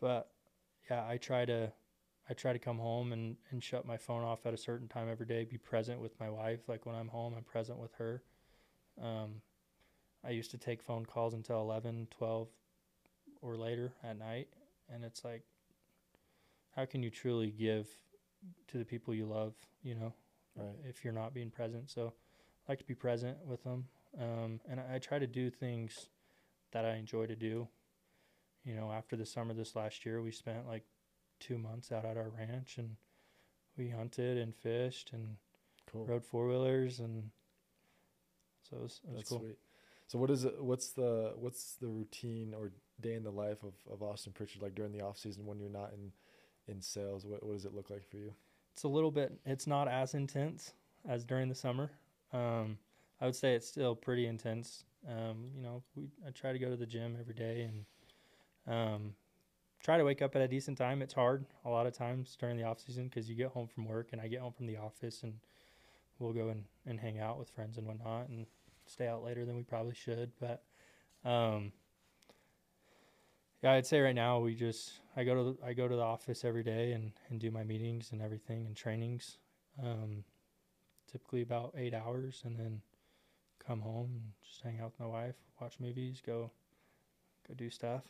But 0.00 0.30
yeah, 0.90 1.06
I 1.08 1.16
try 1.16 1.46
to 1.46 1.72
I 2.28 2.34
try 2.34 2.52
to 2.52 2.58
come 2.58 2.78
home 2.78 3.12
and 3.12 3.36
and 3.50 3.64
shut 3.64 3.86
my 3.86 3.96
phone 3.96 4.22
off 4.22 4.44
at 4.44 4.52
a 4.52 4.58
certain 4.58 4.86
time 4.88 5.08
every 5.10 5.24
day. 5.26 5.44
Be 5.44 5.56
present 5.58 6.00
with 6.00 6.18
my 6.20 6.28
wife. 6.28 6.68
Like 6.68 6.84
when 6.84 6.94
I'm 6.94 7.08
home, 7.08 7.34
I'm 7.36 7.44
present 7.44 7.78
with 7.78 7.94
her. 7.94 8.22
Um, 9.02 9.40
I 10.26 10.30
used 10.30 10.50
to 10.50 10.58
take 10.58 10.82
phone 10.82 11.06
calls 11.06 11.34
until 11.34 11.60
11, 11.60 12.08
12 12.10 12.48
or 13.42 13.56
later 13.56 13.92
at 14.02 14.18
night, 14.18 14.48
and 14.92 15.04
it's 15.04 15.24
like, 15.24 15.42
how 16.74 16.84
can 16.84 17.02
you 17.02 17.10
truly 17.10 17.50
give 17.50 17.86
to 18.68 18.78
the 18.78 18.84
people 18.84 19.14
you 19.14 19.26
love? 19.26 19.54
You 19.82 19.94
know, 19.94 20.14
Right. 20.56 20.74
if 20.88 21.04
you're 21.04 21.12
not 21.12 21.32
being 21.32 21.50
present. 21.50 21.90
So 21.90 22.12
I 22.66 22.72
like 22.72 22.78
to 22.80 22.84
be 22.84 22.94
present 22.94 23.38
with 23.46 23.62
them. 23.62 23.88
Um, 24.18 24.60
and 24.68 24.80
I, 24.80 24.94
I 24.96 24.98
try 24.98 25.18
to 25.18 25.26
do 25.26 25.50
things 25.50 26.08
that 26.72 26.84
I 26.84 26.96
enjoy 26.96 27.26
to 27.26 27.36
do. 27.36 27.68
You 28.64 28.74
know, 28.74 28.90
after 28.90 29.16
the 29.16 29.26
summer 29.26 29.54
this 29.54 29.76
last 29.76 30.04
year, 30.04 30.22
we 30.22 30.32
spent 30.32 30.66
like 30.66 30.84
two 31.38 31.58
months 31.58 31.92
out 31.92 32.04
at 32.04 32.16
our 32.16 32.30
ranch 32.30 32.78
and 32.78 32.96
we 33.76 33.90
hunted 33.90 34.38
and 34.38 34.54
fished 34.56 35.12
and 35.12 35.36
Cool. 35.86 36.06
rode 36.06 36.24
four 36.24 36.48
wheelers 36.48 36.98
and 36.98 37.30
so 38.68 38.78
it 38.78 38.82
was, 38.82 39.00
it 39.04 39.10
was 39.10 39.16
That's 39.18 39.28
cool. 39.28 39.38
sweet. 39.40 39.58
So 40.06 40.18
what 40.18 40.30
is 40.30 40.44
it? 40.44 40.62
What's 40.62 40.90
the 40.90 41.32
what's 41.36 41.74
the 41.80 41.88
routine 41.88 42.54
or 42.54 42.72
day 43.00 43.14
in 43.14 43.24
the 43.24 43.30
life 43.30 43.62
of, 43.62 43.74
of 43.92 44.02
Austin 44.02 44.32
Pritchard 44.32 44.62
like 44.62 44.74
during 44.74 44.92
the 44.92 45.02
off 45.02 45.18
season 45.18 45.46
when 45.46 45.58
you're 45.58 45.68
not 45.68 45.92
in 45.92 46.12
in 46.72 46.80
sales? 46.80 47.26
What 47.26 47.44
what 47.44 47.52
does 47.52 47.64
it 47.64 47.74
look 47.74 47.90
like 47.90 48.08
for 48.08 48.16
you? 48.16 48.32
It's 48.72 48.84
a 48.84 48.88
little 48.88 49.10
bit. 49.10 49.32
It's 49.44 49.66
not 49.66 49.88
as 49.88 50.14
intense 50.14 50.74
as 51.08 51.24
during 51.24 51.48
the 51.48 51.54
summer. 51.54 51.90
Um, 52.32 52.78
I 53.20 53.24
would 53.24 53.36
say 53.36 53.54
it's 53.54 53.66
still 53.66 53.96
pretty 53.96 54.26
intense. 54.26 54.84
Um, 55.08 55.50
you 55.56 55.62
know, 55.62 55.82
we 55.94 56.08
I 56.26 56.30
try 56.30 56.52
to 56.52 56.58
go 56.58 56.70
to 56.70 56.76
the 56.76 56.86
gym 56.86 57.16
every 57.18 57.34
day 57.34 57.68
and 57.68 57.84
um, 58.68 59.14
try 59.82 59.96
to 59.96 60.04
wake 60.04 60.22
up 60.22 60.36
at 60.36 60.42
a 60.42 60.48
decent 60.48 60.78
time. 60.78 61.02
It's 61.02 61.14
hard 61.14 61.46
a 61.64 61.70
lot 61.70 61.86
of 61.86 61.94
times 61.94 62.36
during 62.38 62.56
the 62.56 62.64
off 62.64 62.80
season 62.80 63.08
because 63.08 63.28
you 63.28 63.34
get 63.34 63.48
home 63.48 63.66
from 63.66 63.86
work 63.86 64.08
and 64.12 64.20
I 64.20 64.28
get 64.28 64.40
home 64.40 64.52
from 64.52 64.66
the 64.66 64.76
office 64.76 65.22
and 65.22 65.34
we'll 66.18 66.32
go 66.32 66.48
and, 66.48 66.64
and 66.86 67.00
hang 67.00 67.18
out 67.18 67.38
with 67.38 67.50
friends 67.50 67.76
and 67.78 67.86
whatnot 67.86 68.28
and 68.28 68.46
stay 68.86 69.06
out 69.06 69.24
later 69.24 69.44
than 69.44 69.56
we 69.56 69.62
probably 69.62 69.94
should. 69.94 70.32
But 70.40 70.62
um, 71.24 71.72
yeah, 73.62 73.72
I'd 73.72 73.86
say 73.86 74.00
right 74.00 74.14
now 74.14 74.38
we 74.40 74.54
just 74.54 74.92
I 75.16 75.24
go 75.24 75.34
to 75.34 75.42
the, 75.42 75.66
I 75.66 75.72
go 75.72 75.88
to 75.88 75.96
the 75.96 76.02
office 76.02 76.44
every 76.44 76.62
day 76.62 76.92
and, 76.92 77.12
and 77.30 77.40
do 77.40 77.50
my 77.50 77.64
meetings 77.64 78.12
and 78.12 78.22
everything 78.22 78.66
and 78.66 78.76
trainings. 78.76 79.38
Um, 79.82 80.24
typically 81.10 81.42
about 81.42 81.74
eight 81.76 81.94
hours, 81.94 82.42
and 82.44 82.58
then 82.58 82.80
come 83.66 83.80
home 83.80 84.10
and 84.14 84.32
just 84.44 84.62
hang 84.62 84.78
out 84.80 84.92
with 84.92 85.00
my 85.00 85.06
wife, 85.06 85.34
watch 85.60 85.74
movies, 85.80 86.22
go 86.24 86.50
go 87.46 87.54
do 87.54 87.70
stuff. 87.70 88.02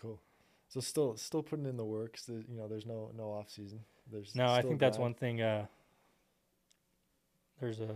Cool. 0.00 0.20
So 0.68 0.80
still 0.80 1.16
still 1.16 1.42
putting 1.42 1.66
in 1.66 1.76
the 1.76 1.84
works. 1.84 2.24
The, 2.24 2.44
you 2.48 2.56
know, 2.56 2.68
there's 2.68 2.86
no 2.86 3.10
no 3.16 3.32
off 3.32 3.50
season. 3.50 3.80
There's 4.10 4.34
No, 4.34 4.48
I 4.48 4.62
think 4.62 4.80
that's 4.80 4.98
one 4.98 5.14
thing. 5.14 5.40
Uh, 5.40 5.66
there's 7.60 7.80
a. 7.80 7.94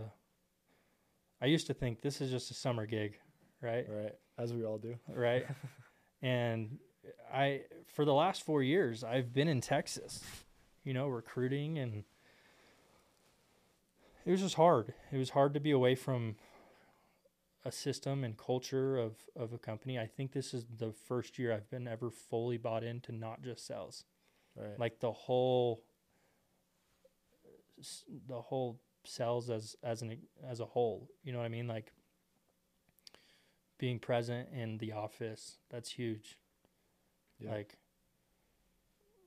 I 1.41 1.45
used 1.45 1.67
to 1.67 1.73
think 1.73 2.01
this 2.01 2.21
is 2.21 2.31
just 2.31 2.51
a 2.51 2.53
summer 2.53 2.85
gig, 2.85 3.17
right? 3.61 3.85
Right, 3.89 4.15
as 4.37 4.53
we 4.53 4.65
all 4.65 4.77
do. 4.77 4.95
right? 5.07 5.45
and 6.21 6.77
I, 7.33 7.61
for 7.95 8.03
the 8.05 8.13
last 8.13 8.43
four 8.43 8.61
years, 8.61 9.03
I've 9.03 9.33
been 9.33 9.47
in 9.47 9.61
Texas, 9.61 10.21
you 10.83 10.93
know, 10.93 11.07
recruiting, 11.07 11.77
and 11.77 12.03
it 14.25 14.31
was 14.31 14.41
just 14.41 14.55
hard. 14.55 14.93
It 15.11 15.17
was 15.17 15.29
hard 15.31 15.53
to 15.53 15.59
be 15.59 15.71
away 15.71 15.95
from 15.95 16.35
a 17.65 17.71
system 17.71 18.23
and 18.23 18.37
culture 18.37 18.97
of 18.97 19.15
of 19.35 19.51
a 19.53 19.57
company. 19.57 19.99
I 19.99 20.07
think 20.07 20.31
this 20.31 20.53
is 20.53 20.65
the 20.77 20.91
first 20.91 21.37
year 21.39 21.53
I've 21.53 21.69
been 21.69 21.87
ever 21.87 22.09
fully 22.09 22.57
bought 22.57 22.83
into 22.83 23.11
not 23.11 23.41
just 23.41 23.65
sales, 23.65 24.03
Right. 24.55 24.77
like 24.79 24.99
the 24.99 25.11
whole, 25.11 25.83
the 28.27 28.41
whole 28.41 28.79
sales 29.03 29.49
as 29.49 29.75
as 29.83 30.01
an 30.01 30.17
as 30.47 30.59
a 30.59 30.65
whole. 30.65 31.09
You 31.23 31.31
know 31.31 31.39
what 31.39 31.45
I 31.45 31.49
mean? 31.49 31.67
Like 31.67 31.91
being 33.77 33.99
present 33.99 34.49
in 34.53 34.77
the 34.77 34.91
office. 34.91 35.57
That's 35.69 35.91
huge. 35.91 36.37
Yeah. 37.39 37.51
Like 37.51 37.77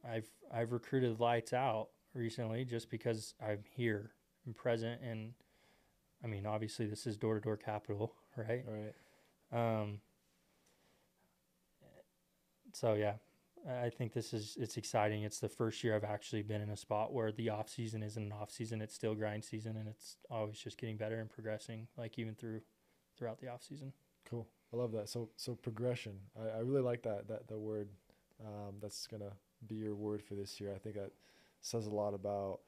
I've 0.08 0.28
I've 0.52 0.72
recruited 0.72 1.20
lights 1.20 1.52
out 1.52 1.88
recently 2.14 2.64
just 2.64 2.90
because 2.90 3.34
I'm 3.44 3.64
here 3.74 4.12
and 4.44 4.54
present 4.54 5.00
and 5.02 5.32
I 6.22 6.26
mean 6.26 6.46
obviously 6.46 6.86
this 6.86 7.06
is 7.06 7.16
door 7.16 7.34
to 7.34 7.40
door 7.40 7.56
capital, 7.56 8.14
right? 8.36 8.64
right. 8.66 9.80
Um 9.80 10.00
so 12.72 12.94
yeah, 12.94 13.14
I 13.68 13.90
think 13.90 14.12
this 14.12 14.32
is 14.32 14.56
it's 14.58 14.76
exciting. 14.76 15.22
It's 15.22 15.38
the 15.38 15.48
first 15.48 15.84
year 15.84 15.94
I've 15.94 16.04
actually 16.04 16.42
been 16.42 16.60
in 16.60 16.70
a 16.70 16.76
spot 16.76 17.12
where 17.12 17.30
the 17.30 17.50
off 17.50 17.68
season 17.68 18.02
isn't 18.02 18.22
an 18.22 18.32
off 18.32 18.50
season, 18.50 18.82
it's 18.82 18.94
still 18.94 19.14
grind 19.14 19.44
season 19.44 19.76
and 19.76 19.88
it's 19.88 20.16
always 20.30 20.58
just 20.58 20.78
getting 20.78 20.96
better 20.96 21.20
and 21.20 21.30
progressing 21.30 21.86
like 21.96 22.18
even 22.18 22.34
through 22.34 22.60
throughout 23.16 23.40
the 23.40 23.48
off 23.48 23.62
season. 23.62 23.92
Cool. 24.28 24.48
I 24.72 24.76
love 24.76 24.92
that. 24.92 25.08
So 25.08 25.28
so 25.36 25.54
progression. 25.54 26.14
I, 26.38 26.58
I 26.58 26.60
really 26.60 26.82
like 26.82 27.02
that 27.02 27.28
that 27.28 27.48
the 27.48 27.58
word. 27.58 27.88
Um, 28.44 28.74
that's 28.80 29.06
gonna 29.06 29.32
be 29.68 29.76
your 29.76 29.94
word 29.94 30.22
for 30.22 30.34
this 30.34 30.60
year. 30.60 30.72
I 30.74 30.78
think 30.78 30.96
that 30.96 31.12
says 31.60 31.86
a 31.86 31.90
lot 31.90 32.14
about 32.14 32.60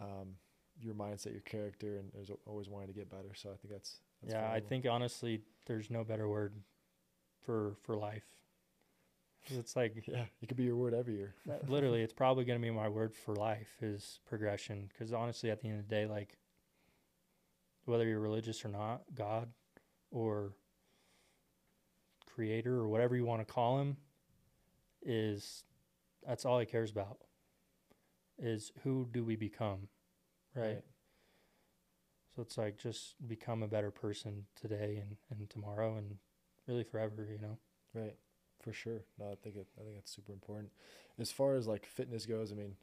um, 0.00 0.34
your 0.80 0.94
mindset, 0.94 1.32
your 1.32 1.40
character, 1.40 1.96
and 1.96 2.10
there's 2.14 2.30
always 2.46 2.68
wanting 2.68 2.88
to 2.88 2.94
get 2.94 3.10
better. 3.10 3.34
So 3.34 3.50
I 3.50 3.56
think 3.56 3.72
that's, 3.72 3.96
that's 4.22 4.34
yeah, 4.34 4.50
I 4.50 4.60
think 4.60 4.86
honestly, 4.88 5.40
there's 5.66 5.90
no 5.90 6.04
better 6.04 6.28
word 6.28 6.54
for 7.44 7.74
for 7.82 7.96
life. 7.96 8.24
'Cause 9.46 9.58
It's 9.58 9.76
like 9.76 10.06
yeah, 10.08 10.26
it 10.42 10.48
could 10.48 10.56
be 10.56 10.64
your 10.64 10.76
word 10.76 10.92
every 10.94 11.14
year. 11.14 11.34
literally, 11.68 12.02
it's 12.02 12.12
probably 12.12 12.44
going 12.44 12.60
to 12.60 12.64
be 12.66 12.70
my 12.70 12.88
word 12.88 13.14
for 13.14 13.34
life 13.36 13.76
is 13.80 14.20
progression. 14.26 14.88
Because 14.88 15.12
honestly, 15.12 15.50
at 15.50 15.60
the 15.60 15.68
end 15.68 15.78
of 15.78 15.88
the 15.88 15.94
day, 15.94 16.06
like 16.06 16.36
whether 17.84 18.06
you're 18.06 18.20
religious 18.20 18.64
or 18.64 18.68
not, 18.68 19.02
God 19.14 19.48
or 20.10 20.52
Creator 22.26 22.74
or 22.74 22.88
whatever 22.88 23.16
you 23.16 23.24
want 23.24 23.46
to 23.46 23.50
call 23.52 23.78
him, 23.78 23.96
is 25.02 25.64
that's 26.26 26.44
all 26.44 26.58
he 26.58 26.66
cares 26.66 26.90
about. 26.90 27.18
Is 28.38 28.72
who 28.82 29.08
do 29.12 29.24
we 29.24 29.36
become, 29.36 29.88
right? 30.54 30.82
So 32.34 32.42
it's 32.42 32.58
like 32.58 32.76
just 32.76 33.14
become 33.26 33.62
a 33.62 33.68
better 33.68 33.90
person 33.90 34.44
today 34.60 34.98
and, 35.00 35.16
and 35.30 35.48
tomorrow 35.48 35.96
and 35.96 36.18
really 36.66 36.84
forever, 36.84 37.26
you 37.30 37.38
know. 37.38 37.58
Right. 37.94 38.16
For 38.66 38.72
sure. 38.72 39.04
No, 39.16 39.26
I 39.30 39.36
think 39.36 39.54
it. 39.54 39.68
I 39.78 39.84
think 39.84 39.94
that's 39.94 40.10
super 40.10 40.32
important. 40.32 40.72
As 41.20 41.30
far 41.30 41.54
as 41.54 41.68
like 41.68 41.86
fitness 41.86 42.26
goes, 42.26 42.50
I 42.50 42.56
mean, 42.56 42.74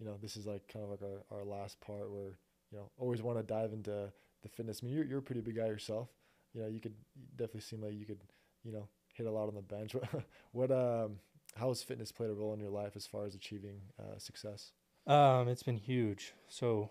you 0.00 0.06
know, 0.06 0.16
this 0.22 0.38
is 0.38 0.46
like 0.46 0.66
kind 0.72 0.82
of 0.82 0.90
like 0.90 1.02
our, 1.02 1.38
our 1.38 1.44
last 1.44 1.78
part 1.82 2.10
where 2.10 2.38
you 2.72 2.78
know 2.78 2.90
always 2.96 3.20
want 3.20 3.36
to 3.36 3.42
dive 3.42 3.74
into 3.74 4.10
the 4.42 4.48
fitness. 4.48 4.80
I 4.82 4.86
mean, 4.86 4.94
you're 4.94 5.04
you're 5.04 5.18
a 5.18 5.22
pretty 5.22 5.42
big 5.42 5.56
guy 5.56 5.66
yourself. 5.66 6.08
You 6.54 6.62
know, 6.62 6.68
you 6.68 6.80
could 6.80 6.94
definitely 7.36 7.60
seem 7.60 7.82
like 7.82 7.92
you 7.92 8.06
could 8.06 8.20
you 8.64 8.72
know 8.72 8.88
hit 9.12 9.26
a 9.26 9.30
lot 9.30 9.48
on 9.48 9.54
the 9.54 9.60
bench. 9.60 9.94
what 10.52 10.70
um 10.70 11.18
how 11.56 11.68
has 11.68 11.82
fitness 11.82 12.10
played 12.10 12.30
a 12.30 12.34
role 12.34 12.54
in 12.54 12.60
your 12.60 12.70
life 12.70 12.92
as 12.96 13.06
far 13.06 13.26
as 13.26 13.34
achieving 13.34 13.82
uh, 14.00 14.16
success? 14.16 14.72
Um, 15.06 15.48
it's 15.48 15.62
been 15.62 15.76
huge. 15.76 16.32
So, 16.48 16.88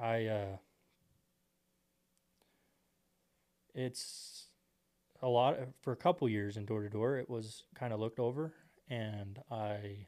I 0.00 0.26
uh, 0.26 0.56
it's 3.74 4.46
a 5.22 5.28
lot 5.28 5.54
uh, 5.54 5.64
for 5.80 5.92
a 5.92 5.96
couple 5.96 6.28
years 6.28 6.56
in 6.56 6.64
door 6.64 6.82
to 6.82 6.88
door. 6.88 7.16
It 7.16 7.28
was 7.28 7.64
kind 7.74 7.92
of 7.92 8.00
looked 8.00 8.20
over, 8.20 8.54
and 8.88 9.38
I 9.50 10.06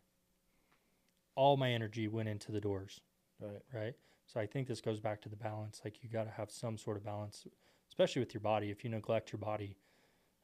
all 1.35 1.57
my 1.57 1.71
energy 1.71 2.09
went 2.09 2.29
into 2.29 2.53
the 2.53 2.61
doors. 2.61 3.01
Right. 3.41 3.63
right? 3.75 3.95
So 4.27 4.41
I 4.41 4.47
think 4.47 4.69
this 4.69 4.81
goes 4.81 5.01
back 5.01 5.21
to 5.23 5.29
the 5.29 5.37
balance. 5.37 5.81
Like 5.85 6.03
you 6.03 6.09
got 6.09 6.25
to 6.25 6.31
have 6.31 6.51
some 6.51 6.79
sort 6.79 6.97
of 6.97 7.05
balance, 7.05 7.47
especially 7.89 8.21
with 8.21 8.33
your 8.33 8.41
body. 8.41 8.71
If 8.71 8.85
you 8.85 8.91
neglect 8.91 9.33
your 9.33 9.41
body, 9.41 9.77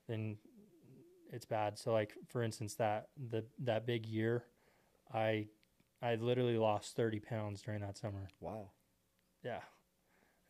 then 0.08 0.36
it's 1.32 1.44
bad. 1.44 1.78
So 1.78 1.92
like 1.92 2.14
for 2.28 2.42
instance, 2.42 2.74
that 2.74 3.08
the 3.30 3.44
that 3.60 3.86
big 3.86 4.06
year, 4.06 4.44
I 5.12 5.46
I 6.02 6.16
literally 6.16 6.58
lost 6.58 6.96
thirty 6.96 7.20
pounds 7.20 7.62
during 7.62 7.80
that 7.80 7.96
summer. 7.96 8.28
Wow. 8.40 8.70
Yeah, 9.44 9.60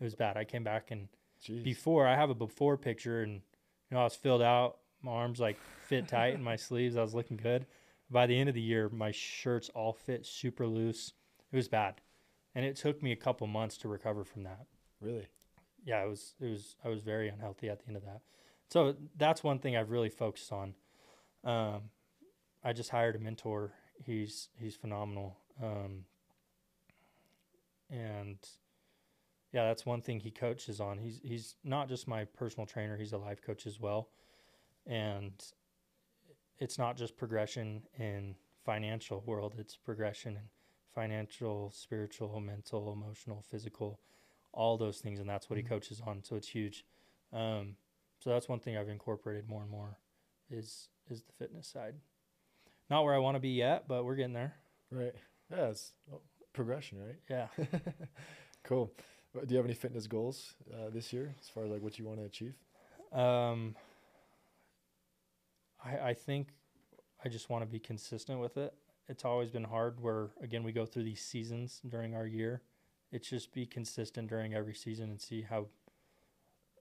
it 0.00 0.04
was 0.04 0.14
bad. 0.14 0.36
I 0.36 0.44
came 0.44 0.64
back 0.64 0.90
and 0.90 1.08
Jeez. 1.44 1.62
before 1.62 2.06
I 2.06 2.16
have 2.16 2.30
a 2.30 2.34
before 2.34 2.76
picture 2.76 3.22
and 3.22 3.42
you 3.90 3.94
know 3.94 4.00
I 4.00 4.04
was 4.04 4.14
filled 4.14 4.42
out, 4.42 4.78
my 5.02 5.12
arms 5.12 5.40
like 5.40 5.58
fit 5.86 6.08
tight 6.08 6.34
in 6.34 6.42
my 6.42 6.56
sleeves. 6.56 6.96
I 6.96 7.02
was 7.02 7.14
looking 7.14 7.36
good. 7.36 7.66
By 8.10 8.26
the 8.26 8.38
end 8.38 8.48
of 8.48 8.54
the 8.54 8.60
year, 8.60 8.88
my 8.88 9.10
shirts 9.10 9.70
all 9.74 9.92
fit 9.92 10.24
super 10.24 10.66
loose. 10.66 11.12
It 11.52 11.56
was 11.56 11.68
bad, 11.68 12.00
and 12.54 12.64
it 12.64 12.76
took 12.76 13.02
me 13.02 13.12
a 13.12 13.16
couple 13.16 13.46
months 13.46 13.76
to 13.78 13.88
recover 13.88 14.24
from 14.24 14.44
that. 14.44 14.66
Really? 15.00 15.28
yeah, 15.88 16.04
it 16.04 16.08
was 16.08 16.34
it 16.40 16.46
was 16.46 16.76
I 16.84 16.88
was 16.88 17.02
very 17.02 17.28
unhealthy 17.28 17.68
at 17.70 17.80
the 17.80 17.88
end 17.88 17.96
of 17.96 18.04
that. 18.04 18.20
So 18.68 18.94
that's 19.16 19.42
one 19.42 19.58
thing 19.58 19.76
I've 19.76 19.90
really 19.90 20.10
focused 20.10 20.52
on. 20.52 20.74
Um, 21.44 21.82
I 22.62 22.74
just 22.74 22.90
hired 22.90 23.16
a 23.16 23.18
mentor. 23.18 23.72
He's 24.04 24.48
he's 24.60 24.76
phenomenal. 24.76 25.38
Um, 25.62 26.04
and 27.90 28.36
yeah, 29.52 29.66
that's 29.66 29.86
one 29.86 30.02
thing 30.02 30.20
he 30.20 30.30
coaches 30.30 30.80
on. 30.80 30.98
He's 30.98 31.20
he's 31.22 31.56
not 31.64 31.88
just 31.88 32.06
my 32.08 32.24
personal 32.24 32.66
trainer, 32.66 32.96
he's 32.96 33.12
a 33.12 33.18
life 33.18 33.40
coach 33.42 33.66
as 33.66 33.80
well. 33.80 34.08
And 34.86 35.32
it's 36.58 36.78
not 36.78 36.96
just 36.96 37.16
progression 37.16 37.82
in 37.98 38.34
financial 38.64 39.22
world, 39.26 39.54
it's 39.58 39.76
progression 39.76 40.36
in 40.36 40.42
financial, 40.94 41.70
spiritual, 41.70 42.40
mental, 42.40 42.92
emotional, 42.92 43.44
physical, 43.50 44.00
all 44.52 44.76
those 44.76 44.98
things 44.98 45.20
and 45.20 45.28
that's 45.28 45.48
what 45.48 45.58
Mhm. 45.58 45.62
he 45.62 45.68
coaches 45.68 46.00
on. 46.00 46.24
So 46.24 46.36
it's 46.36 46.48
huge. 46.48 46.84
Um, 47.32 47.76
so 48.18 48.30
that's 48.30 48.48
one 48.48 48.58
thing 48.60 48.76
I've 48.76 48.88
incorporated 48.88 49.48
more 49.48 49.62
and 49.62 49.70
more 49.70 49.98
is 50.50 50.88
is 51.08 51.22
the 51.22 51.32
fitness 51.32 51.66
side. 51.68 51.94
Not 52.90 53.04
where 53.04 53.14
I 53.14 53.18
want 53.18 53.36
to 53.36 53.40
be 53.40 53.50
yet, 53.50 53.86
but 53.88 54.04
we're 54.04 54.16
getting 54.16 54.32
there. 54.34 54.56
Right. 54.90 55.14
Yeah, 55.50 55.68
it's 55.68 55.94
progression, 56.52 56.98
right? 56.98 57.20
Yeah. 57.28 57.48
cool. 58.64 58.92
Uh, 59.36 59.44
Do 59.44 59.52
you 59.54 59.56
have 59.56 59.66
any 59.66 59.74
fitness 59.74 60.06
goals 60.06 60.54
uh, 60.72 60.90
this 60.90 61.12
year 61.12 61.34
as 61.40 61.48
far 61.48 61.64
as 61.64 61.70
like 61.70 61.82
what 61.82 61.98
you 61.98 62.04
want 62.04 62.18
to 62.18 62.24
achieve? 62.24 62.54
Um, 63.12 63.74
I 65.84 66.10
I 66.10 66.14
think 66.14 66.48
I 67.24 67.28
just 67.28 67.50
want 67.50 67.62
to 67.62 67.66
be 67.66 67.78
consistent 67.78 68.40
with 68.40 68.56
it. 68.56 68.74
It's 69.08 69.24
always 69.24 69.50
been 69.50 69.64
hard. 69.64 70.00
Where 70.00 70.30
again 70.42 70.62
we 70.62 70.72
go 70.72 70.86
through 70.86 71.04
these 71.04 71.20
seasons 71.22 71.80
during 71.88 72.14
our 72.14 72.26
year. 72.26 72.62
It's 73.10 73.28
just 73.28 73.52
be 73.52 73.64
consistent 73.66 74.28
during 74.28 74.54
every 74.54 74.74
season 74.74 75.10
and 75.10 75.20
see 75.20 75.42
how 75.42 75.66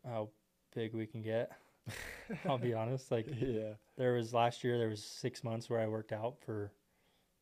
how 0.05 0.29
big 0.73 0.93
we 0.93 1.05
can 1.05 1.21
get. 1.21 1.51
I'll 2.45 2.57
be 2.57 2.73
honest. 2.73 3.11
Like 3.11 3.27
yeah. 3.39 3.73
there 3.97 4.13
was 4.13 4.33
last 4.33 4.63
year, 4.63 4.77
there 4.77 4.89
was 4.89 5.03
six 5.03 5.43
months 5.43 5.69
where 5.69 5.79
I 5.79 5.87
worked 5.87 6.11
out 6.11 6.35
for 6.45 6.71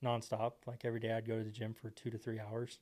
nonstop. 0.03 0.53
Like 0.68 0.86
every 0.86 0.99
day, 0.99 1.12
I'd 1.12 1.28
go 1.28 1.38
to 1.38 1.43
the 1.43 1.51
gym 1.51 1.74
for 1.74 1.89
two 1.89 2.10
to 2.12 2.18
three 2.18 2.39
hours 2.39 2.80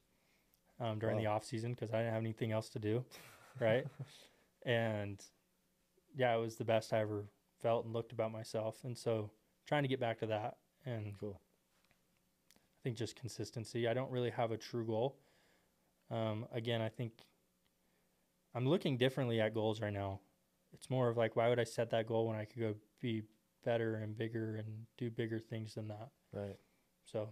um, 0.83 0.99
during 0.99 1.17
the 1.17 1.25
Wow. 1.25 1.35
off 1.35 1.45
season 1.45 1.71
because 1.71 1.91
I 1.93 1.99
didn't 1.99 2.13
have 2.13 2.21
anything 2.21 2.51
else 2.51 2.69
to 2.69 2.79
do, 2.79 3.05
right? 3.59 3.85
and 4.65 5.23
yeah, 6.15 6.35
it 6.35 6.39
was 6.39 6.55
the 6.57 6.65
best 6.65 6.93
I 6.93 6.99
ever 6.99 7.25
felt 7.61 7.85
and 7.85 7.93
looked 7.93 8.11
about 8.11 8.31
myself. 8.31 8.83
And 8.83 8.97
so, 8.97 9.31
trying 9.65 9.83
to 9.83 9.87
get 9.89 9.99
back 9.99 10.19
to 10.19 10.25
that, 10.27 10.57
and 10.85 11.17
Cool. 11.19 11.39
I 11.39 12.79
think 12.83 12.97
just 12.97 13.15
consistency. 13.15 13.87
I 13.87 13.93
don't 13.93 14.11
really 14.11 14.29
have 14.31 14.51
a 14.51 14.57
true 14.57 14.85
goal. 14.85 15.15
Um, 16.11 16.45
again, 16.51 16.81
I 16.81 16.89
think 16.89 17.13
I'm 18.53 18.67
looking 18.67 18.97
differently 18.97 19.39
at 19.39 19.53
goals 19.53 19.79
right 19.81 19.93
now. 19.93 20.19
It's 20.73 20.89
more 20.89 21.07
of 21.07 21.15
like, 21.17 21.35
why 21.35 21.47
would 21.49 21.59
I 21.59 21.63
set 21.63 21.91
that 21.91 22.07
goal 22.07 22.27
when 22.27 22.35
I 22.35 22.45
could 22.45 22.59
go 22.59 22.75
be 22.99 23.23
better 23.63 23.95
and 23.95 24.17
bigger 24.17 24.57
and 24.57 24.85
do 24.97 25.09
bigger 25.09 25.39
things 25.39 25.75
than 25.75 25.87
that? 25.87 26.09
Right. 26.33 26.57
So, 27.05 27.29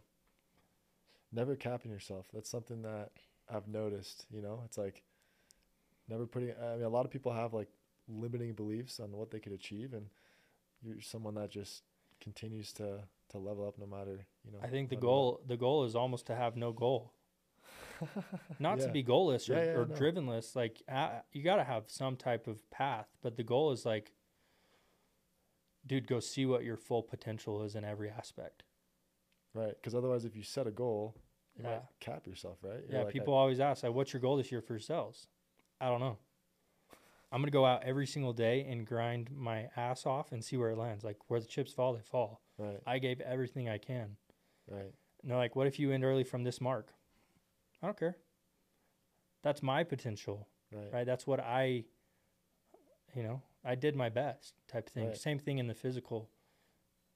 Never 1.34 1.56
capping 1.56 1.91
yourself. 1.91 2.28
That's 2.34 2.49
something 2.49 2.82
that 2.82 3.12
I've 3.54 3.68
noticed. 3.68 4.26
You 4.32 4.41
know, 4.41 4.62
it's 4.66 4.78
like 4.78 5.04
never 6.08 6.26
putting. 6.26 6.52
I 6.62 6.76
mean, 6.76 6.84
a 6.84 6.89
lot 6.89 7.06
of 7.06 7.12
people 7.12 7.34
have 7.34 7.54
like 7.54 7.70
limiting 8.08 8.54
beliefs 8.54 8.99
on 8.99 9.12
what 9.12 9.32
they 9.32 9.39
could 9.39 9.54
achieve, 9.54 9.93
and 9.93 10.08
you're 10.82 11.02
someone 11.02 11.36
that 11.36 11.52
just 11.52 11.84
continues 12.22 12.72
to 12.74 12.99
to 13.30 13.38
level 13.38 13.68
up 13.68 13.78
no 13.80 13.86
matter 13.86 14.26
you 14.45 14.52
know. 14.52 14.60
I 14.64 14.68
think 14.68 14.89
the 14.89 14.95
goal 14.95 15.41
the 15.47 15.58
goal 15.58 15.86
is 15.86 15.95
almost 15.95 16.28
to 16.28 16.36
have 16.36 16.56
no 16.56 16.72
goal, 16.72 17.14
not 18.60 18.80
to 18.80 18.89
be 18.89 19.04
goalless 19.04 19.49
or, 19.49 19.54
Yeah, 19.54 19.64
yeah, 19.64 19.72
or 19.72 19.86
no. 19.86 19.95
drivenless. 19.95 20.56
Like 20.56 20.82
uh, 20.91 21.20
you 21.32 21.43
got 21.43 21.56
to 21.58 21.64
have 21.64 21.84
some 21.88 22.16
type 22.18 22.47
of 22.47 22.70
path, 22.72 23.08
but 23.22 23.38
the 23.38 23.43
goal 23.43 23.72
is 23.72 23.86
like, 23.86 24.12
dude, 25.86 26.08
go 26.08 26.20
see 26.20 26.45
what 26.45 26.64
your 26.64 26.78
full 26.78 27.04
potential 27.04 27.64
is 27.64 27.76
in 27.76 27.84
every 27.84 28.10
aspect. 28.10 28.64
right. 29.54 29.74
Because 29.80 29.95
otherwise, 29.95 30.26
if 30.26 30.36
you 30.36 30.43
set 30.43 30.68
a 30.68 30.72
goal, 30.72 31.16
you 31.56 31.64
Yeah. 31.64 31.72
might 31.80 31.99
cap 31.99 32.26
yourself, 32.28 32.58
right? 32.64 32.80
You're 32.84 32.91
Yeah, 32.91 32.97
like, 32.99 33.08
I- 33.08 33.12
people 33.12 33.34
always 33.34 33.60
ask, 33.60 33.84
like, 33.84 33.93
"What's 33.93 34.14
your 34.14 34.22
goal 34.22 34.38
this 34.38 34.52
year 34.52 34.62
for 34.62 34.80
sales?" 34.80 35.28
I 35.80 35.88
don't 35.88 35.99
know. 35.99 36.18
I'm 37.34 37.41
gonna 37.41 37.52
go 37.52 37.66
out 37.66 37.84
every 37.84 38.06
single 38.08 38.34
day 38.34 38.66
and 38.66 38.86
grind 38.86 39.32
my 39.32 39.70
ass 39.78 40.06
off 40.06 40.32
and 40.34 40.43
see 40.43 40.58
where 40.58 40.70
it 40.72 40.78
lands. 40.78 41.04
Like 41.04 41.30
where 41.30 41.39
the 41.39 41.45
chips 41.47 41.74
fall, 41.74 41.93
they 41.93 42.02
fall. 42.02 42.41
right. 42.58 42.82
I 42.86 42.99
gave 42.99 43.20
everything 43.22 43.68
I 43.70 43.78
can. 43.80 44.18
Right. 44.68 44.93
And 45.22 45.32
they're 45.32 45.38
like, 45.38 45.56
"What 45.56 45.66
if 45.68 45.80
you 45.80 45.91
end 45.91 46.04
early 46.04 46.24
from 46.24 46.43
this 46.43 46.62
mark?" 46.62 46.93
I 47.82 47.88
don't 47.88 47.97
care. 47.97 48.18
That's 49.41 49.64
my 49.64 49.84
potential, 49.84 50.47
Right. 50.72 50.91
right? 50.93 51.04
That's 51.06 51.26
what 51.26 51.39
I, 51.39 51.86
you 53.16 53.24
know, 53.24 53.41
I 53.64 53.74
did 53.76 53.95
my 53.95 54.10
best 54.10 54.54
type 54.68 54.89
thing. 54.89 55.08
Right. 55.08 55.18
Same 55.18 55.39
thing 55.39 55.58
in 55.58 55.66
the 55.68 55.74
physical, 55.74 56.30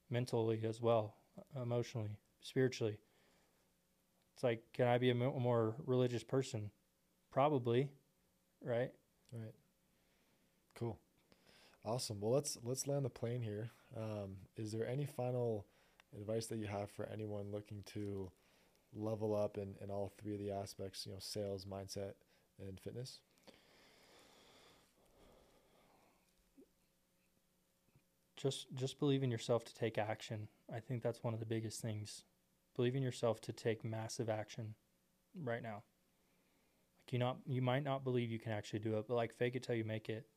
mentally 0.09 0.65
as 0.65 0.81
well, 0.81 1.15
emotionally, 1.55 2.17
spiritually. 2.41 2.97
It's 4.35 4.43
like, 4.43 4.63
can 4.73 4.87
I 4.87 4.97
be 4.97 5.09
a 5.09 5.15
more 5.15 5.75
religious 5.85 6.23
person? 6.23 6.69
Probably, 7.31 7.89
right? 8.61 8.91
Right. 9.31 9.53
Cool. 10.75 10.99
Awesome. 11.85 12.19
Well, 12.19 12.33
let's 12.33 12.57
let's 12.61 12.85
land 12.85 13.05
the 13.05 13.09
plane 13.09 13.41
here. 13.41 13.71
Um, 13.95 14.35
is 14.57 14.73
there 14.73 14.85
any 14.85 15.05
final 15.05 15.65
advice 16.19 16.47
that 16.47 16.57
you 16.57 16.67
have 16.67 16.91
for 16.91 17.07
anyone 17.13 17.51
looking 17.51 17.83
to 17.93 18.29
level 18.93 19.33
up 19.33 19.57
in, 19.57 19.75
in 19.81 19.89
all 19.89 20.11
three 20.17 20.33
of 20.33 20.39
the 20.39 20.51
aspects? 20.51 21.05
You 21.05 21.13
know, 21.13 21.19
sales, 21.19 21.63
mindset, 21.63 22.13
and 22.59 22.77
fitness. 22.77 23.19
Just 28.35 28.67
just 28.73 28.99
believe 28.99 29.23
in 29.23 29.31
yourself 29.31 29.63
to 29.63 29.73
take 29.73 29.97
action. 29.97 30.49
I 30.73 30.81
think 30.81 31.03
that's 31.03 31.23
one 31.23 31.33
of 31.33 31.39
the 31.39 31.45
biggest 31.45 31.81
things. 31.81 32.23
Believe 32.75 32.95
in 32.95 33.03
yourself 33.03 33.41
to 33.41 33.53
take 33.53 33.83
massive 33.85 34.29
action 34.29 34.75
right 35.43 35.63
now. 35.63 35.83
Like 37.01 37.13
you 37.13 37.19
not 37.19 37.37
you 37.45 37.61
might 37.61 37.83
not 37.83 38.03
believe 38.03 38.31
you 38.31 38.39
can 38.39 38.51
actually 38.51 38.79
do 38.79 38.97
it, 38.97 39.07
but 39.07 39.15
like 39.15 39.33
fake 39.33 39.55
it 39.55 39.63
till 39.63 39.75
you 39.75 39.85
make 39.85 40.09
it. 40.09 40.27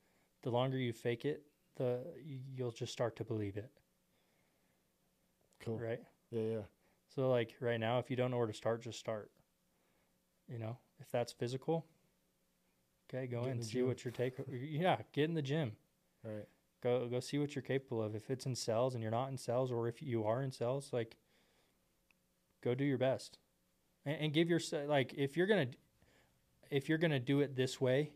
The 0.43 0.51
longer 0.51 0.78
you 0.78 0.93
fake 0.93 1.24
it, 1.24 1.43
the 1.76 2.01
you'll 2.55 2.72
just 2.72 2.93
start 2.93 3.16
to 3.16 3.24
believe 3.24 3.57
it, 3.57 3.70
Cool. 5.61 5.78
right? 5.78 6.01
Yeah. 6.30 6.43
Yeah. 6.43 6.62
So 7.09 7.28
like 7.30 7.55
right 7.61 7.80
now 7.80 7.99
if 7.99 8.11
you 8.11 8.16
don't 8.16 8.30
know 8.30 8.39
where 8.39 8.47
to 8.47 8.53
start, 8.55 8.82
just 8.82 8.99
start. 8.99 9.30
You 10.49 10.59
know, 10.59 10.78
if 11.01 11.11
that's 11.11 11.32
physical, 11.32 11.86
okay, 13.09 13.26
go 13.26 13.43
Get 13.43 13.47
in 13.47 13.53
in 13.53 13.61
and 13.61 13.64
see 13.64 13.78
gym. 13.78 13.86
what 13.86 14.05
your 14.05 14.12
take 14.12 14.34
yeah, 14.51 14.99
get 15.12 15.24
in 15.24 15.34
the 15.34 15.43
gym. 15.43 15.72
Right. 16.24 16.49
go 16.82 17.09
go 17.09 17.20
see 17.20 17.39
what 17.39 17.55
you're 17.55 17.62
capable 17.62 18.03
of 18.03 18.14
if 18.14 18.30
it's 18.30 18.47
in 18.47 18.55
cells 18.55 18.95
and 18.95 19.03
you're 19.03 19.11
not 19.12 19.28
in 19.30 19.36
cells 19.39 19.70
or 19.72 19.89
if 19.89 20.03
you 20.03 20.24
are 20.24 20.43
in 20.43 20.53
cells, 20.53 20.93
like 20.93 21.16
go 22.62 22.74
do 22.74 22.84
your 22.84 22.98
best 22.98 23.38
and, 24.04 24.16
and 24.20 24.32
give 24.32 24.48
your 24.48 24.61
like 24.86 25.14
if 25.16 25.36
you're 25.36 25.46
gonna 25.46 25.68
if 26.70 26.88
you're 26.88 26.98
gonna 26.98 27.20
do 27.20 27.40
it 27.40 27.56
this 27.56 27.80
way 27.80 28.12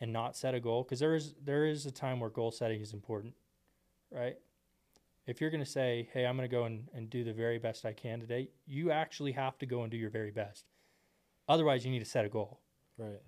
and 0.00 0.12
not 0.12 0.36
set 0.36 0.54
a 0.54 0.60
goal 0.60 0.82
because 0.82 1.00
there 1.00 1.14
is 1.14 1.34
there 1.42 1.66
is 1.66 1.86
a 1.86 1.90
time 1.90 2.20
where 2.20 2.30
goal 2.30 2.50
setting 2.50 2.80
is 2.80 2.92
important 2.92 3.34
right 4.10 4.36
if 5.26 5.40
you're 5.40 5.50
gonna 5.50 5.66
say 5.66 6.08
hey 6.12 6.26
i'm 6.26 6.36
gonna 6.36 6.48
go 6.48 6.64
and, 6.64 6.88
and 6.94 7.10
do 7.10 7.24
the 7.24 7.32
very 7.32 7.58
best 7.58 7.84
i 7.84 7.92
can 7.92 8.20
today 8.20 8.48
you 8.66 8.90
actually 8.90 9.32
have 9.32 9.58
to 9.58 9.66
go 9.66 9.82
and 9.82 9.90
do 9.90 9.96
your 9.96 10.10
very 10.10 10.30
best 10.30 10.66
otherwise 11.48 11.84
you 11.84 11.90
need 11.90 11.98
to 12.00 12.04
set 12.04 12.24
a 12.24 12.28
goal 12.28 12.60
Right. 12.98 13.20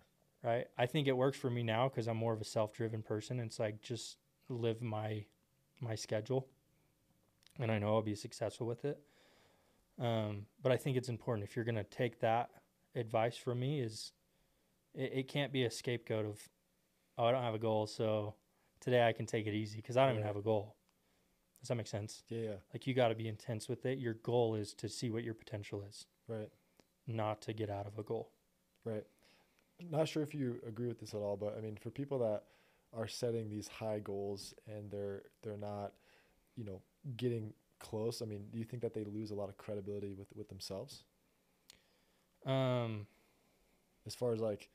right? 0.42 0.66
I 0.78 0.86
think 0.86 1.08
it 1.08 1.16
works 1.16 1.36
for 1.36 1.50
me 1.50 1.62
now 1.62 1.88
because 1.88 2.08
I'm 2.08 2.16
more 2.16 2.32
of 2.32 2.40
a 2.40 2.44
self-driven 2.44 3.02
person. 3.02 3.38
It's 3.38 3.58
like 3.58 3.82
just 3.82 4.16
live 4.48 4.80
my 4.80 5.26
my 5.80 5.94
schedule, 5.94 6.48
and 7.60 7.70
I 7.70 7.78
know 7.78 7.94
I'll 7.94 8.02
be 8.02 8.14
successful 8.14 8.66
with 8.66 8.84
it. 8.86 8.98
Um, 9.98 10.46
but 10.62 10.70
I 10.72 10.76
think 10.76 10.96
it's 10.96 11.08
important 11.08 11.48
if 11.48 11.56
you're 11.56 11.64
going 11.64 11.74
to 11.74 11.84
take 11.84 12.20
that 12.20 12.50
advice 12.94 13.36
from 13.36 13.60
me 13.60 13.80
is 13.80 14.12
it, 14.94 15.12
it 15.14 15.28
can't 15.28 15.52
be 15.52 15.64
a 15.64 15.70
scapegoat 15.70 16.24
of 16.24 16.40
oh 17.16 17.24
I 17.26 17.32
don't 17.32 17.42
have 17.42 17.54
a 17.54 17.58
goal 17.58 17.86
so 17.86 18.34
today 18.80 19.06
I 19.06 19.12
can 19.12 19.26
take 19.26 19.46
it 19.46 19.54
easy 19.54 19.76
because 19.76 19.96
I 19.96 20.04
don't 20.06 20.14
even 20.14 20.26
have 20.26 20.36
a 20.36 20.42
goal. 20.42 20.76
Does 21.60 21.68
that 21.68 21.74
make 21.74 21.88
sense? 21.88 22.22
Yeah. 22.28 22.40
Yeah. 22.40 22.54
Like 22.72 22.86
you 22.86 22.94
got 22.94 23.08
to 23.08 23.14
be 23.16 23.26
intense 23.28 23.68
with 23.68 23.84
it. 23.86 23.98
Your 23.98 24.14
goal 24.14 24.54
is 24.54 24.72
to 24.74 24.88
see 24.88 25.10
what 25.10 25.24
your 25.24 25.34
potential 25.34 25.82
is, 25.88 26.06
Right. 26.28 26.48
not 27.06 27.42
to 27.42 27.52
get 27.52 27.68
out 27.70 27.86
of 27.86 27.98
a 27.98 28.02
goal. 28.04 28.30
Right. 28.84 29.04
Not 29.90 30.08
sure 30.08 30.22
if 30.22 30.34
you 30.34 30.60
agree 30.66 30.86
with 30.88 31.00
this 31.00 31.14
at 31.14 31.20
all, 31.20 31.36
but 31.36 31.56
I 31.56 31.60
mean, 31.60 31.76
for 31.76 31.90
people 31.90 32.18
that 32.20 32.44
are 32.96 33.06
setting 33.08 33.48
these 33.50 33.68
high 33.68 33.98
goals 33.98 34.54
and 34.66 34.90
they're 34.90 35.22
they're 35.42 35.56
not, 35.56 35.92
you 36.56 36.64
know, 36.64 36.80
getting 37.16 37.52
close. 37.78 38.22
I 38.22 38.26
mean, 38.26 38.46
do 38.50 38.58
you 38.58 38.64
think 38.64 38.82
that 38.82 38.94
they 38.94 39.04
lose 39.04 39.30
a 39.30 39.34
lot 39.34 39.48
of 39.48 39.56
credibility 39.56 40.14
with 40.14 40.28
with 40.34 40.48
themselves 40.48 41.04
Um, 42.46 43.06
as 44.06 44.14
far 44.14 44.32
as 44.32 44.40
like, 44.40 44.68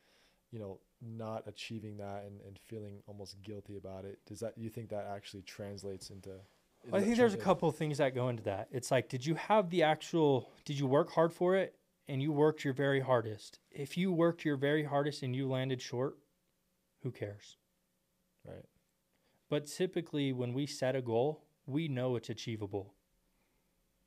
you 0.51 0.59
know, 0.59 0.79
not 1.01 1.43
achieving 1.47 1.97
that 1.97 2.23
and, 2.25 2.39
and 2.47 2.59
feeling 2.59 3.01
almost 3.07 3.41
guilty 3.41 3.77
about 3.77 4.05
it? 4.05 4.19
Does 4.25 4.39
that 4.39 4.57
you 4.57 4.69
think 4.69 4.89
that 4.89 5.07
actually 5.13 5.41
translates 5.41 6.09
into? 6.09 6.29
is 6.29 6.93
I 6.93 7.01
think 7.01 7.17
there's 7.17 7.33
a 7.33 7.37
couple 7.37 7.69
of 7.69 7.75
things 7.75 7.97
that 7.97 8.13
go 8.13 8.29
into 8.29 8.43
that. 8.43 8.67
It's 8.71 8.91
like, 8.91 9.09
did 9.09 9.25
you 9.25 9.35
have 9.35 9.69
the 9.69 9.83
actual? 9.83 10.49
Did 10.65 10.77
you 10.77 10.87
work 10.87 11.11
hard 11.11 11.33
for 11.33 11.55
it, 11.55 11.75
and 12.07 12.21
you 12.21 12.31
worked 12.31 12.63
your 12.63 12.73
very 12.73 12.99
hardest. 12.99 13.59
If 13.71 13.97
you 13.97 14.11
worked 14.11 14.45
your 14.45 14.57
very 14.57 14.83
hardest 14.83 15.23
and 15.23 15.35
you 15.35 15.47
landed 15.47 15.81
short, 15.81 16.17
who 17.01 17.11
cares? 17.11 17.57
Right. 18.45 18.65
But 19.49 19.67
typically, 19.67 20.33
when 20.33 20.53
we 20.53 20.65
set 20.65 20.95
a 20.95 21.01
goal, 21.01 21.45
we 21.65 21.87
know 21.87 22.15
it's 22.15 22.29
achievable. 22.29 22.93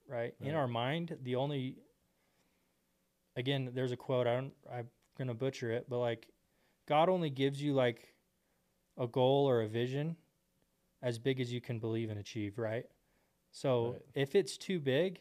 Right? 0.09 0.35
In 0.41 0.55
our 0.55 0.69
mind, 0.69 1.17
the 1.23 1.37
only 1.37 1.79
again, 3.35 3.71
there's 3.75 3.93
a 3.93 3.97
quote. 3.97 4.27
I 4.27 4.35
don't. 4.35 4.53
I'm 4.73 4.89
gonna 5.19 5.35
butcher 5.35 5.71
it, 5.73 5.87
but 5.89 5.99
like, 5.99 6.29
God 6.87 7.09
only 7.09 7.31
gives 7.31 7.61
you 7.63 7.75
like 7.75 8.15
a 8.97 9.07
goal 9.07 9.49
or 9.49 9.63
a 9.63 9.69
vision 9.69 10.17
as 11.03 11.19
big 11.19 11.41
as 11.41 11.53
you 11.53 11.61
can 11.61 11.79
believe 11.79 12.09
and 12.11 12.19
achieve. 12.21 12.59
Right? 12.59 12.87
So 13.51 13.93
Right. 13.93 14.03
if 14.15 14.35
it's 14.35 14.57
too 14.57 14.79
big, 14.79 15.21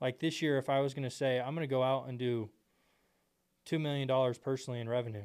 like 0.00 0.20
this 0.20 0.42
year, 0.42 0.58
if 0.58 0.68
I 0.68 0.80
was 0.80 0.94
gonna 0.94 1.10
say 1.10 1.40
I'm 1.40 1.54
gonna 1.54 1.66
go 1.66 1.82
out 1.82 2.08
and 2.08 2.18
do 2.18 2.50
two 3.64 3.78
million 3.78 4.06
dollars 4.06 4.38
personally 4.38 4.80
in 4.80 4.88
revenue, 4.88 5.24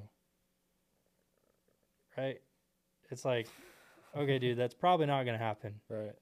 right? 2.18 2.42
It's 3.12 3.26
like, 3.26 3.48
okay, 4.16 4.40
dude, 4.40 4.58
that's 4.58 4.74
probably 4.74 5.06
not 5.06 5.26
gonna 5.26 5.38
happen. 5.38 5.82
Right. 5.90 6.16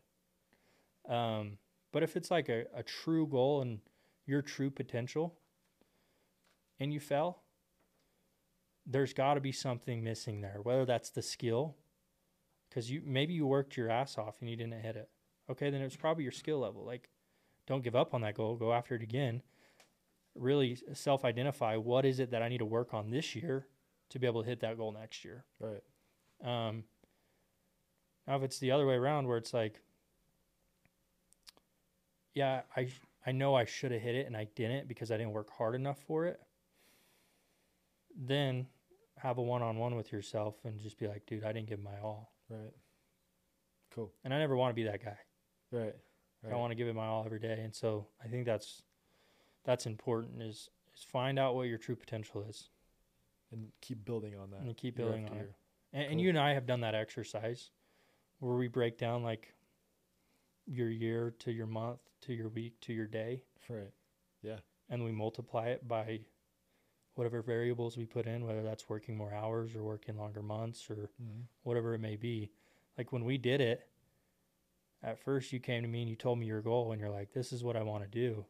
Um, 1.08 1.58
but 1.92 2.04
if 2.04 2.16
it's 2.16 2.30
like 2.30 2.50
a, 2.50 2.66
a 2.76 2.84
true 2.84 3.28
goal 3.28 3.62
and 3.62 3.80
your 4.26 4.42
true 4.42 4.70
potential 4.70 5.36
and 6.80 6.94
you 6.94 7.00
fell, 7.00 7.44
there's 8.86 9.14
got 9.14 9.36
to 9.36 9.42
be 9.42 9.52
something 9.52 10.04
missing 10.04 10.42
there, 10.42 10.60
whether 10.64 10.86
that's 10.86 11.10
the 11.10 11.22
skill, 11.22 11.76
because 12.70 12.90
you 12.90 13.02
maybe 13.06 13.34
you 13.34 13.46
worked 13.46 13.76
your 13.76 13.90
ass 13.90 14.18
off 14.18 14.36
and 14.40 14.50
you 14.50 14.56
didn't 14.56 14.82
hit 14.82 14.96
it. 14.96 15.10
Okay, 15.50 15.70
then 15.70 15.82
it's 15.82 15.96
probably 15.96 16.24
your 16.24 16.32
skill 16.32 16.60
level. 16.60 16.86
Like, 16.86 17.10
don't 17.68 17.84
give 17.84 17.96
up 17.96 18.14
on 18.14 18.22
that 18.22 18.36
goal. 18.36 18.56
Go 18.56 18.74
after 18.74 18.96
it 18.96 19.02
again. 19.02 19.42
Really 20.36 20.78
self 20.94 21.26
identify 21.26 21.76
what 21.76 22.06
is 22.06 22.20
it 22.20 22.32
that 22.32 22.42
I 22.42 22.50
need 22.50 22.60
to 22.60 22.66
work 22.66 22.94
on 22.94 23.10
this 23.10 23.36
year 23.36 23.68
to 24.10 24.20
be 24.20 24.28
able 24.28 24.44
to 24.44 24.50
hit 24.50 24.62
that 24.62 24.78
goal 24.78 24.92
next 24.92 25.26
year. 25.26 25.46
Right. 25.60 25.84
Um, 26.44 26.84
now, 28.26 28.38
if 28.38 28.44
it's 28.44 28.60
the 28.60 28.72
other 28.72 28.86
way 28.86 28.96
around, 28.96 29.28
where 29.28 29.38
it's 29.38 29.54
like, 29.54 29.82
yeah, 32.38 32.62
I 32.76 32.88
I 33.26 33.32
know 33.32 33.56
I 33.56 33.66
should 33.66 33.92
have 33.92 34.02
hit 34.02 34.14
it 34.16 34.28
and 34.28 34.38
I 34.38 34.48
didn't 34.56 34.88
because 34.88 35.12
I 35.12 35.18
didn't 35.18 35.34
work 35.34 35.50
hard 35.58 35.74
enough 35.74 35.98
for 36.08 36.26
it. 36.28 36.40
Then 38.16 38.68
have 39.18 39.40
a 39.40 39.42
one 39.42 39.64
on 39.64 39.78
one 39.78 39.96
with 39.96 40.12
yourself 40.12 40.56
and 40.64 40.80
just 40.80 41.00
be 41.00 41.08
like, 41.08 41.26
dude, 41.26 41.44
I 41.44 41.52
didn't 41.52 41.68
give 41.68 41.82
my 41.82 41.98
all, 42.04 42.32
Right. 42.50 42.74
Cool. 43.94 44.12
and 44.24 44.32
I 44.34 44.38
never 44.38 44.56
want 44.56 44.70
to 44.70 44.76
be 44.76 44.84
that 44.84 45.04
guy. 45.04 45.18
Right. 45.72 45.96
Right. 46.44 46.54
I 46.54 46.56
want 46.56 46.70
to 46.72 46.76
give 46.76 46.88
it 46.88 46.94
my 46.94 47.08
all 47.08 47.26
every 47.26 47.40
day, 47.40 47.60
and 47.64 47.74
so 47.76 48.06
I 48.24 48.28
think 48.28 48.46
that's 48.46 48.84
that's 49.66 49.88
important. 49.88 50.44
Is 50.44 50.70
is 50.96 51.04
find 51.04 51.40
out 51.40 51.56
what 51.56 51.64
your 51.64 51.80
true 51.80 51.96
potential 51.96 52.44
is 52.48 52.70
and 53.52 53.72
keep 53.82 54.06
building 54.06 54.38
on 54.38 54.52
that. 54.52 54.62
and 54.62 54.78
keep 54.78 54.96
building 54.96 55.26
on 55.26 55.32
it. 55.32 55.36
year. 55.36 55.56
And, 55.94 56.04
and 56.04 56.12
Cool. 56.14 56.22
you 56.22 56.30
and 56.30 56.38
I 56.40 56.54
have 56.54 56.68
done 56.68 56.82
that 56.82 56.94
exercise 56.94 57.72
where 58.40 58.56
we 58.56 58.68
break 58.68 58.98
down 59.00 59.24
like 59.24 59.54
your 60.68 60.90
year 60.90 61.34
to 61.40 61.52
your 61.52 61.66
month 61.66 62.02
to 62.22 62.34
your 62.34 62.50
week 62.50 62.80
to 62.82 62.94
your 62.94 63.08
day, 63.08 63.44
Right. 63.70 63.92
Yeah. 64.42 64.58
And 64.90 65.04
we 65.04 65.12
multiply 65.12 65.68
it 65.68 65.88
by 65.88 66.22
whatever 67.16 67.42
variables 67.42 67.98
we 67.98 68.06
put 68.06 68.26
in, 68.28 68.46
whether 68.46 68.64
that's 68.64 68.88
working 68.88 69.18
more 69.18 69.34
hours 69.34 69.76
or 69.76 69.84
working 69.84 70.18
longer 70.18 70.42
months 70.42 70.90
or 70.90 71.10
Mm-hmm. 71.22 71.42
whatever 71.64 71.94
it 71.94 72.00
may 72.00 72.16
be. 72.16 72.52
Like 72.98 73.12
when 73.12 73.26
we 73.26 73.38
did 73.38 73.60
it, 73.62 73.88
at 75.04 75.20
first 75.20 75.52
you 75.52 75.60
came 75.60 75.82
to 75.84 75.88
me 75.88 76.02
and 76.02 76.10
you 76.10 76.16
told 76.16 76.40
me 76.40 76.46
your 76.46 76.62
goal, 76.62 76.92
and 76.92 77.00
you're 77.02 77.10
like, 77.12 77.34
"This 77.34 77.52
is 77.54 77.64
what 77.64 77.76
I 77.76 77.84
want 77.84 78.04
to 78.04 78.10
do." 78.10 78.46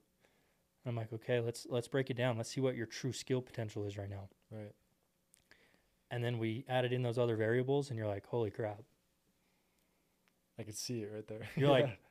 And 0.86 0.92
I'm 0.92 0.96
like, 0.96 1.12
"Okay, 1.12 1.40
let's 1.40 1.66
let's 1.70 1.88
break 1.88 2.10
it 2.10 2.16
down. 2.18 2.38
Let's 2.38 2.50
see 2.50 2.62
what 2.62 2.76
your 2.76 2.86
true 2.86 3.12
skill 3.12 3.42
potential 3.42 3.86
is 3.86 3.98
right 3.98 4.10
now." 4.10 4.30
Right. 4.52 4.74
And 6.10 6.24
then 6.24 6.38
we 6.40 6.64
added 6.70 6.94
in 6.94 7.02
those 7.04 7.18
other 7.18 7.36
variables, 7.36 7.90
and 7.90 7.98
you're 7.98 8.08
like, 8.08 8.26
"Holy 8.28 8.50
crap!" 8.52 8.84
I 10.58 10.64
could 10.64 10.78
see 10.78 11.02
it 11.02 11.12
right 11.14 11.28
there. 11.28 11.48
You're 11.58 11.70
like, 11.70 12.00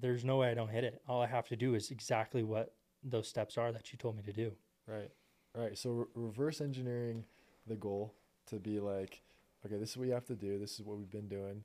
there's 0.00 0.24
no 0.24 0.36
way 0.36 0.50
I 0.50 0.54
don't 0.54 0.68
hit 0.70 0.84
it. 0.84 1.02
All 1.08 1.20
I 1.22 1.26
have 1.26 1.48
to 1.48 1.56
do 1.56 1.74
is 1.74 1.90
exactly 1.90 2.42
what 2.42 2.74
those 3.02 3.28
steps 3.28 3.58
are 3.58 3.72
that 3.72 3.92
you 3.92 3.98
told 3.98 4.16
me 4.16 4.22
to 4.22 4.32
do. 4.32 4.52
Right. 4.86 5.10
Right. 5.56 5.76
So 5.76 5.90
re- 5.90 6.06
reverse 6.14 6.60
engineering 6.60 7.24
the 7.66 7.76
goal 7.76 8.14
to 8.46 8.56
be 8.56 8.80
like, 8.80 9.22
okay, 9.66 9.76
this 9.76 9.90
is 9.90 9.96
what 9.96 10.06
you 10.06 10.14
have 10.14 10.24
to 10.26 10.34
do. 10.34 10.58
This 10.58 10.78
is 10.78 10.82
what 10.82 10.98
we've 10.98 11.10
been 11.10 11.28
doing. 11.28 11.64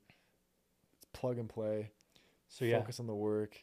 It's 0.96 1.06
plug 1.12 1.38
and 1.38 1.48
play. 1.48 1.90
So 2.48 2.64
yeah, 2.64 2.78
Focus 2.78 3.00
on 3.00 3.06
the 3.06 3.14
work. 3.14 3.62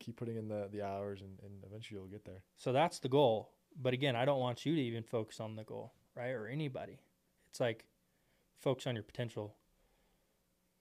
Keep 0.00 0.16
putting 0.16 0.36
in 0.36 0.48
the, 0.48 0.68
the 0.70 0.82
hours, 0.82 1.22
and, 1.22 1.38
and 1.42 1.64
eventually 1.66 1.98
you'll 1.98 2.08
get 2.08 2.24
there. 2.24 2.42
so 2.56 2.72
that's 2.72 3.00
the 3.00 3.08
goal. 3.08 3.50
But 3.80 3.94
again, 3.94 4.14
I 4.16 4.24
don't 4.24 4.38
want 4.38 4.64
you 4.64 4.74
to 4.74 4.80
even 4.80 5.02
focus 5.02 5.40
on 5.40 5.56
the 5.56 5.64
goal, 5.64 5.92
right? 6.14 6.30
Or 6.30 6.46
anybody. 6.46 7.00
It's 7.50 7.58
like 7.60 7.86
focus 8.60 8.86
on 8.86 8.94
your 8.94 9.02
potential. 9.02 9.56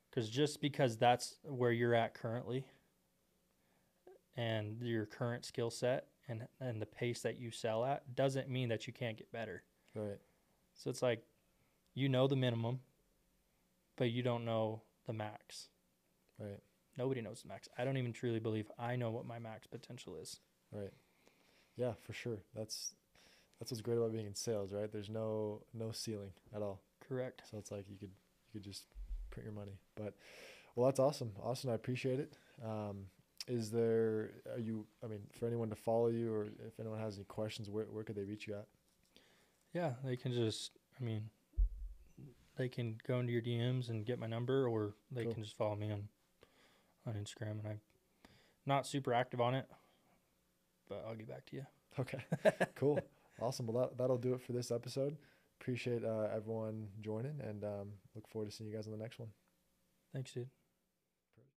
Because 0.09 0.29
just 0.29 0.61
because 0.61 0.97
that's 0.97 1.35
where 1.43 1.71
you're 1.71 1.95
at 1.95 2.13
currently 2.13 2.65
and 4.37 4.81
your 4.81 5.05
current 5.05 5.43
skill 5.43 5.69
set 5.71 6.05
and, 6.29 6.47
and 6.61 6.81
the 6.81 6.85
pace 6.85 7.21
that 7.21 7.39
you 7.39 7.51
sell 7.51 7.83
at 7.83 8.15
doesn't 8.15 8.49
mean 8.49 8.69
that 8.69 8.87
you 8.87 8.93
can't 8.93 9.17
get 9.17 9.31
better. 9.31 9.63
Right. 9.95 10.19
So 10.75 10.89
it's 10.89 11.01
like 11.01 11.23
you 11.95 12.07
know 12.07 12.27
the 12.27 12.35
minimum, 12.35 12.79
but 13.97 14.11
you 14.11 14.21
don't 14.21 14.45
know 14.45 14.83
the 15.07 15.13
max. 15.13 15.69
Right. 16.39 16.59
Nobody 16.97 17.21
knows 17.21 17.41
the 17.41 17.47
max. 17.47 17.67
I 17.77 17.83
don't 17.83 17.97
even 17.97 18.13
truly 18.13 18.39
believe 18.39 18.71
I 18.77 18.95
know 18.95 19.09
what 19.09 19.25
my 19.25 19.39
max 19.39 19.67
potential 19.67 20.15
is. 20.15 20.39
Right. 20.71 20.93
Yeah, 21.75 21.93
for 22.05 22.13
sure. 22.13 22.39
That's 22.55 22.93
that's 23.59 23.71
what's 23.71 23.81
great 23.81 23.97
about 23.97 24.11
being 24.11 24.27
in 24.27 24.35
sales, 24.35 24.73
right? 24.73 24.91
There's 24.91 25.09
no 25.09 25.63
no 25.73 25.91
ceiling 25.91 26.31
at 26.55 26.61
all. 26.61 26.81
Correct. 27.07 27.41
So 27.49 27.57
it's 27.57 27.71
like 27.71 27.85
you 27.89 27.97
could 27.97 28.11
you 28.47 28.59
could 28.59 28.63
just 28.63 28.85
print 29.31 29.45
your 29.45 29.53
money. 29.53 29.79
But 29.95 30.13
well, 30.75 30.85
that's 30.85 30.99
awesome, 30.99 31.31
Austin. 31.41 31.71
I 31.71 31.73
appreciate 31.73 32.19
it. 32.19 32.33
Um, 32.63 33.05
is 33.47 33.71
there 33.71 34.31
are 34.53 34.59
you? 34.59 34.85
I 35.03 35.07
mean, 35.07 35.21
for 35.31 35.47
anyone 35.47 35.69
to 35.69 35.75
follow 35.75 36.07
you, 36.07 36.33
or 36.33 36.45
if 36.45 36.79
anyone 36.79 36.99
has 36.99 37.15
any 37.15 37.25
questions, 37.25 37.69
where 37.69 37.85
where 37.85 38.03
could 38.03 38.15
they 38.15 38.23
reach 38.23 38.47
you 38.47 38.55
at? 38.55 38.67
Yeah, 39.73 39.93
they 40.03 40.15
can 40.15 40.31
just, 40.33 40.71
I 40.99 41.03
mean, 41.03 41.29
they 42.55 42.67
can 42.69 42.97
go 43.07 43.19
into 43.19 43.31
your 43.33 43.41
DMs 43.41 43.89
and 43.89 44.05
get 44.05 44.17
my 44.17 44.27
number, 44.27 44.67
or 44.67 44.93
they 45.11 45.23
Cool. 45.25 45.33
can 45.33 45.43
just 45.43 45.55
follow 45.55 45.75
me 45.75 45.91
on 45.91 46.07
on 47.05 47.13
Instagram. 47.13 47.59
And 47.59 47.67
I'm 47.67 47.79
not 48.65 48.87
super 48.87 49.13
active 49.13 49.39
on 49.41 49.55
it, 49.55 49.67
but 50.89 51.03
I'll 51.07 51.15
get 51.15 51.27
back 51.27 51.45
to 51.47 51.55
you. 51.57 51.65
Okay, 51.99 52.19
cool, 52.75 52.99
awesome. 53.41 53.67
Well, 53.67 53.87
that 53.87 53.97
that'll 53.97 54.17
do 54.17 54.33
it 54.33 54.41
for 54.41 54.53
this 54.53 54.71
episode. 54.71 55.17
Appreciate 55.59 56.03
uh, 56.03 56.27
everyone 56.35 56.87
joining, 57.01 57.39
and 57.41 57.63
um, 57.63 57.93
look 58.15 58.27
forward 58.27 58.49
to 58.49 58.55
seeing 58.55 58.69
you 58.69 58.75
guys 58.75 58.85
on 58.87 58.91
the 58.91 58.97
next 58.99 59.19
one. 59.19 59.29
Thanks, 60.13 60.31
dude. 60.31 60.49